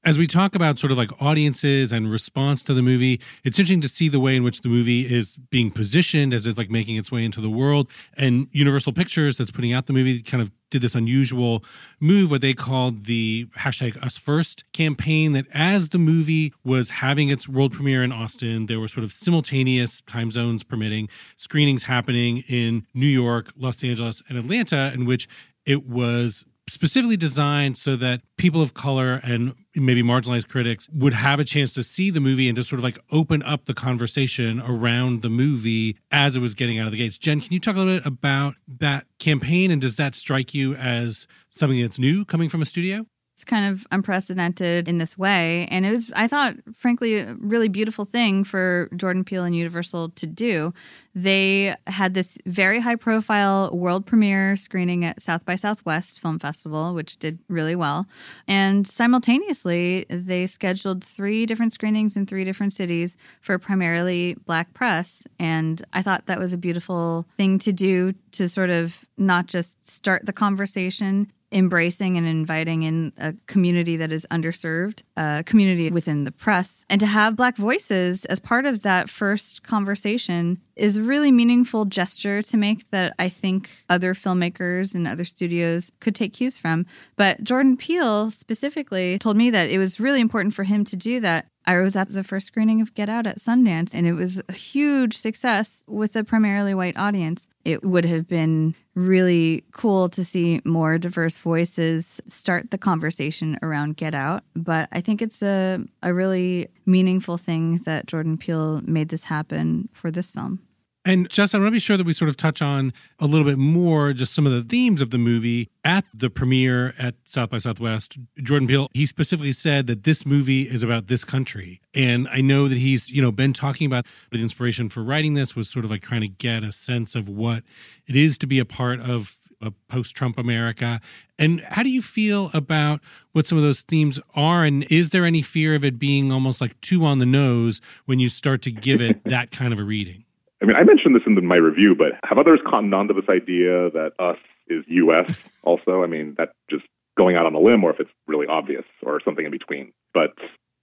As 0.04 0.18
we 0.18 0.26
talk 0.26 0.54
about 0.54 0.78
sort 0.78 0.92
of 0.92 0.98
like 0.98 1.10
audiences 1.22 1.90
and 1.90 2.10
response 2.10 2.62
to 2.64 2.74
the 2.74 2.82
movie, 2.82 3.22
it's 3.42 3.58
interesting 3.58 3.80
to 3.80 3.88
see 3.88 4.10
the 4.10 4.20
way 4.20 4.36
in 4.36 4.42
which 4.42 4.60
the 4.60 4.68
movie 4.68 5.10
is 5.10 5.38
being 5.48 5.70
positioned 5.70 6.34
as 6.34 6.46
it's 6.46 6.58
like 6.58 6.70
making 6.70 6.96
its 6.96 7.10
way 7.10 7.24
into 7.24 7.40
the 7.40 7.48
world. 7.48 7.88
And 8.14 8.48
Universal 8.52 8.92
Pictures, 8.92 9.38
that's 9.38 9.50
putting 9.50 9.72
out 9.72 9.86
the 9.86 9.94
movie, 9.94 10.20
kind 10.20 10.42
of 10.42 10.50
did 10.70 10.82
this 10.82 10.94
unusual 10.94 11.64
move, 12.00 12.30
what 12.30 12.42
they 12.42 12.52
called 12.52 13.04
the 13.04 13.46
hashtag 13.56 13.96
Us 14.02 14.18
First 14.18 14.70
campaign. 14.72 15.32
That 15.32 15.46
as 15.54 15.88
the 15.88 15.98
movie 15.98 16.52
was 16.62 16.90
having 16.90 17.30
its 17.30 17.48
world 17.48 17.72
premiere 17.72 18.04
in 18.04 18.12
Austin, 18.12 18.66
there 18.66 18.80
were 18.80 18.88
sort 18.88 19.04
of 19.04 19.12
simultaneous 19.12 20.02
time 20.02 20.30
zones 20.30 20.64
permitting 20.64 21.08
screenings 21.38 21.84
happening 21.84 22.44
in 22.46 22.86
New 22.92 23.06
York, 23.06 23.52
Los 23.56 23.82
Angeles, 23.82 24.22
and 24.28 24.36
Atlanta, 24.36 24.92
in 24.92 25.06
which 25.06 25.28
it 25.64 25.86
was 25.86 26.44
specifically 26.68 27.16
designed 27.16 27.76
so 27.76 27.96
that 27.96 28.22
people 28.36 28.62
of 28.62 28.74
color 28.74 29.20
and 29.22 29.54
maybe 29.74 30.02
marginalized 30.02 30.48
critics 30.48 30.88
would 30.92 31.12
have 31.12 31.38
a 31.38 31.44
chance 31.44 31.74
to 31.74 31.82
see 31.82 32.10
the 32.10 32.20
movie 32.20 32.48
and 32.48 32.56
just 32.56 32.68
sort 32.68 32.78
of 32.78 32.84
like 32.84 32.98
open 33.10 33.42
up 33.42 33.66
the 33.66 33.74
conversation 33.74 34.60
around 34.60 35.22
the 35.22 35.28
movie 35.28 35.96
as 36.10 36.36
it 36.36 36.40
was 36.40 36.54
getting 36.54 36.78
out 36.78 36.86
of 36.86 36.92
the 36.92 36.98
gates. 36.98 37.18
Jen, 37.18 37.40
can 37.40 37.52
you 37.52 37.60
talk 37.60 37.76
a 37.76 37.78
little 37.78 37.98
bit 37.98 38.06
about 38.06 38.54
that 38.66 39.06
campaign 39.18 39.70
and 39.70 39.80
does 39.80 39.96
that 39.96 40.14
strike 40.14 40.54
you 40.54 40.74
as 40.74 41.26
something 41.48 41.80
that's 41.80 41.98
new 41.98 42.24
coming 42.24 42.48
from 42.48 42.62
a 42.62 42.66
studio? 42.66 43.06
It's 43.34 43.42
kind 43.42 43.72
of 43.72 43.84
unprecedented 43.90 44.88
in 44.88 44.98
this 44.98 45.18
way. 45.18 45.66
And 45.68 45.84
it 45.84 45.90
was, 45.90 46.12
I 46.14 46.28
thought, 46.28 46.54
frankly, 46.72 47.16
a 47.16 47.34
really 47.40 47.66
beautiful 47.66 48.04
thing 48.04 48.44
for 48.44 48.88
Jordan 48.94 49.24
Peele 49.24 49.42
and 49.42 49.56
Universal 49.56 50.10
to 50.10 50.26
do. 50.26 50.72
They 51.16 51.74
had 51.88 52.14
this 52.14 52.38
very 52.46 52.78
high 52.78 52.94
profile 52.94 53.76
world 53.76 54.06
premiere 54.06 54.54
screening 54.54 55.04
at 55.04 55.20
South 55.20 55.44
by 55.44 55.56
Southwest 55.56 56.20
Film 56.20 56.38
Festival, 56.38 56.94
which 56.94 57.16
did 57.16 57.40
really 57.48 57.74
well. 57.74 58.06
And 58.46 58.86
simultaneously, 58.86 60.06
they 60.08 60.46
scheduled 60.46 61.02
three 61.02 61.44
different 61.44 61.72
screenings 61.72 62.14
in 62.14 62.26
three 62.26 62.44
different 62.44 62.72
cities 62.72 63.16
for 63.40 63.58
primarily 63.58 64.34
black 64.46 64.72
press. 64.74 65.24
And 65.40 65.82
I 65.92 66.02
thought 66.02 66.26
that 66.26 66.38
was 66.38 66.52
a 66.52 66.58
beautiful 66.58 67.26
thing 67.36 67.58
to 67.60 67.72
do 67.72 68.14
to 68.32 68.48
sort 68.48 68.70
of 68.70 69.04
not 69.18 69.46
just 69.46 69.84
start 69.84 70.26
the 70.26 70.32
conversation 70.32 71.32
embracing 71.54 72.18
and 72.18 72.26
inviting 72.26 72.82
in 72.82 73.12
a 73.16 73.32
community 73.46 73.96
that 73.96 74.10
is 74.10 74.26
underserved, 74.30 75.02
a 75.16 75.44
community 75.46 75.88
within 75.90 76.24
the 76.24 76.32
press, 76.32 76.84
and 76.90 77.00
to 77.00 77.06
have 77.06 77.36
Black 77.36 77.56
voices 77.56 78.24
as 78.26 78.40
part 78.40 78.66
of 78.66 78.82
that 78.82 79.08
first 79.08 79.62
conversation 79.62 80.60
is 80.76 80.96
a 80.96 81.02
really 81.02 81.30
meaningful 81.30 81.84
gesture 81.84 82.42
to 82.42 82.56
make 82.56 82.90
that 82.90 83.14
I 83.18 83.28
think 83.28 83.70
other 83.88 84.14
filmmakers 84.14 84.94
and 84.94 85.06
other 85.06 85.24
studios 85.24 85.90
could 86.00 86.14
take 86.14 86.32
cues 86.32 86.58
from. 86.58 86.86
But 87.16 87.44
Jordan 87.44 87.76
Peele 87.76 88.30
specifically 88.30 89.18
told 89.18 89.36
me 89.36 89.50
that 89.50 89.70
it 89.70 89.78
was 89.78 90.00
really 90.00 90.20
important 90.20 90.54
for 90.54 90.64
him 90.64 90.84
to 90.84 90.96
do 90.96 91.20
that. 91.20 91.46
I 91.66 91.78
was 91.78 91.96
at 91.96 92.12
the 92.12 92.24
first 92.24 92.46
screening 92.46 92.80
of 92.80 92.94
Get 92.94 93.08
Out 93.08 93.26
at 93.26 93.38
Sundance, 93.38 93.94
and 93.94 94.06
it 94.06 94.12
was 94.12 94.42
a 94.48 94.52
huge 94.52 95.16
success 95.16 95.82
with 95.86 96.14
a 96.14 96.22
primarily 96.22 96.74
white 96.74 96.96
audience. 96.96 97.48
It 97.64 97.82
would 97.82 98.04
have 98.04 98.28
been 98.28 98.74
really 98.94 99.64
cool 99.72 100.08
to 100.10 100.24
see 100.24 100.60
more 100.64 100.98
diverse 100.98 101.38
voices 101.38 102.20
start 102.28 102.70
the 102.70 102.78
conversation 102.78 103.58
around 103.62 103.96
Get 103.96 104.14
Out. 104.14 104.44
But 104.54 104.88
I 104.92 105.00
think 105.00 105.22
it's 105.22 105.42
a, 105.42 105.80
a 106.02 106.12
really 106.12 106.68
meaningful 106.84 107.38
thing 107.38 107.78
that 107.86 108.06
Jordan 108.06 108.36
Peele 108.36 108.82
made 108.84 109.08
this 109.08 109.24
happen 109.24 109.88
for 109.92 110.10
this 110.10 110.30
film. 110.30 110.60
And 111.06 111.28
Justin, 111.28 111.60
I 111.60 111.64
want 111.64 111.72
to 111.72 111.76
be 111.76 111.80
sure 111.80 111.98
that 111.98 112.06
we 112.06 112.14
sort 112.14 112.30
of 112.30 112.36
touch 112.36 112.62
on 112.62 112.92
a 113.18 113.26
little 113.26 113.44
bit 113.44 113.58
more 113.58 114.14
just 114.14 114.32
some 114.32 114.46
of 114.46 114.52
the 114.52 114.62
themes 114.62 115.02
of 115.02 115.10
the 115.10 115.18
movie 115.18 115.68
at 115.84 116.06
the 116.14 116.30
premiere 116.30 116.94
at 116.98 117.14
South 117.26 117.50
by 117.50 117.58
Southwest. 117.58 118.16
Jordan 118.42 118.66
Peele, 118.66 118.88
he 118.94 119.04
specifically 119.04 119.52
said 119.52 119.86
that 119.86 120.04
this 120.04 120.24
movie 120.24 120.62
is 120.62 120.82
about 120.82 121.08
this 121.08 121.22
country. 121.22 121.82
And 121.94 122.26
I 122.28 122.40
know 122.40 122.68
that 122.68 122.78
he's, 122.78 123.10
you 123.10 123.20
know, 123.20 123.30
been 123.30 123.52
talking 123.52 123.86
about 123.86 124.06
the 124.30 124.40
inspiration 124.40 124.88
for 124.88 125.02
writing 125.02 125.34
this 125.34 125.54
was 125.54 125.68
sort 125.68 125.84
of 125.84 125.90
like 125.90 126.00
trying 126.00 126.22
to 126.22 126.28
get 126.28 126.64
a 126.64 126.72
sense 126.72 127.14
of 127.14 127.28
what 127.28 127.64
it 128.06 128.16
is 128.16 128.38
to 128.38 128.46
be 128.46 128.58
a 128.58 128.64
part 128.64 129.00
of 129.00 129.36
a 129.60 129.72
post-Trump 129.88 130.38
America. 130.38 131.00
And 131.38 131.60
how 131.60 131.82
do 131.82 131.90
you 131.90 132.02
feel 132.02 132.50
about 132.54 133.00
what 133.32 133.46
some 133.46 133.58
of 133.58 133.64
those 133.64 133.82
themes 133.82 134.20
are? 134.34 134.64
And 134.64 134.84
is 134.84 135.10
there 135.10 135.24
any 135.24 135.42
fear 135.42 135.74
of 135.74 135.84
it 135.84 135.98
being 135.98 136.32
almost 136.32 136.60
like 136.62 136.80
too 136.80 137.04
on 137.04 137.18
the 137.18 137.26
nose 137.26 137.82
when 138.06 138.20
you 138.20 138.30
start 138.30 138.62
to 138.62 138.70
give 138.70 139.02
it 139.02 139.22
that 139.24 139.50
kind 139.50 139.72
of 139.72 139.78
a 139.78 139.84
reading? 139.84 140.23
I 140.64 140.66
mean, 140.66 140.76
I 140.76 140.82
mentioned 140.82 141.14
this 141.14 141.22
in 141.26 141.46
my 141.46 141.56
review, 141.56 141.94
but 141.94 142.12
have 142.24 142.38
others 142.38 142.58
cottoned 142.66 142.94
on 142.94 143.08
to 143.08 143.14
this 143.14 143.28
idea 143.28 143.90
that 143.90 144.12
us 144.18 144.38
is 144.66 144.82
U.S. 144.88 145.36
also? 145.62 146.02
I 146.02 146.06
mean, 146.06 146.34
that 146.38 146.52
just 146.70 146.84
going 147.18 147.36
out 147.36 147.44
on 147.44 147.54
a 147.54 147.60
limb, 147.60 147.84
or 147.84 147.90
if 147.90 148.00
it's 148.00 148.10
really 148.26 148.46
obvious, 148.46 148.84
or 149.02 149.20
something 149.22 149.44
in 149.44 149.50
between. 149.50 149.92
But 150.14 150.32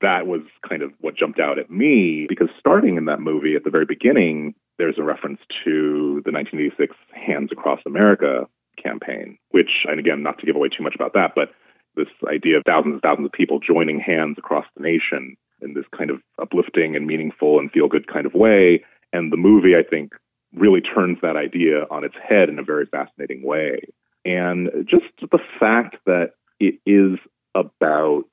that 0.01 0.27
was 0.27 0.41
kind 0.69 0.83
of 0.83 0.91
what 0.99 1.17
jumped 1.17 1.39
out 1.39 1.57
at 1.57 1.71
me 1.71 2.27
because 2.29 2.49
starting 2.59 2.95
in 2.95 3.05
that 3.05 3.21
movie 3.21 3.55
at 3.55 3.63
the 3.63 3.71
very 3.71 3.85
beginning, 3.85 4.53
there's 4.77 4.99
a 4.99 5.03
reference 5.03 5.39
to 5.63 6.21
the 6.25 6.31
1986 6.31 6.95
Hands 7.13 7.49
Across 7.51 7.79
America 7.87 8.45
campaign, 8.81 9.39
which, 9.49 9.85
and 9.89 9.99
again, 9.99 10.21
not 10.21 10.37
to 10.39 10.45
give 10.45 10.55
away 10.55 10.69
too 10.69 10.83
much 10.83 10.93
about 10.93 11.13
that, 11.13 11.31
but 11.35 11.49
this 11.95 12.07
idea 12.31 12.57
of 12.57 12.63
thousands 12.67 12.93
and 12.93 13.01
thousands 13.01 13.25
of 13.25 13.31
people 13.31 13.59
joining 13.59 13.99
hands 13.99 14.37
across 14.37 14.65
the 14.77 14.83
nation 14.83 15.35
in 15.59 15.73
this 15.73 15.85
kind 15.97 16.11
of 16.11 16.21
uplifting 16.39 16.95
and 16.95 17.07
meaningful 17.07 17.57
and 17.57 17.71
feel 17.71 17.87
good 17.87 18.05
kind 18.07 18.27
of 18.27 18.33
way 18.35 18.83
and 19.13 19.31
the 19.31 19.37
movie, 19.37 19.75
I 19.75 19.83
think, 19.87 20.13
really 20.53 20.81
turns 20.81 21.17
that 21.21 21.35
idea 21.35 21.85
on 21.89 22.03
its 22.03 22.15
head 22.27 22.49
in 22.49 22.59
a 22.59 22.63
very 22.63 22.85
fascinating 22.85 23.43
way. 23.43 23.81
And 24.25 24.69
just 24.85 25.05
the 25.19 25.39
fact 25.59 25.97
that 26.05 26.31
it 26.59 26.75
is 26.85 27.17
about 27.55 28.25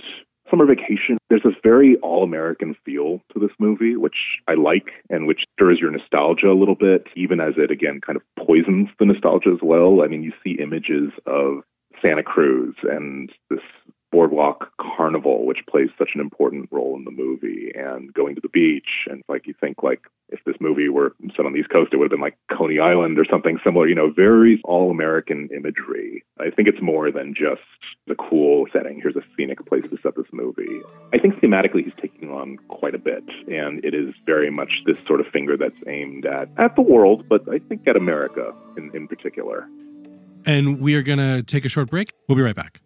summer 0.51 0.67
vacation, 0.67 1.19
there's 1.29 1.43
this 1.43 1.55
very 1.63 1.97
all 2.03 2.25
American 2.25 2.75
feel 2.85 3.21
to 3.33 3.39
this 3.39 3.51
movie, 3.59 3.97
which 3.97 4.17
I 4.49 4.55
like 4.55 4.91
and 5.11 5.27
which 5.27 5.45
stirs 5.55 5.79
your 5.81 5.91
nostalgia 5.91 6.51
a 6.51 6.59
little 6.59 6.75
bit, 6.75 7.07
even 7.17 7.41
as 7.41 7.55
it 7.57 7.71
again 7.71 8.01
kind 8.05 8.17
of 8.17 8.23
poisons 8.45 8.89
the 8.99 9.07
nostalgia 9.07 9.51
as 9.51 9.61
well. 9.63 10.03
I 10.03 10.09
mean, 10.09 10.23
you 10.23 10.33
see 10.43 10.59
images 10.61 11.11
of 11.27 11.63
Santa 12.03 12.23
Cruz 12.23 12.75
and 12.85 13.31
this 13.51 13.61
boardwalk 14.11 14.73
carnival, 14.81 15.47
which 15.47 15.67
plays 15.69 15.89
such 15.99 16.11
an 16.15 16.21
important 16.21 16.69
role 16.71 16.97
in 16.97 17.05
the 17.05 17.11
movie, 17.11 17.73
and 17.75 18.13
going 18.15 18.35
to 18.35 18.41
the 18.41 18.49
beach. 18.49 19.07
And 19.09 19.23
like 19.29 19.47
you 19.47 19.55
think, 19.61 19.83
like 19.83 20.03
if 20.31 20.41
this 20.45 20.57
movie 20.61 20.89
were 20.89 21.15
set 21.37 21.47
on 21.47 21.53
the 21.53 21.59
East 21.59 21.71
Coast, 21.71 21.93
it 21.93 21.97
would 21.97 22.05
have 22.05 22.11
been 22.11 22.21
like 22.21 22.39
Coney 22.51 22.79
Island 22.79 23.19
or 23.19 23.25
something 23.31 23.59
similar. 23.65 23.89
You 23.89 23.95
know, 23.95 24.11
very 24.11 24.61
all 24.65 24.91
American 24.91 25.49
imagery. 25.55 26.25
I 26.41 26.51
think 26.51 26.69
it's 26.69 26.83
more 26.83 27.11
than 27.11 27.35
just 27.35 27.63
the 28.07 28.15
cool 28.15 28.67
setting. 28.73 29.01
Here's 29.01 29.17
a 29.17 29.23
scenic 29.37 29.65
place 29.67 29.85
to 29.91 29.99
set 30.03 30.17
this 30.17 30.27
movie. 30.33 30.81
I 31.13 31.19
think 31.19 31.37
thematically 31.37 31.85
he's 31.85 31.95
taking 32.01 32.31
on 32.31 32.59
quite 32.69 32.95
a 32.95 32.99
bit, 32.99 33.25
and 33.49 33.85
it 33.85 33.95
is 33.95 34.15
very 34.27 34.51
much 34.51 34.83
this 34.87 34.97
sort 35.07 35.21
of 35.21 35.27
finger 35.29 35.57
that's 35.57 35.77
aimed 35.87 36.27
at 36.27 36.49
at 36.57 36.77
the 36.77 36.83
world, 36.83 37.29
but 37.29 37.49
I 37.49 37.59
think 37.59 37.87
at 37.87 37.97
America 37.97 38.53
in, 38.77 38.91
in 38.95 39.09
particular. 39.09 39.69
And 40.47 40.81
we 40.81 40.95
are 40.95 41.03
going 41.03 41.19
to 41.19 41.43
take 41.43 41.65
a 41.65 41.69
short 41.69 41.91
break. 41.91 42.13
We'll 42.29 42.37
be 42.37 42.43
right 42.43 42.57
back. 42.57 42.81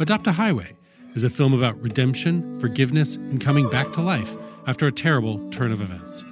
Adopt 0.00 0.26
a 0.28 0.32
Highway 0.32 0.72
is 1.14 1.24
a 1.24 1.30
film 1.30 1.52
about 1.52 1.78
redemption, 1.82 2.58
forgiveness, 2.58 3.16
and 3.16 3.38
coming 3.38 3.68
back 3.68 3.92
to 3.92 4.00
life 4.00 4.34
after 4.66 4.86
a 4.86 4.92
terrible 4.92 5.50
turn 5.50 5.72
of 5.72 5.82
events. 5.82 6.24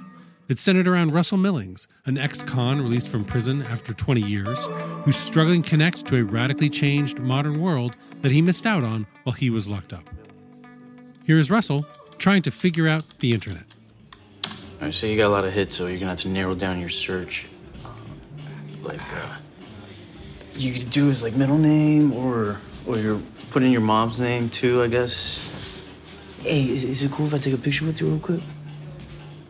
It's 0.47 0.63
centered 0.63 0.87
around 0.87 1.11
Russell 1.11 1.37
Millings, 1.37 1.87
an 2.07 2.17
ex 2.17 2.41
con 2.41 2.81
released 2.81 3.07
from 3.09 3.23
prison 3.23 3.61
after 3.61 3.93
20 3.93 4.21
years, 4.21 4.67
who's 5.03 5.17
struggling 5.17 5.61
to 5.61 5.69
connect 5.69 6.07
to 6.07 6.15
a 6.15 6.23
radically 6.23 6.67
changed 6.67 7.19
modern 7.19 7.61
world 7.61 7.95
that 8.23 8.31
he 8.31 8.41
missed 8.41 8.65
out 8.65 8.83
on 8.83 9.05
while 9.21 9.33
he 9.33 9.51
was 9.51 9.69
locked 9.69 9.93
up. 9.93 10.09
Here 11.27 11.37
is 11.37 11.51
Russell 11.51 11.85
trying 12.17 12.41
to 12.41 12.51
figure 12.51 12.87
out 12.87 13.19
the 13.19 13.33
internet. 13.33 13.75
All 14.79 14.85
right, 14.85 14.93
so 14.95 15.05
you 15.05 15.15
got 15.15 15.27
a 15.27 15.29
lot 15.29 15.45
of 15.45 15.53
hits, 15.53 15.75
so 15.75 15.85
you're 15.85 15.99
gonna 15.99 16.13
have 16.13 16.21
to 16.21 16.29
narrow 16.29 16.55
down 16.55 16.79
your 16.79 16.89
search. 16.89 17.45
Um, 17.85 17.93
like, 18.81 19.13
uh, 19.13 19.35
you 20.55 20.73
could 20.73 20.89
do 20.89 21.05
his 21.05 21.21
like 21.21 21.35
middle 21.35 21.59
name 21.59 22.11
or 22.13 22.59
or 22.89 22.97
you're 22.97 23.21
putting 23.51 23.71
your 23.71 23.81
mom's 23.81 24.19
name 24.19 24.49
too, 24.49 24.81
I 24.81 24.87
guess. 24.87 25.39
Hey, 26.41 26.63
is, 26.63 26.83
is 26.83 27.03
it 27.03 27.11
cool 27.11 27.27
if 27.27 27.33
I 27.35 27.37
take 27.37 27.53
a 27.53 27.57
picture 27.57 27.85
with 27.85 28.01
you 28.01 28.07
real 28.07 28.19
quick? 28.19 28.41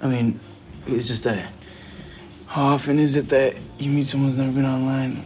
I 0.01 0.07
mean, 0.07 0.39
it's 0.85 1.07
just 1.07 1.23
that. 1.23 1.49
How 2.47 2.73
often 2.73 2.99
is 2.99 3.15
it 3.15 3.29
that 3.29 3.55
you 3.77 3.91
meet 3.91 4.07
someone 4.07 4.29
who's 4.29 4.39
never 4.39 4.51
been 4.51 4.65
online? 4.65 5.25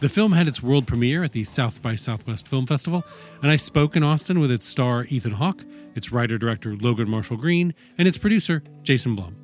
The 0.00 0.08
film 0.08 0.32
had 0.32 0.48
its 0.48 0.62
world 0.62 0.86
premiere 0.86 1.24
at 1.24 1.32
the 1.32 1.44
South 1.44 1.82
by 1.82 1.96
Southwest 1.96 2.48
Film 2.48 2.66
Festival, 2.66 3.04
and 3.42 3.50
I 3.50 3.56
spoke 3.56 3.96
in 3.96 4.02
Austin 4.02 4.40
with 4.40 4.50
its 4.50 4.66
star 4.66 5.04
Ethan 5.08 5.32
Hawke, 5.32 5.64
its 5.94 6.12
writer 6.12 6.38
director 6.38 6.76
Logan 6.76 7.10
Marshall 7.10 7.36
Green, 7.36 7.74
and 7.98 8.06
its 8.06 8.16
producer 8.16 8.62
Jason 8.82 9.16
Blum. 9.16 9.36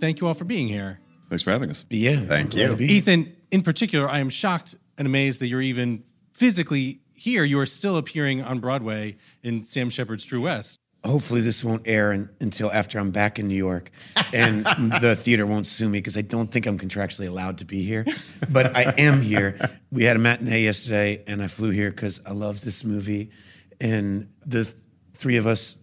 Thank 0.00 0.20
you 0.20 0.26
all 0.26 0.34
for 0.34 0.44
being 0.44 0.68
here. 0.68 1.00
Thanks 1.28 1.42
for 1.42 1.52
having 1.52 1.70
us. 1.70 1.86
Yeah. 1.90 2.16
Thank 2.16 2.54
you. 2.54 2.76
Ethan, 2.76 3.34
in 3.52 3.62
particular, 3.62 4.08
I 4.08 4.18
am 4.18 4.30
shocked 4.30 4.74
and 4.98 5.06
amazed 5.06 5.38
that 5.40 5.46
you're 5.46 5.62
even 5.62 6.02
physically 6.32 7.02
here. 7.12 7.44
You 7.44 7.60
are 7.60 7.66
still 7.66 7.96
appearing 7.96 8.42
on 8.42 8.58
Broadway 8.58 9.18
in 9.42 9.62
Sam 9.62 9.90
Shepard's 9.90 10.24
True 10.24 10.40
West. 10.40 10.78
Hopefully, 11.04 11.40
this 11.40 11.64
won't 11.64 11.82
air 11.84 12.12
in, 12.12 12.30
until 12.40 12.70
after 12.72 12.98
I'm 12.98 13.10
back 13.10 13.38
in 13.38 13.48
New 13.48 13.56
York, 13.56 13.90
and 14.32 14.64
the 15.00 15.16
theater 15.16 15.44
won't 15.44 15.66
sue 15.66 15.88
me 15.88 15.98
because 15.98 16.16
I 16.16 16.22
don't 16.22 16.50
think 16.50 16.64
I'm 16.64 16.78
contractually 16.78 17.28
allowed 17.28 17.58
to 17.58 17.64
be 17.64 17.82
here. 17.82 18.06
But 18.48 18.76
I 18.76 18.94
am 18.96 19.20
here. 19.20 19.58
We 19.90 20.04
had 20.04 20.16
a 20.16 20.20
matinee 20.20 20.62
yesterday, 20.62 21.22
and 21.26 21.42
I 21.42 21.48
flew 21.48 21.70
here 21.70 21.90
because 21.90 22.20
I 22.24 22.30
love 22.30 22.64
this 22.64 22.84
movie, 22.84 23.30
and 23.80 24.28
the 24.46 24.64
th- 24.64 24.76
three 25.12 25.36
of 25.36 25.46
us 25.46 25.76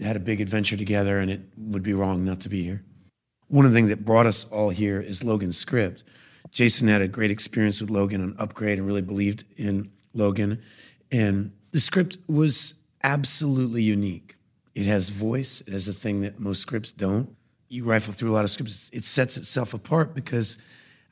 had 0.00 0.16
a 0.16 0.20
big 0.20 0.40
adventure 0.40 0.76
together, 0.76 1.18
and 1.18 1.30
it 1.30 1.42
would 1.56 1.84
be 1.84 1.94
wrong 1.94 2.24
not 2.24 2.40
to 2.40 2.48
be 2.48 2.64
here. 2.64 2.82
One 3.46 3.64
of 3.64 3.70
the 3.70 3.76
things 3.76 3.88
that 3.90 4.04
brought 4.04 4.26
us 4.26 4.44
all 4.46 4.70
here 4.70 5.00
is 5.00 5.22
Logan's 5.22 5.56
script. 5.56 6.02
Jason 6.50 6.88
had 6.88 7.02
a 7.02 7.08
great 7.08 7.30
experience 7.30 7.80
with 7.80 7.90
Logan 7.90 8.22
on 8.22 8.36
Upgrade 8.38 8.78
and 8.78 8.86
really 8.86 9.02
believed 9.02 9.44
in 9.56 9.90
Logan. 10.14 10.62
And 11.12 11.52
the 11.72 11.80
script 11.80 12.18
was 12.26 12.74
absolutely 13.02 13.82
unique. 13.82 14.36
It 14.74 14.86
has 14.86 15.08
voice, 15.08 15.62
it 15.62 15.72
has 15.72 15.88
a 15.88 15.92
thing 15.92 16.20
that 16.22 16.38
most 16.38 16.60
scripts 16.60 16.92
don't. 16.92 17.34
You 17.68 17.84
rifle 17.84 18.12
through 18.12 18.30
a 18.30 18.34
lot 18.34 18.44
of 18.44 18.50
scripts, 18.50 18.90
it 18.92 19.04
sets 19.04 19.36
itself 19.36 19.74
apart 19.74 20.14
because 20.14 20.58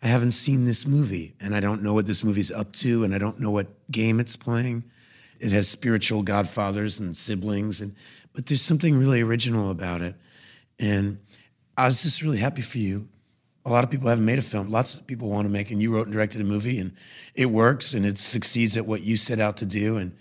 I 0.03 0.09
haven't 0.09 0.33
seen 0.33 0.67
this 0.67 0.87
movie 0.87 1.35
and 1.41 1.55
I 1.55 1.61
don't 1.61 1.83
know 1.83 1.95
what 1.95 2.07
this 2.07 2.23
movie's 2.23 2.51
up 2.51 2.73
to 2.75 3.05
and 3.05 3.15
I 3.15 3.19
don't 3.19 3.41
know 3.41 3.51
what 3.51 3.69
game 3.91 4.21
it's 4.21 4.37
playing. 4.37 4.85
It 5.41 5.51
has 5.53 5.69
spiritual 5.69 6.23
godfathers 6.23 7.01
and 7.01 7.17
siblings 7.17 7.81
and 7.81 7.95
but 8.35 8.47
there's 8.47 8.63
something 8.63 8.99
really 8.99 9.23
original 9.23 9.71
about 9.71 10.03
it. 10.03 10.17
And 10.79 11.21
I 11.77 11.87
was 11.87 12.03
just 12.03 12.21
really 12.21 12.39
happy 12.39 12.63
for 12.63 12.79
you 12.79 13.09
a 13.65 13.71
lot 13.71 13.85
of 13.85 13.91
people 13.91 14.09
haven't 14.09 14.25
made 14.25 14.39
a 14.39 14.43
film. 14.43 14.69
Lots 14.69 14.95
of 14.95 15.07
people 15.07 15.31
want 15.31 15.47
to 15.47 15.51
make, 15.51 15.71
and 15.71 15.81
you 15.81 15.93
wrote 15.95 16.07
and 16.07 16.13
directed 16.13 16.41
a 16.41 16.45
movie, 16.45 16.79
and 16.79 16.93
it 17.35 17.47
works, 17.47 17.95
and 17.95 18.05
it 18.05 18.19
succeeds 18.19 18.77
at 18.77 18.87
what 18.87 19.03
you 19.03 19.17
set 19.17 19.41
out 19.41 19.57
to 19.59 19.67
do, 19.67 19.97
and 19.97 20.15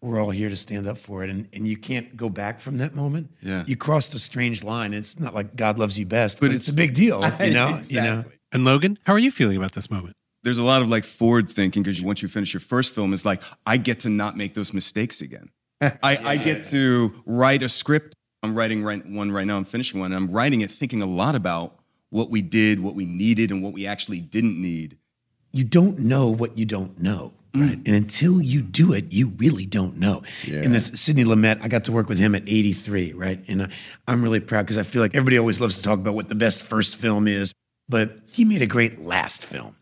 we're 0.00 0.22
all 0.22 0.30
here 0.30 0.48
to 0.48 0.56
stand 0.56 0.86
up 0.86 0.96
for 0.96 1.24
it. 1.24 1.30
And, 1.30 1.48
and 1.52 1.66
you 1.66 1.76
can't 1.76 2.16
go 2.16 2.28
back 2.28 2.60
from 2.60 2.78
that 2.78 2.94
moment. 2.94 3.30
Yeah. 3.42 3.64
You 3.66 3.76
crossed 3.76 4.14
a 4.14 4.18
strange 4.18 4.62
line. 4.62 4.94
It's 4.94 5.18
not 5.18 5.34
like 5.34 5.56
God 5.56 5.78
loves 5.78 5.98
you 5.98 6.06
best, 6.06 6.40
but, 6.40 6.52
it's, 6.52 6.68
a 6.68 6.74
big 6.74 6.94
deal, 6.94 7.20
you 7.40 7.52
know? 7.52 7.80
You 7.88 8.00
know? 8.00 8.24
And 8.52 8.64
Logan, 8.64 8.98
how 9.04 9.12
are 9.12 9.18
you 9.18 9.30
feeling 9.30 9.56
about 9.56 9.72
this 9.72 9.90
moment? 9.90 10.14
There's 10.44 10.58
a 10.58 10.64
lot 10.64 10.82
of 10.82 10.88
like 10.88 11.04
forward 11.04 11.50
thinking 11.50 11.82
because 11.82 12.00
once 12.00 12.22
you 12.22 12.28
finish 12.28 12.54
your 12.54 12.60
first 12.60 12.94
film, 12.94 13.12
it's 13.12 13.24
like, 13.24 13.42
I 13.66 13.76
get 13.76 14.00
to 14.00 14.08
not 14.08 14.36
make 14.36 14.54
those 14.54 14.72
mistakes 14.72 15.20
again. 15.20 15.50
I, 15.80 15.98
I 16.02 16.36
get 16.36 16.64
to 16.66 17.22
write 17.26 17.62
a 17.62 17.68
script 17.68 18.14
I'm 18.42 18.54
writing 18.54 18.84
right, 18.84 19.04
one 19.04 19.32
right 19.32 19.46
now. 19.46 19.56
I'm 19.56 19.64
finishing 19.64 20.00
one. 20.00 20.12
And 20.12 20.24
I'm 20.24 20.32
writing 20.34 20.60
it 20.60 20.70
thinking 20.70 21.02
a 21.02 21.06
lot 21.06 21.34
about 21.34 21.77
what 22.10 22.30
we 22.30 22.42
did, 22.42 22.80
what 22.80 22.94
we 22.94 23.04
needed, 23.04 23.50
and 23.50 23.62
what 23.62 23.72
we 23.72 23.86
actually 23.86 24.20
didn't 24.20 24.60
need. 24.60 24.98
You 25.52 25.64
don't 25.64 26.00
know 26.00 26.28
what 26.28 26.58
you 26.58 26.64
don't 26.64 26.98
know. 26.98 27.34
Mm. 27.52 27.68
Right. 27.68 27.78
And 27.86 27.88
until 27.88 28.40
you 28.42 28.62
do 28.62 28.92
it, 28.92 29.12
you 29.12 29.28
really 29.38 29.66
don't 29.66 29.98
know. 29.98 30.22
Yeah. 30.44 30.60
And 30.62 30.74
this 30.74 30.86
Sidney 30.94 31.24
Lumet, 31.24 31.62
I 31.62 31.68
got 31.68 31.84
to 31.84 31.92
work 31.92 32.08
with 32.08 32.18
him 32.18 32.34
at 32.34 32.42
83, 32.46 33.14
right? 33.14 33.42
And 33.48 33.62
I, 33.62 33.68
I'm 34.06 34.22
really 34.22 34.40
proud 34.40 34.62
because 34.62 34.78
I 34.78 34.82
feel 34.82 35.02
like 35.02 35.14
everybody 35.14 35.38
always 35.38 35.60
loves 35.60 35.76
to 35.76 35.82
talk 35.82 35.98
about 35.98 36.14
what 36.14 36.28
the 36.28 36.34
best 36.34 36.64
first 36.64 36.96
film 36.96 37.26
is, 37.26 37.52
but 37.88 38.18
he 38.32 38.44
made 38.44 38.62
a 38.62 38.66
great 38.66 39.00
last 39.00 39.46
film. 39.46 39.76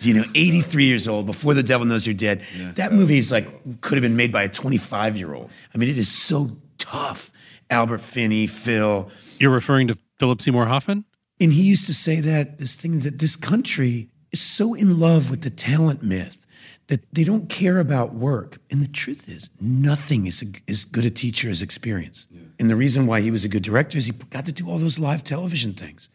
You 0.00 0.14
know, 0.14 0.24
83 0.34 0.84
years 0.84 1.06
old, 1.06 1.26
before 1.26 1.54
the 1.54 1.62
devil 1.62 1.86
knows 1.86 2.08
you're 2.08 2.14
dead. 2.14 2.42
that 2.74 2.92
movie 2.92 3.18
is 3.18 3.30
like 3.30 3.46
could 3.82 3.96
have 3.98 4.02
been 4.02 4.16
made 4.16 4.32
by 4.32 4.42
a 4.42 4.48
25 4.48 5.16
year 5.16 5.32
old. 5.32 5.48
I 5.72 5.78
mean, 5.78 5.90
it 5.90 5.98
is 5.98 6.10
so 6.10 6.56
tough. 6.78 7.30
Albert 7.70 8.00
Finney, 8.00 8.48
Phil. 8.48 9.10
You're 9.38 9.52
referring 9.52 9.88
to 9.88 9.98
Philip 10.18 10.42
Seymour 10.42 10.66
Hoffman? 10.66 11.04
And 11.42 11.52
he 11.52 11.62
used 11.62 11.86
to 11.86 11.94
say 11.94 12.20
that 12.20 12.58
this 12.58 12.76
thing 12.76 13.00
that 13.00 13.18
this 13.18 13.34
country 13.34 14.08
is 14.30 14.40
so 14.40 14.74
in 14.74 15.00
love 15.00 15.28
with 15.28 15.42
the 15.42 15.50
talent 15.50 16.00
myth 16.00 16.46
that 16.86 17.00
they 17.12 17.24
don't 17.24 17.48
care 17.48 17.80
about 17.80 18.14
work. 18.14 18.58
And 18.70 18.80
the 18.80 18.86
truth 18.86 19.28
is, 19.28 19.50
nothing 19.60 20.28
is 20.28 20.40
a, 20.42 20.70
as 20.70 20.84
good 20.84 21.04
a 21.04 21.10
teacher 21.10 21.50
as 21.50 21.60
experience. 21.60 22.28
And 22.60 22.70
the 22.70 22.76
reason 22.76 23.08
why 23.08 23.22
he 23.22 23.32
was 23.32 23.44
a 23.44 23.48
good 23.48 23.64
director 23.64 23.98
is 23.98 24.06
he 24.06 24.12
got 24.12 24.46
to 24.46 24.52
do 24.52 24.68
all 24.68 24.78
those 24.78 25.00
live 25.00 25.24
television 25.24 25.72
things. 25.72 26.10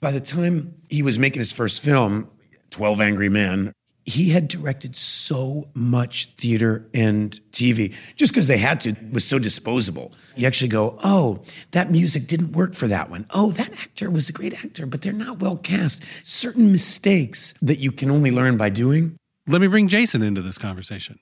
By 0.00 0.12
the 0.12 0.20
time 0.20 0.74
he 0.88 1.02
was 1.02 1.18
making 1.18 1.40
his 1.40 1.50
first 1.50 1.82
film, 1.82 2.28
12 2.70 3.00
Angry 3.00 3.28
Men, 3.28 3.72
he 4.04 4.30
had 4.30 4.48
directed 4.48 4.96
so 4.96 5.68
much 5.74 6.26
theater 6.36 6.88
and 6.92 7.40
TV 7.52 7.94
just 8.16 8.32
because 8.32 8.48
they 8.48 8.58
had 8.58 8.80
to 8.80 8.90
it 8.90 9.12
was 9.12 9.26
so 9.26 9.38
disposable. 9.38 10.12
You 10.36 10.46
actually 10.46 10.68
go, 10.68 10.98
oh, 11.04 11.42
that 11.70 11.90
music 11.90 12.26
didn't 12.26 12.52
work 12.52 12.74
for 12.74 12.88
that 12.88 13.10
one. 13.10 13.26
Oh, 13.30 13.52
that 13.52 13.72
actor 13.80 14.10
was 14.10 14.28
a 14.28 14.32
great 14.32 14.64
actor, 14.64 14.86
but 14.86 15.02
they're 15.02 15.12
not 15.12 15.38
well 15.38 15.56
cast. 15.56 16.04
Certain 16.26 16.72
mistakes 16.72 17.54
that 17.62 17.78
you 17.78 17.92
can 17.92 18.10
only 18.10 18.30
learn 18.30 18.56
by 18.56 18.70
doing. 18.70 19.16
Let 19.46 19.60
me 19.60 19.66
bring 19.66 19.88
Jason 19.88 20.22
into 20.22 20.42
this 20.42 20.58
conversation. 20.58 21.18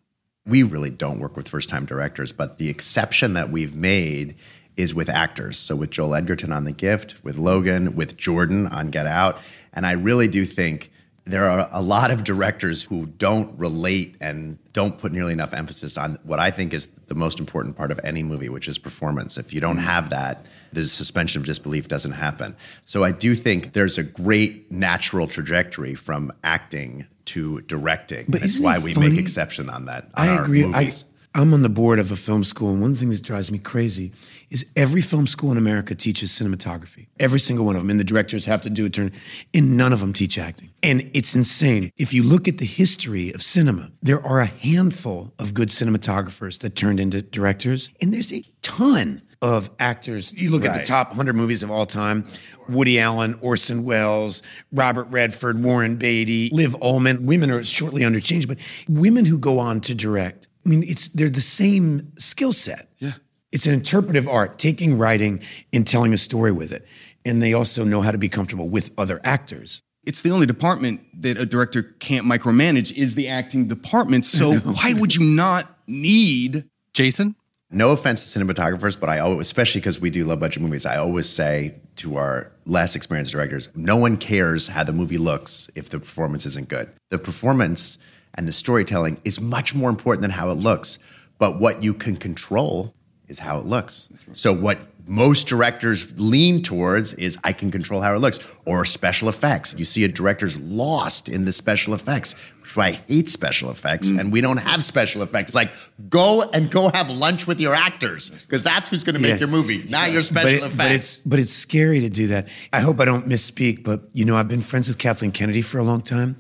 We 0.46 0.62
really 0.62 0.90
don't 0.90 1.20
work 1.20 1.36
with 1.36 1.48
first 1.48 1.68
time 1.68 1.84
directors, 1.84 2.32
but 2.32 2.58
the 2.58 2.70
exception 2.70 3.34
that 3.34 3.50
we've 3.50 3.74
made 3.74 4.36
is 4.76 4.94
with 4.94 5.10
actors. 5.10 5.58
So 5.58 5.76
with 5.76 5.90
Joel 5.90 6.14
Edgerton 6.14 6.52
on 6.52 6.64
The 6.64 6.72
Gift, 6.72 7.22
with 7.22 7.36
Logan, 7.36 7.94
with 7.94 8.16
Jordan 8.16 8.66
on 8.66 8.90
Get 8.90 9.06
Out. 9.06 9.38
And 9.72 9.86
I 9.86 9.92
really 9.92 10.28
do 10.28 10.46
think 10.46 10.90
there 11.30 11.48
are 11.48 11.68
a 11.72 11.80
lot 11.80 12.10
of 12.10 12.24
directors 12.24 12.82
who 12.82 13.06
don't 13.06 13.58
relate 13.58 14.16
and 14.20 14.58
don't 14.72 14.98
put 14.98 15.12
nearly 15.12 15.32
enough 15.32 15.52
emphasis 15.52 15.96
on 15.96 16.18
what 16.24 16.38
I 16.38 16.50
think 16.50 16.74
is 16.74 16.86
the 17.06 17.14
most 17.14 17.38
important 17.38 17.76
part 17.76 17.90
of 17.90 18.00
any 18.04 18.22
movie, 18.22 18.48
which 18.48 18.68
is 18.68 18.78
performance. 18.78 19.38
If 19.38 19.52
you 19.52 19.60
don't 19.60 19.76
mm-hmm. 19.76 19.86
have 19.86 20.10
that, 20.10 20.46
the 20.72 20.86
suspension 20.86 21.40
of 21.40 21.46
disbelief 21.46 21.88
doesn't 21.88 22.12
happen. 22.12 22.56
So 22.84 23.04
I 23.04 23.12
do 23.12 23.34
think 23.34 23.72
there's 23.72 23.98
a 23.98 24.02
great 24.02 24.70
natural 24.70 25.26
trajectory 25.26 25.94
from 25.94 26.32
acting 26.44 27.06
to 27.26 27.60
directing. 27.62 28.26
But 28.28 28.40
That's 28.40 28.60
why 28.60 28.78
we 28.78 28.94
funny? 28.94 29.10
make 29.10 29.18
exception 29.18 29.70
on 29.70 29.86
that. 29.86 30.04
on 30.14 30.28
I 30.28 30.42
agree. 30.42 30.64
I. 30.72 30.90
I'm 31.32 31.54
on 31.54 31.62
the 31.62 31.68
board 31.68 32.00
of 32.00 32.10
a 32.10 32.16
film 32.16 32.42
school, 32.42 32.70
and 32.70 32.82
one 32.82 32.96
thing 32.96 33.10
that 33.10 33.22
drives 33.22 33.52
me 33.52 33.58
crazy 33.58 34.12
is 34.50 34.66
every 34.74 35.00
film 35.00 35.28
school 35.28 35.52
in 35.52 35.58
America 35.58 35.94
teaches 35.94 36.30
cinematography. 36.30 37.06
Every 37.20 37.38
single 37.38 37.64
one 37.64 37.76
of 37.76 37.82
them. 37.82 37.90
And 37.90 38.00
the 38.00 38.04
directors 38.04 38.46
have 38.46 38.62
to 38.62 38.70
do 38.70 38.86
it, 38.86 38.94
turn, 38.94 39.12
and 39.54 39.76
none 39.76 39.92
of 39.92 40.00
them 40.00 40.12
teach 40.12 40.38
acting. 40.38 40.70
And 40.82 41.08
it's 41.14 41.36
insane. 41.36 41.92
If 41.96 42.12
you 42.12 42.24
look 42.24 42.48
at 42.48 42.58
the 42.58 42.66
history 42.66 43.32
of 43.32 43.44
cinema, 43.44 43.92
there 44.02 44.20
are 44.20 44.40
a 44.40 44.46
handful 44.46 45.32
of 45.38 45.54
good 45.54 45.68
cinematographers 45.68 46.58
that 46.60 46.74
turned 46.74 46.98
into 46.98 47.22
directors, 47.22 47.90
and 48.02 48.12
there's 48.12 48.32
a 48.32 48.44
ton 48.62 49.22
of 49.42 49.70
actors. 49.78 50.32
You 50.32 50.50
look 50.50 50.64
at 50.64 50.76
the 50.76 50.84
top 50.84 51.08
100 51.08 51.34
movies 51.34 51.62
of 51.62 51.70
all 51.70 51.86
time 51.86 52.26
Woody 52.68 53.00
Allen, 53.00 53.38
Orson 53.40 53.84
Welles, 53.84 54.42
Robert 54.70 55.04
Redford, 55.04 55.62
Warren 55.62 55.96
Beatty, 55.96 56.50
Liv 56.52 56.76
Ullmann. 56.82 57.22
Women 57.22 57.50
are 57.50 57.64
shortly 57.64 58.04
under 58.04 58.20
change, 58.20 58.46
but 58.46 58.58
women 58.88 59.24
who 59.24 59.38
go 59.38 59.58
on 59.58 59.80
to 59.82 59.94
direct, 59.94 60.48
I 60.64 60.68
mean, 60.68 60.83
it's 60.83 61.09
they're 61.09 61.31
the 61.31 61.40
same 61.40 62.12
skill 62.18 62.53
set. 62.53 62.88
Yeah. 62.99 63.12
It's 63.53 63.66
an 63.66 63.75
interpretive 63.75 64.29
art, 64.29 64.59
taking 64.59 64.96
writing 64.96 65.42
and 65.73 65.87
telling 65.87 66.12
a 66.12 66.18
story 66.18 66.53
with 66.53 66.73
it. 66.73 66.87
And 67.25 67.42
they 67.42 67.53
also 67.53 67.85
know 67.85 68.01
how 68.01 68.12
to 68.12 68.18
be 68.18 68.29
comfortable 68.29 68.68
with 68.68 68.90
other 68.96 69.20
actors. 69.25 69.83
It's 70.05 70.23
the 70.23 70.31
only 70.31 70.46
department 70.46 71.01
that 71.23 71.37
a 71.37 71.44
director 71.44 71.83
can't 71.83 72.27
micromanage 72.27 72.92
is 72.96 73.14
the 73.14 73.29
acting 73.29 73.66
department. 73.68 74.25
So 74.25 74.55
why 74.59 74.94
would 74.94 75.14
you 75.14 75.37
not 75.37 75.79
need 75.87 76.64
Jason? 76.94 77.35
No 77.73 77.90
offense 77.92 78.33
to 78.33 78.38
cinematographers, 78.38 78.99
but 78.99 79.09
I 79.09 79.20
always, 79.20 79.46
especially 79.46 79.81
because 79.81 80.01
we 80.01 80.11
do 80.11 80.25
low 80.25 80.35
budget 80.37 80.62
movies, 80.62 80.87
I 80.87 80.96
always 80.96 81.29
say 81.29 81.77
to 81.96 82.16
our 82.16 82.51
less 82.66 82.96
experienced 82.96 83.31
directors, 83.31 83.68
no 83.77 83.96
one 83.96 84.16
cares 84.16 84.68
how 84.68 84.83
the 84.83 84.92
movie 84.92 85.18
looks 85.18 85.70
if 85.77 85.90
the 85.90 86.01
performance 86.01 86.46
isn't 86.46 86.68
good. 86.68 86.90
The 87.11 87.18
performance 87.18 87.99
and 88.34 88.46
the 88.46 88.52
storytelling 88.52 89.20
is 89.24 89.40
much 89.40 89.74
more 89.74 89.90
important 89.90 90.22
than 90.22 90.30
how 90.30 90.50
it 90.50 90.54
looks. 90.54 90.98
But 91.38 91.58
what 91.58 91.82
you 91.82 91.94
can 91.94 92.16
control 92.16 92.94
is 93.28 93.38
how 93.38 93.58
it 93.58 93.64
looks. 93.66 94.08
So 94.32 94.52
what 94.52 94.78
most 95.06 95.48
directors 95.48 96.12
lean 96.20 96.62
towards 96.62 97.14
is 97.14 97.36
I 97.42 97.52
can 97.52 97.70
control 97.70 98.00
how 98.00 98.14
it 98.14 98.18
looks 98.18 98.38
or 98.64 98.84
special 98.84 99.28
effects. 99.28 99.74
You 99.76 99.84
see 99.84 100.04
a 100.04 100.08
director's 100.08 100.58
lost 100.60 101.28
in 101.28 101.46
the 101.46 101.52
special 101.52 101.94
effects, 101.94 102.34
which 102.60 102.70
is 102.70 102.76
why 102.76 102.86
I 102.88 102.92
hate 102.92 103.28
special 103.30 103.70
effects 103.70 104.12
mm. 104.12 104.20
and 104.20 104.30
we 104.30 104.40
don't 104.40 104.58
have 104.58 104.84
special 104.84 105.22
effects. 105.22 105.50
It's 105.50 105.56
like 105.56 105.72
go 106.08 106.42
and 106.52 106.70
go 106.70 106.90
have 106.90 107.10
lunch 107.10 107.46
with 107.46 107.58
your 107.60 107.74
actors 107.74 108.30
because 108.30 108.62
that's 108.62 108.88
who's 108.88 109.02
going 109.02 109.16
to 109.16 109.20
make 109.20 109.32
Yeah. 109.32 109.38
your 109.38 109.48
movie, 109.48 109.84
not 109.88 110.12
your 110.12 110.20
But, 110.20 110.26
special 110.26 110.48
it- 110.48 110.56
effects. 110.58 110.76
but 110.76 110.92
it's 110.92 111.16
but 111.16 111.38
it's 111.40 111.52
scary 111.52 112.00
to 112.00 112.08
do 112.08 112.28
that. 112.28 112.46
I 112.72 112.80
hope 112.80 113.00
I 113.00 113.04
don't 113.04 113.26
misspeak, 113.28 113.82
but 113.82 114.02
you 114.12 114.24
know, 114.24 114.36
I've 114.36 114.48
been 114.48 114.60
friends 114.60 114.86
with 114.86 114.98
Kathleen 114.98 115.32
Kennedy 115.32 115.62
for 115.62 115.78
a 115.78 115.84
long 115.84 116.02
time, 116.02 116.36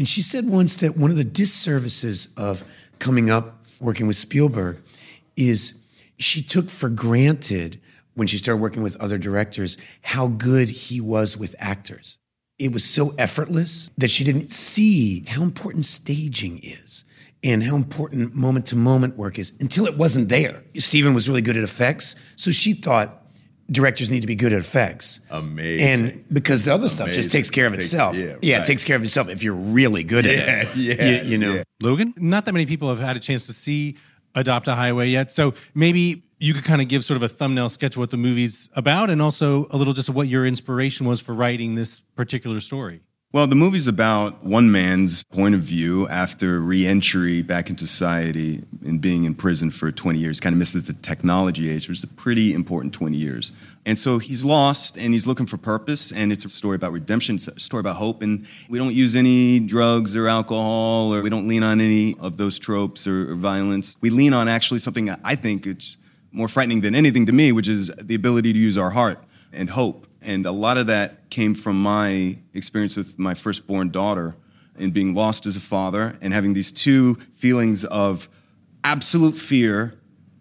and 0.00 0.08
she 0.08 0.22
said 0.22 0.46
once 0.48 0.76
that 0.76 0.96
one 0.96 1.10
of 1.10 1.18
the 1.18 1.24
disservices 1.24 2.32
of 2.34 2.64
coming 2.98 3.28
up 3.28 3.66
working 3.80 4.06
with 4.06 4.16
Spielberg 4.16 4.78
is 5.36 5.78
she 6.16 6.40
took 6.40 6.70
for 6.70 6.88
granted 6.88 7.78
when 8.14 8.26
she 8.26 8.38
started 8.38 8.62
working 8.62 8.82
with 8.82 8.96
other 8.96 9.18
directors 9.18 9.76
how 10.00 10.26
good 10.26 10.70
he 10.70 11.02
was 11.02 11.36
with 11.36 11.54
actors. 11.58 12.16
It 12.58 12.72
was 12.72 12.82
so 12.82 13.14
effortless 13.18 13.90
that 13.98 14.08
she 14.08 14.24
didn't 14.24 14.50
see 14.50 15.22
how 15.28 15.42
important 15.42 15.84
staging 15.84 16.60
is 16.62 17.04
and 17.44 17.62
how 17.62 17.76
important 17.76 18.34
moment 18.34 18.64
to 18.68 18.76
moment 18.76 19.18
work 19.18 19.38
is 19.38 19.52
until 19.60 19.84
it 19.84 19.98
wasn't 19.98 20.30
there. 20.30 20.64
Steven 20.76 21.12
was 21.12 21.28
really 21.28 21.42
good 21.42 21.58
at 21.58 21.62
effects, 21.62 22.16
so 22.36 22.50
she 22.50 22.72
thought 22.72 23.19
directors 23.70 24.10
need 24.10 24.20
to 24.20 24.26
be 24.26 24.34
good 24.34 24.52
at 24.52 24.58
effects. 24.60 25.20
Amazing. 25.30 25.86
And 25.88 26.24
because 26.32 26.64
the 26.64 26.74
other 26.74 26.88
stuff 26.88 27.10
just 27.10 27.30
takes 27.30 27.50
care 27.50 27.66
of 27.66 27.72
Takes- 27.74 27.84
itself. 27.86 28.16
yeah, 28.16 28.36
Yeah, 28.42 28.56
right. 28.56 28.62
it 28.62 28.66
takes 28.66 28.84
care 28.84 28.96
of 28.96 29.02
itself 29.02 29.28
if 29.30 29.42
you're 29.42 29.54
really 29.54 30.02
good 30.04 30.26
at 30.26 30.66
it. 30.66 30.76
yeah, 30.76 31.20
You, 31.22 31.30
you 31.30 31.38
know. 31.38 31.54
yeah. 31.54 31.62
Logan? 31.80 32.14
Not 32.16 32.44
that 32.46 32.52
many 32.52 32.66
people 32.66 32.88
have 32.88 32.98
had 32.98 33.16
a 33.16 33.20
chance 33.20 33.46
to 33.46 33.52
see 33.52 33.96
Adopt 34.34 34.66
a 34.68 34.74
Highway 34.74 35.08
yet. 35.08 35.30
So 35.32 35.54
maybe 35.74 36.24
you 36.38 36.54
could 36.54 36.64
kind 36.64 36.80
of 36.80 36.88
give 36.88 37.04
sort 37.04 37.16
of 37.16 37.22
a 37.22 37.28
thumbnail 37.28 37.68
sketch 37.68 37.96
of 37.96 38.00
what 38.00 38.10
the 38.10 38.16
movie's 38.16 38.68
about 38.74 39.10
and 39.10 39.20
also 39.20 39.66
a 39.70 39.76
little 39.76 39.92
just 39.92 40.08
of 40.08 40.14
what 40.14 40.26
your 40.28 40.46
inspiration 40.46 41.06
was 41.06 41.20
for 41.20 41.34
writing 41.34 41.74
this 41.74 42.00
particular 42.16 42.60
story. 42.60 43.00
Well, 43.32 43.46
the 43.46 43.54
movie's 43.54 43.86
about 43.86 44.42
one 44.42 44.72
man's 44.72 45.22
point 45.22 45.54
of 45.54 45.60
view 45.60 46.08
after 46.08 46.58
re-entry 46.58 47.42
back 47.42 47.70
into 47.70 47.86
society 47.86 48.64
and 48.84 49.00
being 49.00 49.22
in 49.22 49.36
prison 49.36 49.70
for 49.70 49.92
20 49.92 50.18
years. 50.18 50.40
Kind 50.40 50.52
of 50.52 50.58
misses 50.58 50.82
the 50.82 50.94
technology 50.94 51.70
age, 51.70 51.88
which 51.88 51.98
is 51.98 52.02
a 52.02 52.08
pretty 52.08 52.52
important 52.52 52.92
20 52.92 53.16
years. 53.16 53.52
And 53.86 53.96
so 53.96 54.18
he's 54.18 54.44
lost 54.44 54.96
and 54.96 55.12
he's 55.12 55.28
looking 55.28 55.46
for 55.46 55.58
purpose. 55.58 56.10
And 56.10 56.32
it's 56.32 56.44
a 56.44 56.48
story 56.48 56.74
about 56.74 56.90
redemption, 56.90 57.36
it's 57.36 57.46
a 57.46 57.60
story 57.60 57.78
about 57.78 57.94
hope. 57.94 58.22
And 58.22 58.48
we 58.68 58.78
don't 58.78 58.94
use 58.94 59.14
any 59.14 59.60
drugs 59.60 60.16
or 60.16 60.26
alcohol, 60.26 61.14
or 61.14 61.22
we 61.22 61.30
don't 61.30 61.46
lean 61.46 61.62
on 61.62 61.80
any 61.80 62.16
of 62.18 62.36
those 62.36 62.58
tropes 62.58 63.06
or, 63.06 63.30
or 63.30 63.36
violence. 63.36 63.96
We 64.00 64.10
lean 64.10 64.34
on 64.34 64.48
actually 64.48 64.80
something 64.80 65.08
I 65.08 65.36
think 65.36 65.68
it's 65.68 65.98
more 66.32 66.48
frightening 66.48 66.80
than 66.80 66.96
anything 66.96 67.26
to 67.26 67.32
me, 67.32 67.52
which 67.52 67.68
is 67.68 67.92
the 67.96 68.16
ability 68.16 68.52
to 68.54 68.58
use 68.58 68.76
our 68.76 68.90
heart 68.90 69.22
and 69.52 69.70
hope. 69.70 70.08
And 70.22 70.46
a 70.46 70.52
lot 70.52 70.76
of 70.76 70.86
that 70.88 71.30
came 71.30 71.54
from 71.54 71.82
my 71.82 72.38
experience 72.52 72.96
with 72.96 73.18
my 73.18 73.34
firstborn 73.34 73.90
daughter 73.90 74.36
and 74.78 74.92
being 74.92 75.14
lost 75.14 75.46
as 75.46 75.56
a 75.56 75.60
father 75.60 76.16
and 76.20 76.32
having 76.32 76.54
these 76.54 76.72
two 76.72 77.16
feelings 77.34 77.84
of 77.84 78.28
absolute 78.84 79.36
fear 79.36 79.94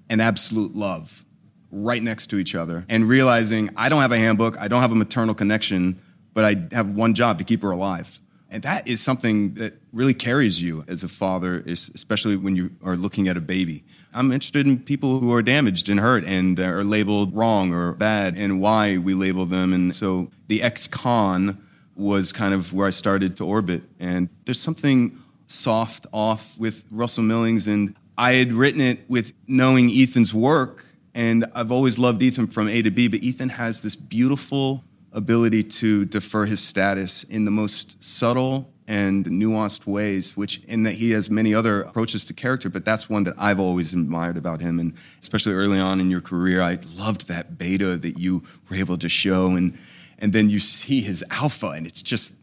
and 0.09 0.21
absolute 0.21 0.75
love 0.75 1.23
right 1.71 2.01
next 2.01 2.27
to 2.27 2.37
each 2.37 2.55
other 2.55 2.85
and 2.89 3.07
realizing 3.07 3.69
I 3.75 3.89
don't 3.89 4.01
have 4.01 4.11
a 4.11 4.17
handbook, 4.17 4.57
I 4.57 4.67
don't 4.67 4.81
have 4.81 4.91
a 4.91 4.95
maternal 4.95 5.35
connection, 5.35 6.01
but 6.33 6.43
I 6.43 6.75
have 6.75 6.91
one 6.91 7.13
job 7.13 7.37
to 7.39 7.43
keep 7.43 7.61
her 7.61 7.71
alive. 7.71 8.19
And 8.49 8.63
that 8.63 8.87
is 8.87 8.99
something 8.99 9.53
that 9.55 9.79
really 9.93 10.15
carries 10.15 10.61
you 10.61 10.83
as 10.87 11.03
a 11.03 11.07
father, 11.07 11.63
especially 11.67 12.35
when 12.35 12.55
you 12.55 12.71
are 12.83 12.95
looking 12.95 13.27
at 13.27 13.37
a 13.37 13.41
baby. 13.41 13.83
I'm 14.13 14.31
interested 14.31 14.65
in 14.65 14.79
people 14.79 15.19
who 15.19 15.33
are 15.33 15.41
damaged 15.41 15.89
and 15.89 15.99
hurt 15.99 16.23
and 16.25 16.59
uh, 16.59 16.63
are 16.63 16.83
labeled 16.83 17.35
wrong 17.35 17.73
or 17.73 17.93
bad 17.93 18.37
and 18.37 18.59
why 18.59 18.97
we 18.97 19.13
label 19.13 19.45
them. 19.45 19.73
And 19.73 19.95
so 19.95 20.31
the 20.47 20.63
ex 20.63 20.87
con 20.87 21.61
was 21.95 22.33
kind 22.33 22.53
of 22.53 22.73
where 22.73 22.87
I 22.87 22.91
started 22.91 23.37
to 23.37 23.45
orbit. 23.45 23.83
And 23.99 24.29
there's 24.45 24.59
something 24.59 25.17
soft 25.47 26.07
off 26.11 26.57
with 26.57 26.85
Russell 26.89 27.23
Millings. 27.23 27.67
And 27.67 27.95
I 28.17 28.33
had 28.33 28.51
written 28.53 28.81
it 28.81 29.07
with 29.09 29.33
knowing 29.47 29.89
Ethan's 29.91 30.33
work 30.33 30.85
And 31.13 31.45
I've 31.55 31.71
always 31.71 31.97
loved 31.97 32.21
Ethan 32.21 32.47
from 32.47 32.69
A 32.69 32.81
to 32.81 32.91
B, 32.91 33.07
but 33.07 33.21
Ethan 33.21 33.49
has 33.49 33.81
this 33.81 33.95
beautiful 33.95 34.83
ability 35.11 35.63
to 35.63 36.05
defer 36.05 36.45
his 36.45 36.59
status 36.59 37.23
in 37.23 37.45
the 37.45 37.51
most 37.51 38.01
subtle 38.03 38.71
and 38.89 39.23
nuanced 39.27 39.85
ways, 39.85 40.35
which 40.35 40.63
in 40.67 40.81
that 40.81 40.93
he 40.93 41.11
has 41.11 41.29
many 41.29 41.53
other 41.53 41.83
approaches 41.83 42.25
to 42.25 42.33
character, 42.33 42.69
but 42.69 42.83
that's 42.83 43.07
one 43.07 43.23
that 43.23 43.35
I've 43.37 43.59
always 43.59 43.93
admired 43.93 44.35
about 44.35 44.61
him. 44.61 44.79
And 44.79 44.95
especially 45.21 45.53
early 45.53 45.79
on 45.79 45.99
in 45.99 46.09
your 46.09 46.21
career, 46.21 46.63
I 46.63 46.79
loved 46.97 47.27
that 47.27 47.59
beta 47.59 47.97
that 47.97 48.17
you 48.17 48.43
were 48.67 48.75
able 48.75 48.97
to 48.97 49.07
show. 49.07 49.51
And, 49.51 49.77
and 50.17 50.33
then 50.33 50.49
you 50.49 50.57
see 50.57 51.01
his 51.01 51.23
alpha, 51.29 51.67
and 51.67 51.85
it's 51.85 52.01
just, 52.01 52.33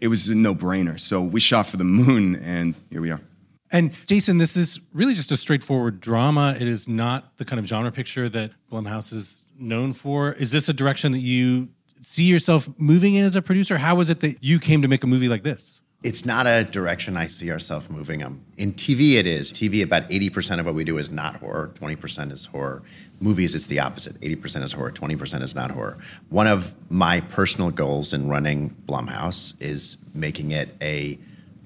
it 0.00 0.08
was 0.08 0.30
a 0.30 0.34
no 0.34 0.54
brainer. 0.54 0.98
So 0.98 1.20
we 1.20 1.40
shot 1.40 1.66
for 1.66 1.76
the 1.76 1.84
moon, 1.84 2.36
and 2.36 2.74
here 2.88 3.02
we 3.02 3.10
are. 3.10 3.20
And 3.70 3.92
Jason, 4.06 4.38
this 4.38 4.56
is 4.56 4.80
really 4.94 5.12
just 5.12 5.30
a 5.30 5.36
straightforward 5.36 6.00
drama. 6.00 6.56
It 6.58 6.68
is 6.68 6.88
not 6.88 7.36
the 7.36 7.44
kind 7.44 7.60
of 7.60 7.66
genre 7.66 7.92
picture 7.92 8.30
that 8.30 8.52
Blumhouse 8.70 9.12
is 9.12 9.44
known 9.58 9.92
for. 9.92 10.32
Is 10.32 10.52
this 10.52 10.70
a 10.70 10.72
direction 10.72 11.12
that 11.12 11.18
you 11.18 11.68
see 12.02 12.24
yourself 12.24 12.68
moving 12.78 13.14
in 13.14 13.24
as 13.24 13.36
a 13.36 13.42
producer? 13.42 13.78
How 13.78 13.94
was 13.94 14.10
it 14.10 14.20
that 14.20 14.42
you 14.42 14.58
came 14.58 14.82
to 14.82 14.88
make 14.88 15.02
a 15.02 15.06
movie 15.06 15.28
like 15.28 15.42
this? 15.42 15.80
It's 16.02 16.26
not 16.26 16.48
a 16.48 16.64
direction 16.64 17.16
I 17.16 17.28
see 17.28 17.52
ourselves 17.52 17.88
moving 17.88 18.18
them. 18.18 18.44
In 18.58 18.72
TV, 18.72 19.14
it 19.14 19.26
is. 19.26 19.52
TV, 19.52 19.84
about 19.84 20.10
80% 20.10 20.58
of 20.58 20.66
what 20.66 20.74
we 20.74 20.82
do 20.82 20.98
is 20.98 21.12
not 21.12 21.36
horror, 21.36 21.70
20% 21.76 22.32
is 22.32 22.46
horror. 22.46 22.82
Movies, 23.20 23.54
it's 23.54 23.66
the 23.66 23.78
opposite 23.78 24.20
80% 24.20 24.64
is 24.64 24.72
horror, 24.72 24.90
20% 24.90 25.42
is 25.42 25.54
not 25.54 25.70
horror. 25.70 25.98
One 26.28 26.48
of 26.48 26.74
my 26.90 27.20
personal 27.20 27.70
goals 27.70 28.12
in 28.12 28.28
running 28.28 28.70
Blumhouse 28.86 29.54
is 29.62 29.96
making 30.12 30.50
it 30.50 30.74
a 30.82 31.20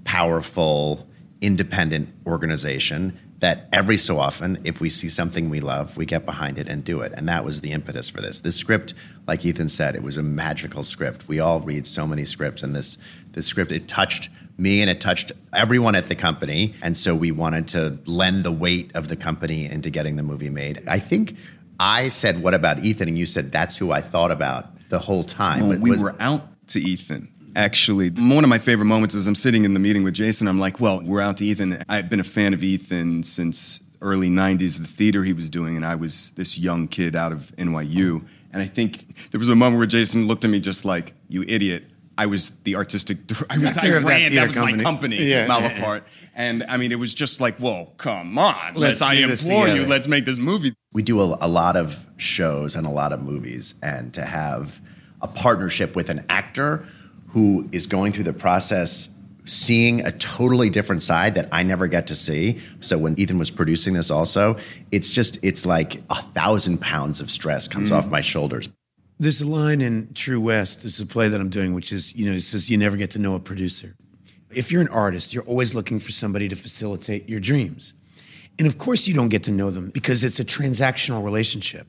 powerful, 0.05 1.09
independent 1.41 2.11
organization 2.27 3.19
that 3.41 3.69
every 3.73 3.99
so 3.99 4.19
often, 4.19 4.59
if 4.65 4.81
we 4.81 4.89
see 4.89 5.09
something 5.09 5.51
we 5.51 5.61
love, 5.61 5.97
we 5.97 6.07
get 6.07 6.25
behind 6.25 6.59
it 6.59 6.69
and 6.69 6.83
do 6.83 7.01
it. 7.01 7.13
And 7.15 7.29
that 7.29 7.45
was 7.45 7.61
the 7.61 7.73
impetus 7.73 8.09
for 8.09 8.21
this. 8.21 8.41
This 8.41 8.57
script, 8.57 8.95
like 9.27 9.45
Ethan 9.45 9.69
said, 9.69 9.95
it 9.95 10.03
was 10.03 10.17
a 10.17 10.23
magical 10.23 10.83
script. 10.83 11.29
We 11.29 11.39
all 11.39 11.61
read 11.61 11.87
so 11.87 12.07
many 12.07 12.25
scripts, 12.25 12.63
and 12.63 12.75
this 12.75 12.97
this 13.33 13.47
script 13.47 13.73
it 13.73 13.89
touched 13.89 14.31
me 14.59 14.81
and 14.81 14.89
it 14.89 15.03
touched 15.03 15.33
everyone 15.53 15.95
at 15.95 16.09
the 16.09 16.15
company. 16.15 16.73
And 16.83 16.97
so 16.97 17.15
we 17.15 17.31
wanted 17.31 17.69
to 17.69 17.99
lend 18.07 18.45
the 18.45 18.53
weight 18.53 18.91
of 18.95 19.09
the 19.09 19.17
company 19.17 19.67
into 19.67 19.91
getting 19.91 20.17
the 20.17 20.23
movie 20.23 20.49
made. 20.49 20.83
I 20.89 20.99
think 20.99 21.37
I 21.79 22.09
said, 22.09 22.43
"What 22.43 22.55
about 22.55 22.79
Ethan?" 22.79 23.09
and 23.09 23.19
you 23.19 23.27
said, 23.27 23.53
"That's 23.53 23.77
who 23.77 23.93
I 23.93 24.01
thought 24.01 24.31
about 24.31 24.71
the 24.89 24.99
whole 24.99 25.25
time." 25.25 25.69
Well, 25.69 25.79
we 25.79 25.91
was, 25.91 26.01
were 26.01 26.17
out 26.21 26.49
to 26.69 26.81
Ethan 26.81 27.31
actually. 27.57 28.11
One 28.11 28.45
of 28.45 28.51
my 28.51 28.59
favorite 28.59 28.87
moments 28.87 29.15
is 29.15 29.27
I'm 29.27 29.35
sitting 29.35 29.65
in 29.65 29.75
the 29.75 29.81
meeting 29.81 30.05
with 30.05 30.15
Jason. 30.15 30.47
I'm 30.47 30.61
like, 30.61 30.79
well, 30.79 31.01
we're 31.03 31.21
out 31.21 31.39
to 31.39 31.45
Ethan. 31.45 31.83
I've 31.89 32.09
been 32.09 32.21
a 32.21 32.25
fan 32.25 32.55
of 32.55 32.63
Ethan 32.63 33.25
since 33.25 33.81
early 34.03 34.29
90s, 34.29 34.79
the 34.79 34.87
theater 34.87 35.25
he 35.25 35.33
was 35.33 35.49
doing, 35.49 35.77
and 35.77 35.85
I 35.85 35.95
was 35.95 36.31
this 36.37 36.59
young 36.59 36.87
kid 36.87 37.17
out 37.17 37.33
of 37.33 37.55
NYU. 37.57 38.25
And 38.53 38.63
I 38.63 38.67
think 38.67 39.31
there 39.31 39.41
was 39.41 39.49
a 39.49 39.57
moment 39.57 39.79
where 39.79 39.87
Jason 39.87 40.27
looked 40.27 40.45
at 40.45 40.51
me 40.51 40.61
just 40.61 40.85
like, 40.85 41.15
you 41.29 41.45
idiot. 41.49 41.85
I 42.19 42.27
was 42.27 42.51
the 42.65 42.77
artistic. 42.77 43.19
I, 43.51 43.59
was, 43.59 43.77
I 43.77 43.91
ran. 43.91 44.05
That, 44.05 44.33
that 44.33 44.47
was 44.49 44.57
company. 44.57 44.77
my 44.77 44.83
company, 44.83 45.17
yeah, 45.17 45.47
Malaparte. 45.47 46.03
Yeah. 46.03 46.29
And 46.35 46.65
I 46.67 46.79
mean, 46.79 46.91
it 46.91 46.99
was 46.99 47.15
just 47.15 47.43
like, 47.43 47.57
whoa, 47.57 47.93
come 47.99 48.39
on. 48.39 48.75
Let's. 48.75 49.01
let's 49.01 49.03
I 49.03 49.15
implore 49.15 49.69
you. 49.69 49.85
Let's 49.85 50.09
make 50.09 50.25
this 50.25 50.39
movie. 50.39 50.75
We 50.95 51.03
do 51.03 51.21
a, 51.21 51.37
a 51.43 51.49
lot 51.49 51.77
of 51.77 52.07
shows 52.17 52.75
and 52.75 52.87
a 52.87 52.91
lot 52.91 53.13
of 53.13 53.23
movies, 53.23 53.75
and 53.83 54.15
to 54.15 54.23
have 54.23 54.81
a 55.21 55.29
partnership 55.29 55.95
with 55.95 56.09
an 56.09 56.25
actor 56.31 56.87
who 57.37 57.69
is 57.71 57.87
going 57.87 58.13
through 58.13 58.25
the 58.25 58.33
process 58.33 59.11
seeing 59.45 60.01
a 60.07 60.13
totally 60.13 60.71
different 60.71 61.03
side 61.03 61.35
that 61.35 61.47
I 61.53 61.65
never 61.65 61.87
get 61.87 62.07
to 62.07 62.17
see. 62.17 62.59
So 62.81 62.97
when 62.97 63.15
Ethan 63.21 63.39
was 63.39 63.51
producing 63.51 63.93
this 63.93 64.11
also, 64.11 64.57
it's 64.91 65.11
just 65.11 65.39
it's 65.45 65.67
like 65.67 65.97
a 66.09 66.15
thousand 66.15 66.81
pounds 66.81 67.21
of 67.21 67.31
stress 67.31 67.69
comes 67.69 67.91
mm. 67.91 67.95
off 67.95 68.09
my 68.09 68.23
shoulders. 68.23 68.71
There's 69.19 69.43
a 69.43 69.47
line 69.47 69.83
in 69.83 70.15
True 70.15 70.41
West, 70.41 70.81
there's 70.81 70.99
a 70.99 71.05
play 71.05 71.29
that 71.29 71.39
I'm 71.39 71.51
doing, 71.51 71.75
which 71.75 71.93
is, 71.93 72.17
you 72.17 72.25
know, 72.25 72.35
it 72.35 72.41
says 72.41 72.71
you 72.71 72.79
never 72.79 72.97
get 72.97 73.11
to 73.11 73.19
know 73.19 73.35
a 73.35 73.39
producer. 73.39 73.97
If 74.49 74.73
you're 74.73 74.81
an 74.81 74.89
artist, 74.89 75.35
you're 75.35 75.45
always 75.45 75.75
looking 75.75 75.99
for 75.99 76.13
somebody 76.13 76.49
to 76.49 76.57
facilitate 76.57 77.29
your 77.29 77.41
dreams. 77.41 77.93
And 78.59 78.67
of 78.67 78.79
course 78.79 79.07
you 79.07 79.13
don't 79.13 79.29
get 79.29 79.43
to 79.43 79.51
know 79.51 79.71
them 79.71 79.91
because 79.91 80.25
it's 80.25 80.41
a 80.41 80.45
transactional 80.45 81.23
relationship. 81.23 81.87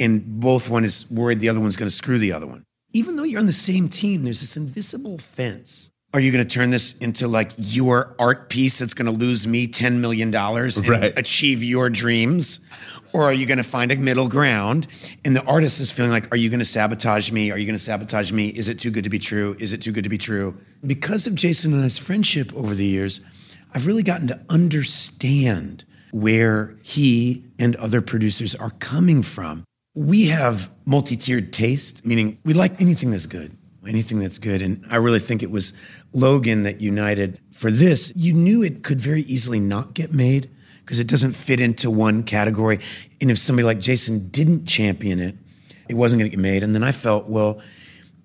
And 0.00 0.40
both 0.40 0.68
one 0.68 0.84
is 0.84 1.08
worried 1.08 1.38
the 1.38 1.50
other 1.50 1.60
one's 1.60 1.76
gonna 1.76 1.88
screw 1.88 2.18
the 2.18 2.32
other 2.32 2.48
one 2.48 2.66
even 2.92 3.16
though 3.16 3.24
you're 3.24 3.40
on 3.40 3.46
the 3.46 3.52
same 3.52 3.88
team, 3.88 4.24
there's 4.24 4.40
this 4.40 4.56
invisible 4.56 5.18
fence. 5.18 5.90
Are 6.14 6.20
you 6.20 6.32
going 6.32 6.46
to 6.46 6.54
turn 6.54 6.70
this 6.70 6.96
into 6.98 7.28
like 7.28 7.52
your 7.58 8.14
art 8.18 8.48
piece 8.48 8.78
that's 8.78 8.94
going 8.94 9.04
to 9.04 9.12
lose 9.12 9.46
me 9.46 9.66
$10 9.66 9.98
million 9.98 10.34
and 10.34 10.88
right. 10.88 11.18
achieve 11.18 11.62
your 11.62 11.90
dreams? 11.90 12.60
Or 13.12 13.24
are 13.24 13.34
you 13.34 13.44
going 13.44 13.58
to 13.58 13.64
find 13.64 13.92
a 13.92 13.96
middle 13.96 14.28
ground? 14.28 14.86
And 15.24 15.36
the 15.36 15.44
artist 15.44 15.78
is 15.78 15.92
feeling 15.92 16.12
like, 16.12 16.32
are 16.32 16.36
you 16.36 16.48
going 16.48 16.60
to 16.60 16.64
sabotage 16.64 17.30
me? 17.30 17.50
Are 17.50 17.58
you 17.58 17.66
going 17.66 17.76
to 17.76 17.82
sabotage 17.82 18.32
me? 18.32 18.48
Is 18.48 18.68
it 18.68 18.78
too 18.78 18.90
good 18.90 19.04
to 19.04 19.10
be 19.10 19.18
true? 19.18 19.56
Is 19.58 19.74
it 19.74 19.82
too 19.82 19.92
good 19.92 20.04
to 20.04 20.10
be 20.10 20.16
true? 20.16 20.56
Because 20.86 21.26
of 21.26 21.34
Jason 21.34 21.74
and 21.74 21.84
I's 21.84 21.98
friendship 21.98 22.54
over 22.54 22.74
the 22.74 22.86
years, 22.86 23.20
I've 23.74 23.86
really 23.86 24.02
gotten 24.02 24.28
to 24.28 24.40
understand 24.48 25.84
where 26.12 26.78
he 26.82 27.44
and 27.58 27.76
other 27.76 28.00
producers 28.00 28.54
are 28.54 28.70
coming 28.70 29.22
from 29.22 29.64
we 29.96 30.26
have 30.26 30.70
multi-tiered 30.84 31.54
taste, 31.54 32.04
meaning 32.04 32.38
we 32.44 32.52
like 32.52 32.80
anything 32.82 33.10
that's 33.10 33.24
good, 33.24 33.56
anything 33.88 34.18
that's 34.18 34.36
good. 34.36 34.60
And 34.60 34.84
I 34.90 34.96
really 34.96 35.18
think 35.18 35.42
it 35.42 35.50
was 35.50 35.72
Logan 36.12 36.64
that 36.64 36.82
united 36.82 37.40
for 37.50 37.70
this. 37.70 38.12
You 38.14 38.34
knew 38.34 38.62
it 38.62 38.84
could 38.84 39.00
very 39.00 39.22
easily 39.22 39.58
not 39.58 39.94
get 39.94 40.12
made 40.12 40.50
because 40.84 40.98
it 40.98 41.08
doesn't 41.08 41.32
fit 41.32 41.60
into 41.60 41.90
one 41.90 42.24
category. 42.24 42.78
And 43.22 43.30
if 43.30 43.38
somebody 43.38 43.64
like 43.64 43.80
Jason 43.80 44.28
didn't 44.28 44.66
champion 44.66 45.18
it, 45.18 45.34
it 45.88 45.94
wasn't 45.94 46.20
going 46.20 46.30
to 46.30 46.36
get 46.36 46.42
made. 46.42 46.62
And 46.62 46.74
then 46.74 46.84
I 46.84 46.92
felt, 46.92 47.26
well, 47.26 47.62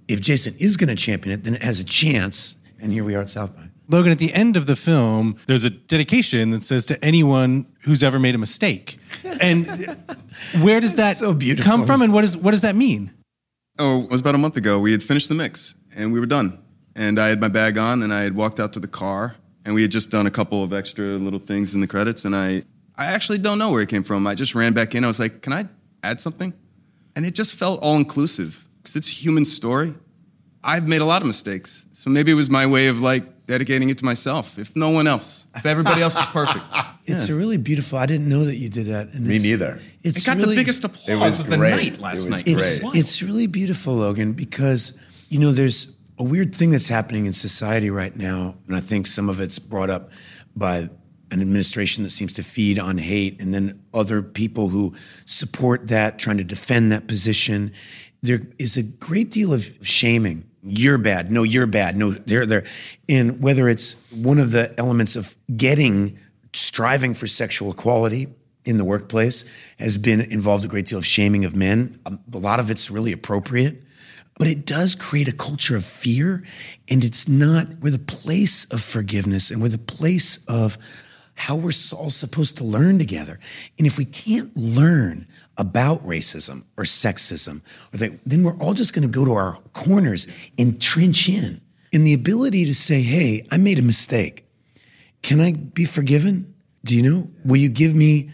if 0.10 0.20
Jason 0.20 0.54
is 0.60 0.76
going 0.76 0.90
to 0.90 0.96
champion 0.96 1.34
it, 1.34 1.46
then 1.46 1.56
it 1.56 1.64
has 1.64 1.80
a 1.80 1.86
chance. 1.86 2.58
And 2.82 2.92
here 2.92 3.06
we 3.06 3.16
are 3.16 3.22
at 3.22 3.30
South 3.30 3.56
by. 3.56 3.70
Logan, 3.88 4.12
at 4.12 4.20
the 4.20 4.34
end 4.34 4.58
of 4.58 4.66
the 4.66 4.76
film, 4.76 5.38
there's 5.48 5.64
a 5.64 5.70
dedication 5.70 6.52
that 6.52 6.66
says 6.66 6.86
to 6.86 7.04
anyone 7.04 7.68
who's 7.86 8.04
ever 8.04 8.20
made 8.20 8.36
a 8.36 8.38
mistake. 8.38 8.98
And 9.40 9.68
where 10.62 10.80
does 10.80 10.96
that 10.96 11.18
so 11.18 11.34
beautiful. 11.34 11.70
come 11.70 11.86
from 11.86 12.02
and 12.02 12.14
what, 12.14 12.24
is, 12.24 12.36
what 12.36 12.52
does 12.52 12.62
that 12.62 12.76
mean? 12.76 13.14
Oh, 13.80 14.04
it 14.04 14.12
was 14.12 14.22
about 14.22 14.36
a 14.36 14.38
month 14.38 14.58
ago. 14.58 14.80
We 14.80 14.92
had 14.92 15.04
finished 15.04 15.30
the 15.30 15.36
mix 15.36 15.76
and 15.96 16.14
we 16.14 16.20
were 16.20 16.26
done. 16.26 16.60
And 16.96 17.20
I 17.20 17.28
had 17.28 17.40
my 17.40 17.48
bag 17.48 17.78
on 17.78 18.04
and 18.04 18.14
I 18.14 18.24
had 18.24 18.36
walked 18.36 18.60
out 18.60 18.74
to 18.74 18.80
the 18.80 18.88
car 18.88 19.36
and 19.66 19.76
we 19.76 19.82
had 19.82 19.92
just 19.92 20.12
done 20.12 20.28
a 20.28 20.32
couple 20.32 20.64
of 20.64 20.74
extra 20.74 21.06
little 21.06 21.40
things 21.40 21.74
in 21.74 21.82
the 21.82 21.88
credits. 21.88 22.26
And 22.26 22.36
I, 22.36 22.64
I 22.96 23.06
actually 23.06 23.38
don't 23.38 23.58
know 23.58 23.72
where 23.72 23.82
it 23.82 23.90
came 23.90 24.04
from. 24.04 24.28
I 24.28 24.36
just 24.36 24.56
ran 24.56 24.74
back 24.74 24.96
in. 24.96 25.04
I 25.04 25.08
was 25.08 25.20
like, 25.20 25.42
can 25.42 25.54
I 25.54 25.68
add 26.04 26.20
something? 26.20 26.54
And 27.16 27.26
it 27.26 27.36
just 27.36 27.56
felt 27.56 27.82
all 27.82 27.96
inclusive 27.96 28.68
because 28.78 28.96
it's 28.96 29.10
a 29.10 29.14
human 29.14 29.46
story. 29.46 29.94
I've 30.64 30.88
made 30.88 31.02
a 31.02 31.06
lot 31.06 31.22
of 31.22 31.28
mistakes. 31.28 31.88
So 31.94 32.10
maybe 32.10 32.32
it 32.32 32.36
was 32.36 32.50
my 32.50 32.66
way 32.66 32.88
of 32.88 33.02
like 33.02 33.24
dedicating 33.52 33.90
it 33.90 33.98
to 33.98 34.06
myself, 34.06 34.58
if 34.58 34.74
no 34.78 34.92
one 34.92 35.08
else. 35.08 35.46
If 35.56 35.66
everybody 35.66 36.02
else 36.02 36.18
is 36.18 36.26
perfect. 36.28 36.64
It's 37.08 37.28
yeah. 37.28 37.36
really 37.36 37.58
beautiful. 37.58 37.98
I 37.98 38.06
didn't 38.06 38.30
know 38.30 38.46
that 38.46 38.58
you 38.58 38.70
did 38.70 38.86
that. 38.86 39.08
And 39.08 39.26
Me 39.26 39.40
neither. 39.40 39.80
It's 40.04 40.20
it 40.20 40.26
got 40.26 40.38
really, 40.38 40.56
the 40.56 40.62
biggest 40.62 40.84
applause 40.84 41.40
of 41.40 41.50
the 41.50 41.58
night 41.58 41.98
last 41.98 42.30
night. 42.30 42.44
It's, 42.46 42.80
it's 42.96 43.24
really 43.24 43.48
beautiful, 43.48 43.96
Logan, 43.96 44.34
because 44.34 44.98
you 45.28 45.40
know 45.40 45.52
there's 45.52 45.94
a 46.20 46.24
weird 46.24 46.54
thing 46.54 46.70
that's 46.70 46.88
happening 46.88 47.26
in 47.26 47.34
society 47.34 47.90
right 47.90 48.16
now, 48.16 48.56
and 48.68 48.76
I 48.76 48.82
think 48.82 49.08
some 49.08 49.30
of 49.30 49.40
it's 49.40 49.58
brought 49.58 49.90
up 49.90 50.12
by 50.56 50.90
an 51.32 51.42
administration 51.42 52.04
that 52.04 52.12
seems 52.12 52.34
to 52.34 52.44
feed 52.44 52.78
on 52.78 53.00
hate, 53.00 53.42
and 53.42 53.52
then 53.52 53.82
other 53.96 54.22
people 54.22 54.70
who 54.70 54.94
support 55.26 55.88
that, 55.88 56.20
trying 56.20 56.38
to 56.38 56.46
defend 56.46 56.92
that 56.92 57.08
position. 57.08 57.74
There 58.22 58.44
is 58.60 58.78
a 58.78 58.84
great 58.84 59.32
deal 59.32 59.52
of 59.54 59.76
shaming 59.82 60.51
you're 60.64 60.98
bad. 60.98 61.32
No, 61.32 61.44
you're 61.44 61.68
bad. 61.68 61.98
No, 61.98 62.12
they're 62.12 62.46
there. 62.46 62.64
And 63.10 63.42
whether 63.42 63.68
it's 63.68 63.94
one 64.12 64.40
of 64.40 64.52
the 64.52 64.78
elements 64.80 65.16
of 65.16 65.36
getting, 65.56 66.20
striving 66.54 67.14
for 67.14 67.28
sexual 67.28 67.72
equality 67.72 68.28
in 68.64 68.78
the 68.78 68.86
workplace 68.86 69.44
has 69.80 69.98
been 69.98 70.22
involved 70.22 70.64
a 70.64 70.68
great 70.68 70.86
deal 70.86 71.00
of 71.00 71.06
shaming 71.06 71.46
of 71.46 71.56
men. 71.56 72.00
Um, 72.06 72.20
a 72.32 72.38
lot 72.38 72.60
of 72.60 72.70
it's 72.70 72.92
really 72.92 73.12
appropriate, 73.12 73.82
but 74.38 74.48
it 74.48 74.66
does 74.66 74.96
create 74.96 75.28
a 75.28 75.34
culture 75.34 75.76
of 75.76 75.84
fear. 75.84 76.44
And 76.90 77.04
it's 77.04 77.28
not, 77.28 77.68
we're 77.80 77.92
the 77.92 78.00
place 78.00 78.66
of 78.66 78.82
forgiveness 78.82 79.50
and 79.50 79.62
we're 79.62 79.70
the 79.70 79.78
place 79.78 80.46
of 80.46 80.78
how 81.42 81.56
we're 81.56 81.72
all 81.98 82.12
supposed 82.12 82.56
to 82.56 82.64
learn 82.64 83.00
together. 83.00 83.40
And 83.80 83.88
if 83.88 83.98
we 83.98 84.06
can't 84.06 84.56
learn 84.56 85.26
about 85.58 86.06
racism 86.06 86.66
or 86.78 86.84
sexism, 86.84 87.62
or 87.92 87.98
they, 87.98 88.20
then 88.28 88.44
we're 88.44 88.58
all 88.58 88.76
just 88.76 88.94
going 88.94 89.08
to 89.08 89.20
go 89.20 89.26
to 89.26 89.32
our 89.34 89.58
corners 89.74 90.28
and 90.60 90.80
trench 90.80 91.28
in. 91.28 91.60
And 91.92 92.06
the 92.06 92.14
ability 92.14 92.66
to 92.66 92.76
say, 92.76 93.02
hey, 93.02 93.48
I 93.50 93.58
made 93.58 93.80
a 93.80 93.82
mistake. 93.82 94.46
Can 95.24 95.42
I 95.42 95.54
be 95.54 95.84
forgiven? 95.84 96.54
Do 96.84 96.96
you 96.96 97.02
know? 97.02 97.28
Will 97.44 97.58
you 97.58 97.70
give 97.70 97.96
me? 97.96 98.32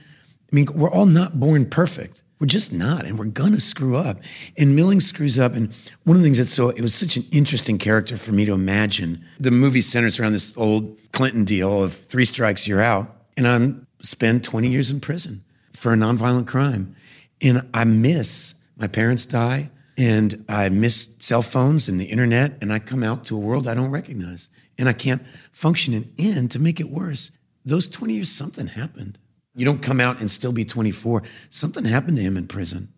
I 0.52 0.56
mean, 0.56 0.68
we're 0.76 0.92
all 0.92 1.06
not 1.06 1.40
born 1.40 1.66
perfect. 1.70 2.22
We're 2.40 2.48
just 2.48 2.72
not, 2.72 3.06
and 3.06 3.18
we're 3.18 3.26
gonna 3.26 3.60
screw 3.60 3.96
up. 3.96 4.20
And 4.58 4.76
Milling 4.76 5.00
screws 5.00 5.40
up. 5.40 5.56
And 5.56 5.76
one 6.04 6.16
of 6.18 6.22
the 6.22 6.26
things 6.26 6.38
that's 6.38 6.54
so, 6.54 6.70
it 6.70 6.82
was 6.82 6.94
such 6.94 7.18
an 7.18 7.24
interesting 7.32 7.78
character 7.78 8.16
for 8.16 8.32
me 8.32 8.46
to 8.46 8.54
imagine. 8.54 9.26
The 9.40 9.52
movie 9.52 9.82
centers 9.82 10.20
around 10.20 10.34
this 10.34 10.56
old 10.56 10.98
Clinton 11.12 11.46
deal 11.46 11.84
of 11.84 11.94
three 11.94 12.26
strikes, 12.26 12.68
you're 12.68 12.82
out. 12.82 13.16
And 13.36 13.48
I'm 13.48 13.88
spend 14.02 14.44
20 14.44 14.68
years 14.68 14.92
in 14.92 15.00
prison 15.00 15.44
for 15.74 15.94
a 15.94 15.96
nonviolent 15.96 16.48
crime. 16.48 16.96
And 17.42 17.62
I 17.74 17.84
miss 17.84 18.56
my 18.78 18.88
parents 18.88 19.26
die, 19.26 19.72
and 19.98 20.46
I 20.48 20.70
miss 20.70 21.16
cell 21.18 21.42
phones 21.42 21.90
and 21.90 22.00
the 22.00 22.06
internet, 22.06 22.58
and 22.62 22.72
I 22.72 22.80
come 22.80 23.04
out 23.04 23.26
to 23.26 23.36
a 23.36 23.40
world 23.40 23.68
I 23.68 23.74
don't 23.74 23.90
recognize. 23.90 24.50
And 24.78 24.88
I 24.88 24.94
can't 24.94 25.26
function 25.52 25.94
in 25.94 26.14
in 26.18 26.48
to 26.50 26.60
make 26.60 26.80
it 26.80 26.90
worse. 26.90 27.32
Those 27.66 27.88
20 27.88 28.14
years, 28.14 28.30
something 28.30 28.68
happened. 28.68 29.18
You 29.58 29.66
don't 29.66 29.82
come 29.82 30.00
out 30.00 30.20
and 30.20 30.30
still 30.30 30.52
be 30.52 30.64
24. 30.64 31.24
Something 31.50 31.84
happened 31.84 32.16
to 32.18 32.24
him 32.24 32.38
in 32.38 32.48
prison. 32.48 32.94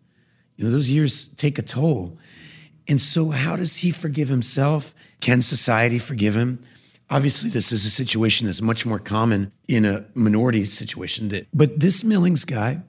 You 0.57 0.65
know, 0.65 0.71
those 0.71 0.91
years 0.91 1.25
take 1.25 1.57
a 1.57 1.61
toll. 1.61 2.17
And 2.87 2.99
so, 2.99 3.29
how 3.29 3.55
does 3.55 3.77
he 3.77 3.91
forgive 3.91 4.27
himself? 4.27 4.93
Can 5.21 5.41
society 5.41 5.99
forgive 5.99 6.35
him? 6.35 6.59
Obviously, 7.09 7.49
this 7.49 7.71
is 7.71 7.85
a 7.85 7.89
situation 7.89 8.45
that's 8.45 8.61
much 8.61 8.85
more 8.85 8.99
common 8.99 9.53
in 9.67 9.85
a 9.85 10.05
minority 10.13 10.65
situation. 10.65 11.29
That, 11.29 11.47
but 11.53 11.79
this 11.79 12.03
Millings 12.03 12.43
guy 12.43 12.81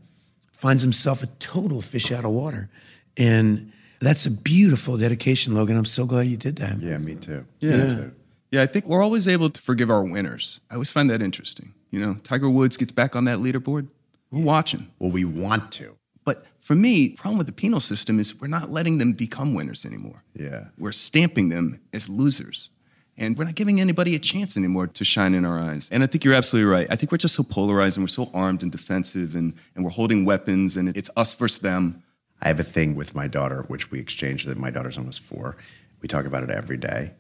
finds 0.53 0.83
himself 0.83 1.23
a 1.23 1.27
total 1.39 1.81
fish 1.81 2.11
out 2.11 2.25
of 2.25 2.33
water. 2.33 2.69
And 3.17 3.73
that's 4.01 4.27
a 4.27 4.31
beautiful 4.31 4.97
dedication, 4.97 5.55
Logan. 5.55 5.77
I'm 5.77 5.85
so 5.85 6.07
glad 6.07 6.27
you 6.27 6.37
did 6.37 6.57
that. 6.57 6.81
Yeah, 6.81 6.99
me 6.99 7.15
too. 7.15 7.47
Yeah. 7.61 7.77
Me 7.77 7.95
too. 7.95 8.13
Yeah, 8.51 8.63
I 8.63 8.67
think 8.67 8.87
we're 8.87 9.03
always 9.03 9.29
able 9.29 9.51
to 9.51 9.63
forgive 9.63 9.91
our 9.91 10.03
winners. 10.03 10.61
I 10.71 10.75
always 10.75 10.91
find 10.91 11.09
that 11.11 11.23
interesting. 11.23 11.73
You 11.91 12.01
know, 12.01 12.15
Tiger 12.25 12.51
Woods 12.51 12.77
gets 12.77 12.93
back 12.93 13.15
on 13.15 13.25
that 13.25 13.39
leaderboard. 13.39 13.89
We're 14.31 14.43
watching. 14.43 14.91
Well, 14.99 15.11
we 15.11 15.25
want 15.25 15.73
to. 15.73 15.97
But 16.25 16.45
for 16.61 16.75
me, 16.75 17.09
the 17.09 17.17
problem 17.17 17.39
with 17.39 17.47
the 17.47 17.53
penal 17.53 17.81
system 17.81 18.19
is 18.19 18.39
we're 18.41 18.49
not 18.49 18.71
letting 18.71 18.99
them 18.99 19.13
become 19.13 19.55
winners 19.55 19.85
anymore. 19.85 20.23
Yeah. 20.35 20.67
We're 20.79 20.93
stamping 20.93 21.49
them 21.49 21.81
as 21.93 22.09
losers. 22.09 22.71
And 23.17 23.37
we're 23.37 23.45
not 23.45 23.55
giving 23.55 23.81
anybody 23.81 24.15
a 24.15 24.19
chance 24.19 24.57
anymore 24.57 24.87
to 24.87 25.05
shine 25.05 25.35
in 25.35 25.45
our 25.45 25.59
eyes. 25.59 25.89
And 25.93 26.03
I 26.03 26.07
think 26.07 26.25
you're 26.25 26.35
absolutely 26.35 26.71
right. 26.71 26.87
I 26.91 26.97
think 26.97 27.13
we're 27.13 27.19
just 27.19 27.35
so 27.35 27.43
polarized 27.43 27.99
and 27.99 28.05
we're 28.05 28.09
so 28.09 28.31
armed 28.33 28.63
and 28.63 28.73
defensive 28.73 29.35
and, 29.35 29.55
and 29.75 29.85
we're 29.85 29.91
holding 29.91 30.25
weapons 30.25 30.77
and 30.77 30.97
it's 30.97 31.11
us 31.17 31.35
versus 31.35 31.59
them. 31.59 32.03
I 32.41 32.49
have 32.49 32.59
a 32.59 32.65
thing 32.65 32.95
with 32.95 33.15
my 33.15 33.27
daughter, 33.27 33.65
which 33.69 33.91
we 33.91 34.01
exchange 34.01 34.45
that 34.45 34.57
my 34.57 34.71
daughter's 34.71 34.97
almost 34.97 35.21
four. 35.21 35.57
We 36.01 36.09
talk 36.09 36.25
about 36.25 36.43
it 36.43 36.51
every 36.51 36.79
day 36.79 37.13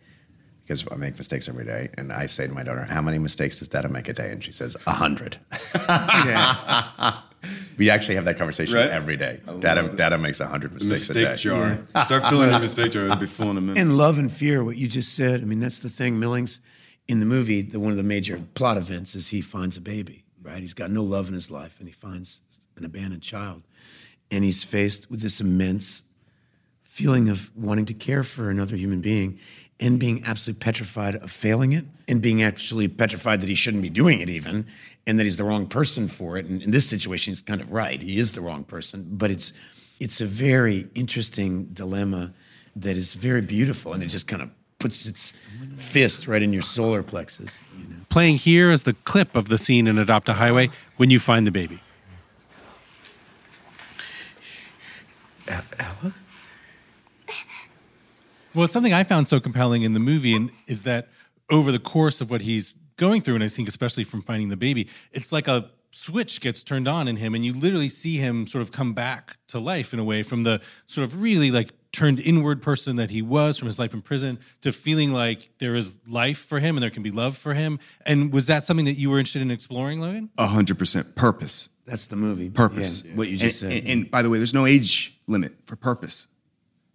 because 0.70 0.86
I 0.92 0.94
make 0.94 1.18
mistakes 1.18 1.48
every 1.48 1.64
day. 1.64 1.88
And 1.98 2.12
I 2.12 2.26
say 2.26 2.46
to 2.46 2.52
my 2.52 2.62
daughter, 2.62 2.84
How 2.84 3.02
many 3.02 3.18
mistakes 3.18 3.58
does 3.58 3.66
dad 3.68 3.90
make 3.90 4.08
a 4.08 4.12
day? 4.12 4.30
And 4.30 4.42
she 4.42 4.52
says, 4.52 4.76
A 4.86 4.92
hundred. 4.92 5.36
we 7.76 7.90
actually 7.90 8.14
have 8.14 8.24
that 8.26 8.38
conversation 8.38 8.76
Right? 8.76 8.88
every 8.88 9.16
day. 9.16 9.40
Dada, 9.58 9.88
Dada 9.88 10.16
makes 10.16 10.38
a 10.38 10.46
hundred 10.46 10.72
mistakes 10.72 11.10
a 11.10 11.14
Mistake 11.14 11.26
day. 11.26 11.36
jar. 11.36 11.78
Start 12.04 12.22
filling 12.24 12.50
your 12.50 12.60
mistake 12.60 12.92
jar. 12.92 13.06
It'll 13.06 13.16
be 13.16 13.26
full 13.26 13.50
in 13.50 13.56
a 13.56 13.60
minute. 13.60 13.80
And 13.80 13.98
love 13.98 14.16
and 14.18 14.30
fear, 14.30 14.62
what 14.62 14.76
you 14.76 14.86
just 14.86 15.14
said. 15.16 15.40
I 15.40 15.44
mean, 15.44 15.58
that's 15.58 15.80
the 15.80 15.88
thing. 15.88 16.20
Millings 16.20 16.60
in 17.08 17.18
the 17.18 17.26
movie, 17.26 17.62
the, 17.62 17.80
one 17.80 17.90
of 17.90 17.96
the 17.96 18.04
major 18.04 18.40
plot 18.54 18.76
events 18.76 19.16
is 19.16 19.28
he 19.28 19.40
finds 19.40 19.76
a 19.76 19.80
baby, 19.80 20.22
right? 20.40 20.60
He's 20.60 20.74
got 20.74 20.92
no 20.92 21.02
love 21.02 21.26
in 21.26 21.34
his 21.34 21.50
life 21.50 21.80
and 21.80 21.88
he 21.88 21.92
finds 21.92 22.40
an 22.76 22.84
abandoned 22.84 23.22
child. 23.22 23.64
And 24.30 24.44
he's 24.44 24.62
faced 24.62 25.10
with 25.10 25.20
this 25.20 25.40
immense 25.40 26.04
feeling 26.84 27.28
of 27.28 27.50
wanting 27.56 27.86
to 27.86 27.94
care 27.94 28.22
for 28.22 28.50
another 28.50 28.76
human 28.76 29.00
being 29.00 29.40
and 29.80 29.98
being 29.98 30.22
absolutely 30.24 30.62
petrified 30.62 31.16
of 31.16 31.30
failing 31.30 31.72
it 31.72 31.84
and 32.06 32.20
being 32.20 32.42
actually 32.42 32.86
petrified 32.86 33.40
that 33.40 33.48
he 33.48 33.54
shouldn't 33.54 33.82
be 33.82 33.88
doing 33.88 34.20
it 34.20 34.28
even 34.28 34.66
and 35.06 35.18
that 35.18 35.24
he's 35.24 35.38
the 35.38 35.44
wrong 35.44 35.66
person 35.66 36.06
for 36.06 36.36
it. 36.36 36.46
And 36.46 36.62
in 36.62 36.70
this 36.70 36.86
situation, 36.88 37.32
he's 37.32 37.40
kind 37.40 37.60
of 37.60 37.72
right. 37.72 38.00
He 38.02 38.18
is 38.18 38.32
the 38.32 38.40
wrong 38.40 38.64
person, 38.64 39.06
but 39.10 39.30
it's 39.30 39.52
it's 39.98 40.20
a 40.20 40.26
very 40.26 40.88
interesting 40.94 41.66
dilemma 41.72 42.32
that 42.76 42.96
is 42.96 43.14
very 43.14 43.42
beautiful 43.42 43.92
and 43.92 44.02
it 44.02 44.06
just 44.06 44.26
kind 44.26 44.42
of 44.42 44.50
puts 44.78 45.06
its 45.06 45.34
fist 45.76 46.26
right 46.26 46.42
in 46.42 46.52
your 46.52 46.62
solar 46.62 47.02
plexus. 47.02 47.60
Playing 48.08 48.36
here 48.36 48.70
is 48.70 48.84
the 48.84 48.94
clip 48.94 49.36
of 49.36 49.48
the 49.48 49.58
scene 49.58 49.86
in 49.86 49.98
Adopt 49.98 50.28
a 50.28 50.34
Highway 50.34 50.70
when 50.96 51.10
you 51.10 51.18
find 51.18 51.46
the 51.46 51.50
baby. 51.50 51.80
Well, 58.54 58.64
it's 58.64 58.72
something 58.72 58.92
I 58.92 59.04
found 59.04 59.28
so 59.28 59.40
compelling 59.40 59.82
in 59.82 59.92
the 59.92 60.00
movie, 60.00 60.34
and 60.34 60.50
is 60.66 60.82
that 60.84 61.08
over 61.50 61.70
the 61.70 61.78
course 61.78 62.20
of 62.20 62.30
what 62.30 62.42
he's 62.42 62.74
going 62.96 63.22
through, 63.22 63.36
and 63.36 63.44
I 63.44 63.48
think 63.48 63.68
especially 63.68 64.04
from 64.04 64.22
finding 64.22 64.48
the 64.48 64.56
baby, 64.56 64.88
it's 65.12 65.32
like 65.32 65.48
a 65.48 65.70
switch 65.90 66.40
gets 66.40 66.62
turned 66.62 66.88
on 66.88 67.08
in 67.08 67.16
him, 67.16 67.34
and 67.34 67.44
you 67.44 67.52
literally 67.52 67.88
see 67.88 68.16
him 68.16 68.46
sort 68.46 68.62
of 68.62 68.72
come 68.72 68.92
back 68.92 69.36
to 69.48 69.58
life 69.58 69.92
in 69.92 69.98
a 69.98 70.04
way 70.04 70.22
from 70.22 70.42
the 70.42 70.60
sort 70.86 71.04
of 71.04 71.20
really 71.20 71.50
like 71.50 71.72
turned 71.92 72.20
inward 72.20 72.62
person 72.62 72.96
that 72.96 73.10
he 73.10 73.20
was 73.20 73.58
from 73.58 73.66
his 73.66 73.78
life 73.78 73.92
in 73.92 74.00
prison 74.00 74.38
to 74.60 74.70
feeling 74.70 75.12
like 75.12 75.50
there 75.58 75.74
is 75.74 75.94
life 76.06 76.38
for 76.38 76.60
him 76.60 76.76
and 76.76 76.82
there 76.82 76.90
can 76.90 77.02
be 77.02 77.10
love 77.10 77.36
for 77.36 77.52
him. 77.54 77.80
And 78.06 78.32
was 78.32 78.46
that 78.46 78.64
something 78.64 78.86
that 78.86 78.92
you 78.92 79.10
were 79.10 79.18
interested 79.18 79.42
in 79.42 79.50
exploring, 79.50 80.00
Logan? 80.00 80.30
A 80.38 80.46
hundred 80.46 80.78
percent 80.78 81.16
purpose. 81.16 81.68
That's 81.86 82.06
the 82.06 82.16
movie. 82.16 82.50
Purpose. 82.50 83.02
Yeah, 83.04 83.14
what 83.14 83.26
you 83.26 83.36
just 83.36 83.62
and, 83.62 83.72
said. 83.72 83.82
And, 83.82 83.90
and 83.90 84.10
by 84.10 84.22
the 84.22 84.30
way, 84.30 84.38
there's 84.38 84.54
no 84.54 84.66
age 84.66 85.18
limit 85.26 85.54
for 85.64 85.74
purpose, 85.74 86.28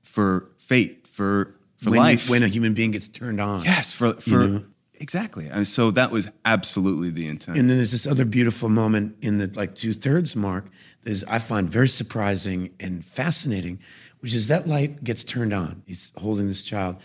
for 0.01 0.49
fate, 0.57 1.04
for 1.15 1.55
for 1.81 1.89
when, 1.91 1.99
you- 1.99 2.05
life. 2.05 2.29
when 2.29 2.43
a 2.43 2.47
human 2.47 2.73
being 2.73 2.91
gets 2.91 3.07
turned 3.07 3.39
on. 3.41 3.63
yes, 3.63 3.93
for 3.93 4.13
for 4.15 4.29
You 4.43 4.47
know? 4.47 4.63
exactly. 4.95 5.47
And 5.47 5.67
so 5.67 5.91
that 5.91 6.11
was 6.11 6.29
absolutely 6.43 7.09
the 7.09 7.27
intent. 7.27 7.57
And 7.57 7.69
then 7.69 7.77
there's 7.77 7.91
this 7.91 8.07
other 8.07 8.25
beautiful 8.25 8.69
moment 8.69 9.15
in 9.21 9.37
the 9.39 9.47
like 9.53 9.75
two 9.75 9.93
thirds 9.93 10.35
mark 10.35 10.65
that 11.03 11.11
is 11.11 11.23
I 11.27 11.39
find 11.39 11.69
very 11.69 11.87
surprising 11.87 12.69
and 12.79 13.03
fascinating, 13.03 13.79
which 14.19 14.33
is 14.33 14.47
that 14.47 14.67
light 14.67 15.03
gets 15.03 15.23
turned 15.23 15.53
on. 15.53 15.83
He's 15.85 16.11
holding 16.17 16.47
this 16.47 16.63
child. 16.63 16.95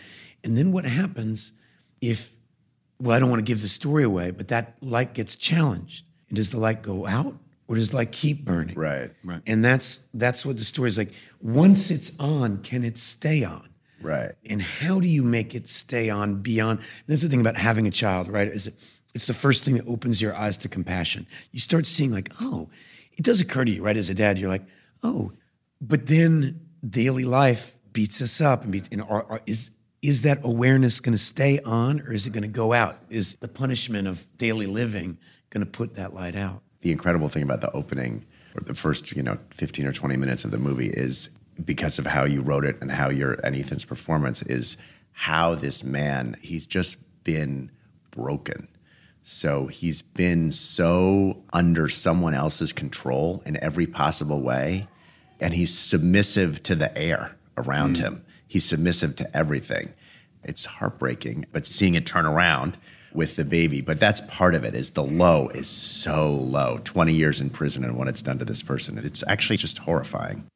And 0.43 0.57
then 0.57 0.71
what 0.71 0.85
happens 0.85 1.53
if, 2.01 2.31
well, 2.99 3.15
I 3.15 3.19
don't 3.19 3.29
want 3.29 3.39
to 3.45 3.49
give 3.51 3.61
the 3.61 3.67
story 3.67 4.03
away, 4.03 4.31
but 4.31 4.47
that 4.47 4.75
light 4.81 5.13
gets 5.13 5.35
challenged. 5.35 6.05
And 6.29 6.35
does 6.37 6.49
the 6.49 6.59
light 6.59 6.81
go 6.81 7.05
out 7.05 7.35
or 7.67 7.75
does 7.75 7.93
light 7.93 8.11
keep 8.11 8.45
burning? 8.45 8.75
Right. 8.75 9.11
Right. 9.23 9.41
And 9.45 9.63
that's 9.63 9.99
that's 10.13 10.45
what 10.45 10.57
the 10.57 10.63
story 10.63 10.87
is 10.89 10.97
like. 10.97 11.11
Once 11.41 11.91
it's 11.91 12.17
on, 12.19 12.59
can 12.63 12.83
it 12.83 12.97
stay 12.97 13.43
on? 13.43 13.67
Right. 14.01 14.31
And 14.49 14.61
how 14.61 14.99
do 14.99 15.07
you 15.07 15.23
make 15.23 15.55
it 15.55 15.67
stay 15.67 16.09
on 16.09 16.41
beyond? 16.41 16.79
And 16.79 16.87
that's 17.07 17.21
the 17.21 17.29
thing 17.29 17.41
about 17.41 17.57
having 17.57 17.87
a 17.87 17.91
child, 17.91 18.29
right? 18.29 18.47
Is 18.47 18.67
it, 18.67 18.73
it's 19.13 19.27
the 19.27 19.33
first 19.33 19.63
thing 19.63 19.75
that 19.75 19.87
opens 19.87 20.21
your 20.21 20.35
eyes 20.35 20.57
to 20.59 20.69
compassion. 20.69 21.27
You 21.51 21.59
start 21.59 21.85
seeing 21.85 22.11
like, 22.11 22.31
oh, 22.39 22.69
it 23.13 23.23
does 23.23 23.41
occur 23.41 23.65
to 23.65 23.71
you, 23.71 23.83
right? 23.83 23.97
As 23.97 24.09
a 24.09 24.15
dad, 24.15 24.37
you're 24.37 24.49
like, 24.49 24.65
oh, 25.03 25.33
but 25.79 26.07
then 26.07 26.61
daily 26.87 27.25
life 27.25 27.77
beats 27.91 28.21
us 28.21 28.39
up, 28.39 28.63
and, 28.63 28.71
be, 28.71 28.83
and 28.91 29.01
are, 29.01 29.25
are, 29.29 29.41
is 29.45 29.71
is 30.01 30.23
that 30.23 30.39
awareness 30.43 30.99
going 30.99 31.13
to 31.13 31.17
stay 31.17 31.59
on, 31.59 32.01
or 32.01 32.13
is 32.13 32.25
it 32.25 32.33
going 32.33 32.41
to 32.41 32.47
go 32.47 32.73
out? 32.73 32.97
Is 33.09 33.35
the 33.35 33.47
punishment 33.47 34.07
of 34.07 34.25
daily 34.37 34.65
living 34.65 35.19
going 35.51 35.63
to 35.63 35.69
put 35.69 35.93
that 35.93 36.11
light 36.11 36.35
out? 36.35 36.63
the 36.81 36.91
incredible 36.91 37.29
thing 37.29 37.43
about 37.43 37.61
the 37.61 37.71
opening 37.71 38.25
or 38.55 38.61
the 38.65 38.75
first 38.75 39.15
you 39.15 39.23
know 39.23 39.37
15 39.51 39.85
or 39.85 39.93
20 39.93 40.17
minutes 40.17 40.43
of 40.43 40.51
the 40.51 40.57
movie 40.57 40.89
is 40.89 41.29
because 41.65 41.99
of 41.99 42.05
how 42.05 42.25
you 42.25 42.41
wrote 42.41 42.65
it 42.65 42.77
and 42.81 42.91
how 42.91 43.09
your 43.09 43.33
and 43.43 43.55
ethan's 43.55 43.85
performance 43.85 44.41
is 44.43 44.77
how 45.11 45.55
this 45.55 45.83
man 45.83 46.35
he's 46.41 46.65
just 46.65 46.97
been 47.23 47.71
broken. 48.11 48.67
So 49.23 49.67
he's 49.67 50.01
been 50.01 50.51
so 50.51 51.43
under 51.53 51.87
someone 51.87 52.33
else's 52.33 52.73
control 52.73 53.43
in 53.45 53.61
every 53.63 53.85
possible 53.85 54.41
way 54.41 54.87
and 55.39 55.53
he's 55.53 55.77
submissive 55.77 56.63
to 56.63 56.75
the 56.75 56.95
air 56.97 57.37
around 57.57 57.97
mm. 57.97 57.99
him. 57.99 58.25
He's 58.47 58.65
submissive 58.65 59.15
to 59.17 59.37
everything. 59.37 59.93
It's 60.43 60.65
heartbreaking 60.65 61.45
but 61.51 61.65
seeing 61.65 61.95
it 61.95 62.05
turn 62.05 62.25
around 62.25 62.77
with 63.13 63.35
the 63.35 63.45
baby 63.45 63.81
but 63.81 63.99
that's 63.99 64.21
part 64.21 64.55
of 64.55 64.63
it 64.63 64.73
is 64.73 64.91
the 64.91 65.03
low 65.03 65.49
is 65.49 65.67
so 65.67 66.33
low. 66.33 66.79
20 66.83 67.13
years 67.13 67.41
in 67.41 67.49
prison 67.49 67.83
and 67.83 67.97
what 67.97 68.07
it's 68.07 68.21
done 68.21 68.39
to 68.39 68.45
this 68.45 68.63
person 68.63 68.97
it's 68.97 69.23
actually 69.27 69.57
just 69.57 69.79
horrifying 69.79 70.47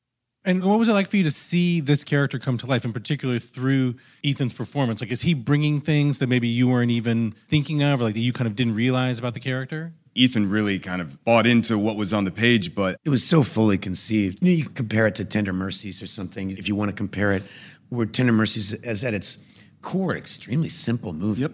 And 0.45 0.63
what 0.63 0.77
was 0.77 0.87
it 0.87 0.93
like 0.93 1.07
for 1.07 1.17
you 1.17 1.23
to 1.23 1.31
see 1.31 1.81
this 1.81 2.03
character 2.03 2.37
come 2.37 2.57
to 2.59 2.67
life, 2.67 2.85
in 2.85 2.93
particular 2.93 3.39
through 3.39 3.95
Ethan's 4.23 4.53
performance? 4.53 5.01
Like, 5.01 5.11
is 5.11 5.21
he 5.21 5.33
bringing 5.33 5.81
things 5.81 6.19
that 6.19 6.27
maybe 6.27 6.47
you 6.47 6.67
weren't 6.67 6.91
even 6.91 7.33
thinking 7.49 7.81
of, 7.81 7.99
or 8.01 8.05
like 8.05 8.13
that 8.13 8.19
you 8.19 8.31
kind 8.31 8.47
of 8.47 8.55
didn't 8.55 8.75
realize 8.75 9.17
about 9.17 9.33
the 9.33 9.39
character? 9.39 9.93
Ethan 10.13 10.49
really 10.49 10.79
kind 10.79 11.01
of 11.01 11.23
bought 11.25 11.45
into 11.45 11.77
what 11.77 11.97
was 11.97 12.13
on 12.13 12.23
the 12.23 12.31
page, 12.31 12.73
but 12.73 12.99
It 13.03 13.09
was 13.09 13.23
so 13.23 13.43
fully 13.43 13.77
conceived. 13.77 14.37
You, 14.41 14.51
know, 14.51 14.57
you 14.57 14.65
compare 14.65 15.07
it 15.07 15.15
to 15.15 15.25
Tender 15.25 15.51
Mercies 15.51 16.01
or 16.01 16.07
something, 16.07 16.51
if 16.51 16.67
you 16.67 16.75
want 16.75 16.89
to 16.89 16.95
compare 16.95 17.33
it, 17.33 17.43
where 17.89 18.05
Tender 18.05 18.31
Mercies 18.31 18.71
is 18.71 19.03
at 19.03 19.13
its 19.13 19.39
core, 19.81 20.15
extremely 20.15 20.69
simple 20.69 21.11
movie. 21.11 21.41
Yep. 21.41 21.53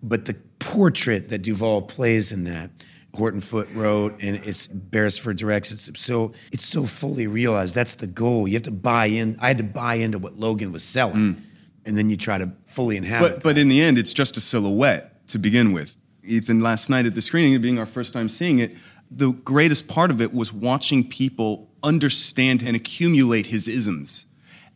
But 0.00 0.24
the 0.26 0.34
portrait 0.58 1.28
that 1.28 1.42
Duvall 1.42 1.82
plays 1.82 2.32
in 2.32 2.44
that, 2.44 2.70
Horton 3.14 3.40
Foote 3.40 3.70
wrote, 3.72 4.16
and 4.20 4.36
it's 4.36 4.66
Beresford 4.66 5.38
directs. 5.38 5.72
It's 5.72 6.00
so 6.00 6.32
it's 6.52 6.66
so 6.66 6.84
fully 6.84 7.26
realized. 7.26 7.74
That's 7.74 7.94
the 7.94 8.06
goal. 8.06 8.46
You 8.46 8.54
have 8.54 8.64
to 8.64 8.70
buy 8.70 9.06
in. 9.06 9.38
I 9.40 9.48
had 9.48 9.58
to 9.58 9.64
buy 9.64 9.94
into 9.94 10.18
what 10.18 10.36
Logan 10.36 10.72
was 10.72 10.84
selling, 10.84 11.16
mm. 11.34 11.42
and 11.84 11.96
then 11.96 12.10
you 12.10 12.16
try 12.16 12.38
to 12.38 12.52
fully 12.66 12.96
inhabit. 12.96 13.34
but 13.34 13.42
but 13.42 13.58
in 13.58 13.68
the 13.68 13.80
end, 13.80 13.98
it's 13.98 14.12
just 14.12 14.36
a 14.36 14.40
silhouette 14.40 15.26
to 15.28 15.38
begin 15.38 15.72
with. 15.72 15.96
Ethan, 16.22 16.60
last 16.60 16.90
night 16.90 17.06
at 17.06 17.14
the 17.14 17.22
screening, 17.22 17.60
being 17.62 17.78
our 17.78 17.86
first 17.86 18.12
time 18.12 18.28
seeing 18.28 18.58
it, 18.58 18.76
the 19.10 19.32
greatest 19.32 19.88
part 19.88 20.10
of 20.10 20.20
it 20.20 20.34
was 20.34 20.52
watching 20.52 21.08
people 21.08 21.70
understand 21.82 22.62
and 22.62 22.76
accumulate 22.76 23.46
his 23.46 23.68
isms. 23.68 24.26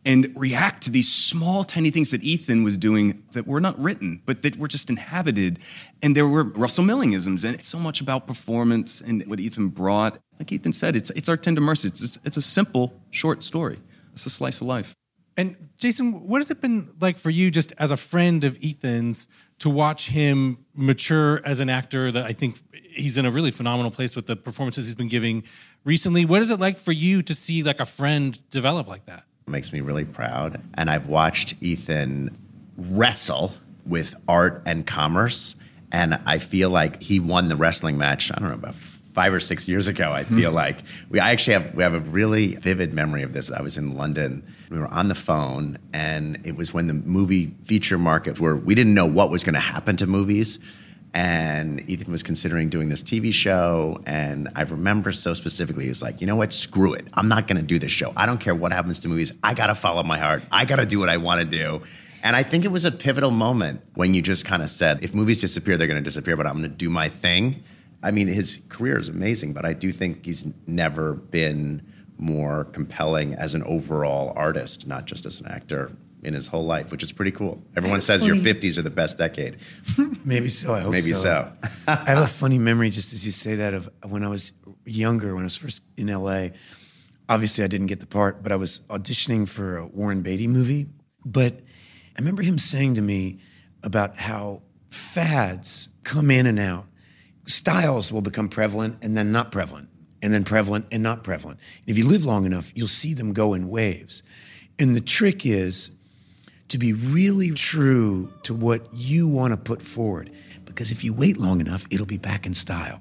And 0.05 0.33
react 0.35 0.83
to 0.83 0.91
these 0.91 1.11
small, 1.11 1.63
tiny 1.63 1.89
things 1.89 2.11
that 2.11 2.23
Ethan 2.23 2.63
was 2.63 2.77
doing 2.77 3.23
that 3.31 3.47
were 3.47 3.61
not 3.61 3.79
written, 3.81 4.21
but 4.25 4.41
that 4.41 4.57
were 4.57 4.67
just 4.67 4.89
inhabited. 4.89 5.59
And 6.01 6.15
there 6.15 6.27
were 6.27 6.43
Russell 6.43 6.83
Millingisms, 6.83 7.45
and 7.45 7.55
it's 7.55 7.67
so 7.67 7.79
much 7.79 8.01
about 8.01 8.27
performance 8.27 8.99
and 8.99 9.25
what 9.27 9.39
Ethan 9.39 9.69
brought. 9.69 10.19
Like 10.39 10.51
Ethan 10.51 10.73
said, 10.73 10.95
it's, 10.95 11.09
it's 11.11 11.29
our 11.29 11.37
tender 11.37 11.61
mercy. 11.61 11.87
It's, 11.87 12.03
it's, 12.03 12.19
it's 12.25 12.37
a 12.37 12.41
simple, 12.41 12.93
short 13.11 13.43
story. 13.43 13.79
It's 14.11 14.25
a 14.25 14.29
slice 14.29 14.59
of 14.59 14.67
life. 14.67 14.93
And 15.35 15.69
Jason, 15.77 16.27
what 16.27 16.39
has 16.39 16.51
it 16.51 16.61
been 16.61 16.89
like 16.99 17.17
for 17.17 17.29
you, 17.29 17.49
just 17.49 17.73
as 17.79 17.89
a 17.89 17.97
friend 17.97 18.43
of 18.43 18.57
Ethan's, 18.63 19.27
to 19.59 19.69
watch 19.69 20.09
him 20.09 20.59
mature 20.75 21.41
as 21.45 21.59
an 21.59 21.69
actor? 21.69 22.11
That 22.11 22.25
I 22.25 22.33
think 22.33 22.61
he's 22.71 23.17
in 23.17 23.25
a 23.25 23.31
really 23.31 23.49
phenomenal 23.49 23.89
place 23.89 24.15
with 24.15 24.27
the 24.27 24.35
performances 24.35 24.85
he's 24.85 24.95
been 24.95 25.07
giving 25.07 25.43
recently. 25.83 26.25
What 26.25 26.41
is 26.41 26.51
it 26.51 26.59
like 26.59 26.77
for 26.77 26.91
you 26.91 27.23
to 27.23 27.33
see 27.33 27.63
like 27.63 27.79
a 27.79 27.85
friend 27.85 28.37
develop 28.49 28.87
like 28.87 29.05
that? 29.07 29.23
Makes 29.47 29.73
me 29.73 29.81
really 29.81 30.05
proud. 30.05 30.61
And 30.73 30.89
I've 30.89 31.07
watched 31.07 31.55
Ethan 31.61 32.37
wrestle 32.77 33.53
with 33.85 34.15
art 34.27 34.61
and 34.65 34.85
commerce. 34.85 35.55
And 35.91 36.19
I 36.25 36.39
feel 36.39 36.69
like 36.69 37.01
he 37.01 37.19
won 37.19 37.47
the 37.47 37.55
wrestling 37.55 37.97
match, 37.97 38.31
I 38.31 38.39
don't 38.39 38.49
know, 38.49 38.55
about 38.55 38.75
five 39.13 39.33
or 39.33 39.39
six 39.39 39.67
years 39.67 39.87
ago. 39.87 40.11
I 40.11 40.23
feel 40.23 40.49
hmm. 40.49 40.55
like 40.55 40.77
we 41.09 41.19
I 41.19 41.31
actually 41.31 41.53
have 41.53 41.75
we 41.75 41.83
have 41.83 41.93
a 41.93 41.99
really 41.99 42.55
vivid 42.55 42.93
memory 42.93 43.21
of 43.21 43.33
this. 43.33 43.51
I 43.51 43.61
was 43.61 43.77
in 43.77 43.95
London. 43.95 44.43
We 44.69 44.79
were 44.79 44.87
on 44.87 45.07
the 45.07 45.15
phone, 45.15 45.77
and 45.93 46.39
it 46.45 46.55
was 46.55 46.73
when 46.73 46.87
the 46.87 46.93
movie 46.93 47.53
feature 47.65 47.99
market 47.99 48.39
where 48.39 48.55
we 48.55 48.73
didn't 48.73 48.95
know 48.95 49.05
what 49.05 49.29
was 49.29 49.43
going 49.43 49.53
to 49.53 49.59
happen 49.59 49.95
to 49.97 50.07
movies 50.07 50.57
and 51.13 51.87
Ethan 51.87 52.11
was 52.11 52.23
considering 52.23 52.69
doing 52.69 52.89
this 52.89 53.03
TV 53.03 53.31
show. 53.31 54.01
And 54.05 54.49
I 54.55 54.63
remember 54.63 55.11
so 55.11 55.33
specifically, 55.33 55.85
he's 55.85 56.01
like, 56.01 56.21
you 56.21 56.27
know 56.27 56.35
what? 56.35 56.51
Screw 56.51 56.93
it. 56.93 57.07
I'm 57.13 57.27
not 57.27 57.47
going 57.47 57.57
to 57.57 57.63
do 57.63 57.77
this 57.77 57.91
show. 57.91 58.11
I 58.17 58.25
don't 58.25 58.39
care 58.39 58.55
what 58.55 58.71
happens 58.71 58.99
to 59.01 59.07
movies. 59.07 59.31
I 59.43 59.53
got 59.53 59.67
to 59.67 59.75
follow 59.75 60.01
my 60.01 60.17
heart. 60.17 60.43
I 60.51 60.65
got 60.65 60.77
to 60.77 60.85
do 60.85 60.99
what 60.99 61.09
I 61.09 61.17
want 61.17 61.41
to 61.41 61.45
do. 61.45 61.83
And 62.23 62.35
I 62.35 62.41
think 62.41 62.65
it 62.65 62.71
was 62.71 62.85
a 62.85 62.91
pivotal 62.91 63.31
moment 63.31 63.81
when 63.93 64.13
you 64.13 64.21
just 64.21 64.45
kind 64.45 64.63
of 64.63 64.69
said, 64.69 65.03
if 65.03 65.13
movies 65.13 65.41
disappear, 65.41 65.77
they're 65.77 65.87
going 65.87 66.01
to 66.01 66.03
disappear, 66.03 66.35
but 66.35 66.47
I'm 66.47 66.53
going 66.53 66.63
to 66.63 66.69
do 66.69 66.89
my 66.89 67.09
thing. 67.09 67.63
I 68.01 68.11
mean, 68.11 68.27
his 68.27 68.61
career 68.69 68.97
is 68.97 69.09
amazing, 69.09 69.53
but 69.53 69.65
I 69.65 69.73
do 69.73 69.91
think 69.91 70.25
he's 70.25 70.45
never 70.65 71.13
been 71.13 71.85
more 72.17 72.63
compelling 72.65 73.33
as 73.35 73.53
an 73.53 73.63
overall 73.63 74.33
artist, 74.35 74.87
not 74.87 75.05
just 75.05 75.25
as 75.25 75.39
an 75.41 75.47
actor 75.47 75.91
in 76.23 76.33
his 76.33 76.47
whole 76.47 76.65
life, 76.65 76.91
which 76.91 77.03
is 77.03 77.11
pretty 77.11 77.31
cool. 77.31 77.61
Everyone 77.75 78.01
says 78.01 78.21
funny- 78.21 78.39
your 78.39 78.53
50s 78.53 78.77
are 78.77 78.81
the 78.81 78.89
best 78.89 79.17
decade. 79.17 79.57
Maybe 80.25 80.49
so. 80.49 80.73
I 80.73 80.79
hope 80.81 80.91
Maybe 80.91 81.13
so. 81.13 81.51
I 81.87 81.95
have 82.05 82.23
a 82.23 82.27
funny 82.27 82.57
memory, 82.57 82.89
just 82.89 83.13
as 83.13 83.25
you 83.25 83.31
say 83.31 83.55
that, 83.55 83.73
of 83.73 83.89
when 84.07 84.23
I 84.23 84.27
was 84.27 84.53
younger, 84.85 85.35
when 85.35 85.43
I 85.43 85.45
was 85.45 85.57
first 85.57 85.83
in 85.97 86.07
LA. 86.07 86.49
Obviously, 87.29 87.63
I 87.63 87.67
didn't 87.67 87.87
get 87.87 87.99
the 87.99 88.05
part, 88.05 88.43
but 88.43 88.51
I 88.51 88.55
was 88.55 88.79
auditioning 88.89 89.47
for 89.47 89.77
a 89.77 89.85
Warren 89.87 90.21
Beatty 90.21 90.47
movie. 90.47 90.87
But 91.25 91.53
I 92.15 92.19
remember 92.19 92.41
him 92.43 92.57
saying 92.57 92.95
to 92.95 93.01
me 93.01 93.39
about 93.81 94.17
how 94.17 94.61
fads 94.89 95.89
come 96.03 96.29
in 96.29 96.45
and 96.45 96.59
out. 96.59 96.85
Styles 97.45 98.11
will 98.11 98.21
become 98.21 98.47
prevalent 98.49 98.97
and 99.01 99.17
then 99.17 99.31
not 99.31 99.51
prevalent, 99.51 99.89
and 100.21 100.33
then 100.33 100.43
prevalent 100.43 100.85
and 100.91 101.03
not 101.03 101.23
prevalent. 101.23 101.59
And 101.81 101.89
if 101.89 101.97
you 101.97 102.07
live 102.07 102.25
long 102.25 102.45
enough, 102.45 102.71
you'll 102.75 102.87
see 102.87 103.13
them 103.13 103.33
go 103.33 103.53
in 103.53 103.67
waves. 103.67 104.23
And 104.79 104.95
the 104.95 105.01
trick 105.01 105.45
is 105.45 105.91
to 106.73 106.79
be 106.79 106.91
really 106.91 107.51
true 107.51 108.33
to 108.41 108.53
what 108.53 108.81
you 108.91 109.27
want 109.27 109.53
to 109.53 109.57
put 109.57 109.81
forward. 109.81 110.31
Because 110.65 110.91
if 110.91 111.03
you 111.03 111.13
wait 111.13 111.37
long 111.37 111.61
enough, 111.61 111.85
it'll 111.91 112.07
be 112.07 112.17
back 112.17 112.47
in 112.47 112.55
style. 112.55 112.99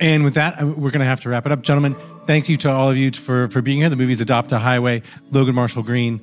And 0.00 0.24
with 0.24 0.34
that, 0.34 0.60
uh, 0.60 0.66
we're 0.66 0.90
going 0.90 0.98
to 0.98 1.06
have 1.06 1.20
to 1.20 1.28
wrap 1.28 1.46
it 1.46 1.52
up. 1.52 1.62
Gentlemen, 1.62 1.94
thank 2.26 2.48
you 2.48 2.56
to 2.58 2.70
all 2.70 2.90
of 2.90 2.96
you 2.96 3.12
for, 3.12 3.46
for 3.48 3.62
being 3.62 3.78
here. 3.78 3.88
The 3.88 3.94
movie's 3.94 4.20
Adopt 4.20 4.50
a 4.50 4.58
Highway, 4.58 5.02
Logan 5.30 5.54
Marshall 5.54 5.84
Green, 5.84 6.20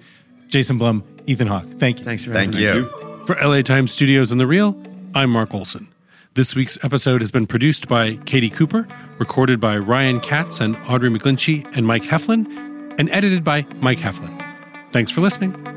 Jason 0.50 0.78
Blum, 0.78 1.02
Ethan 1.28 1.48
Hawke. 1.48 1.66
Thank 1.66 2.00
you. 2.00 2.06
Thanks 2.06 2.26
for 2.26 2.34
having 2.34 2.52
Thank 2.52 2.62
you. 2.62 3.24
For 3.24 3.38
LA 3.42 3.62
Times 3.62 3.94
Studios 3.94 4.30
and 4.30 4.42
The 4.42 4.48
Reel, 4.48 4.78
I'm 5.16 5.30
Mark 5.30 5.54
Olsen. 5.54 5.88
This 6.34 6.56
week's 6.56 6.78
episode 6.84 7.22
has 7.22 7.32
been 7.32 7.48
produced 7.48 7.88
by 7.88 8.18
Katie 8.26 8.50
Cooper, 8.50 8.86
recorded 9.18 9.62
by 9.62 9.78
Ryan 9.78 10.20
Katz 10.20 10.60
and 10.60 10.76
Audrey 10.90 11.10
McGlinchey 11.10 11.74
and 11.78 11.88
Mike 11.88 12.04
Heflin, 12.04 12.46
and 13.00 13.10
edited 13.12 13.46
by 13.46 13.66
Mike 13.80 14.00
Heflin. 14.00 14.36
Thanks 14.92 15.10
for 15.10 15.22
listening. 15.22 15.69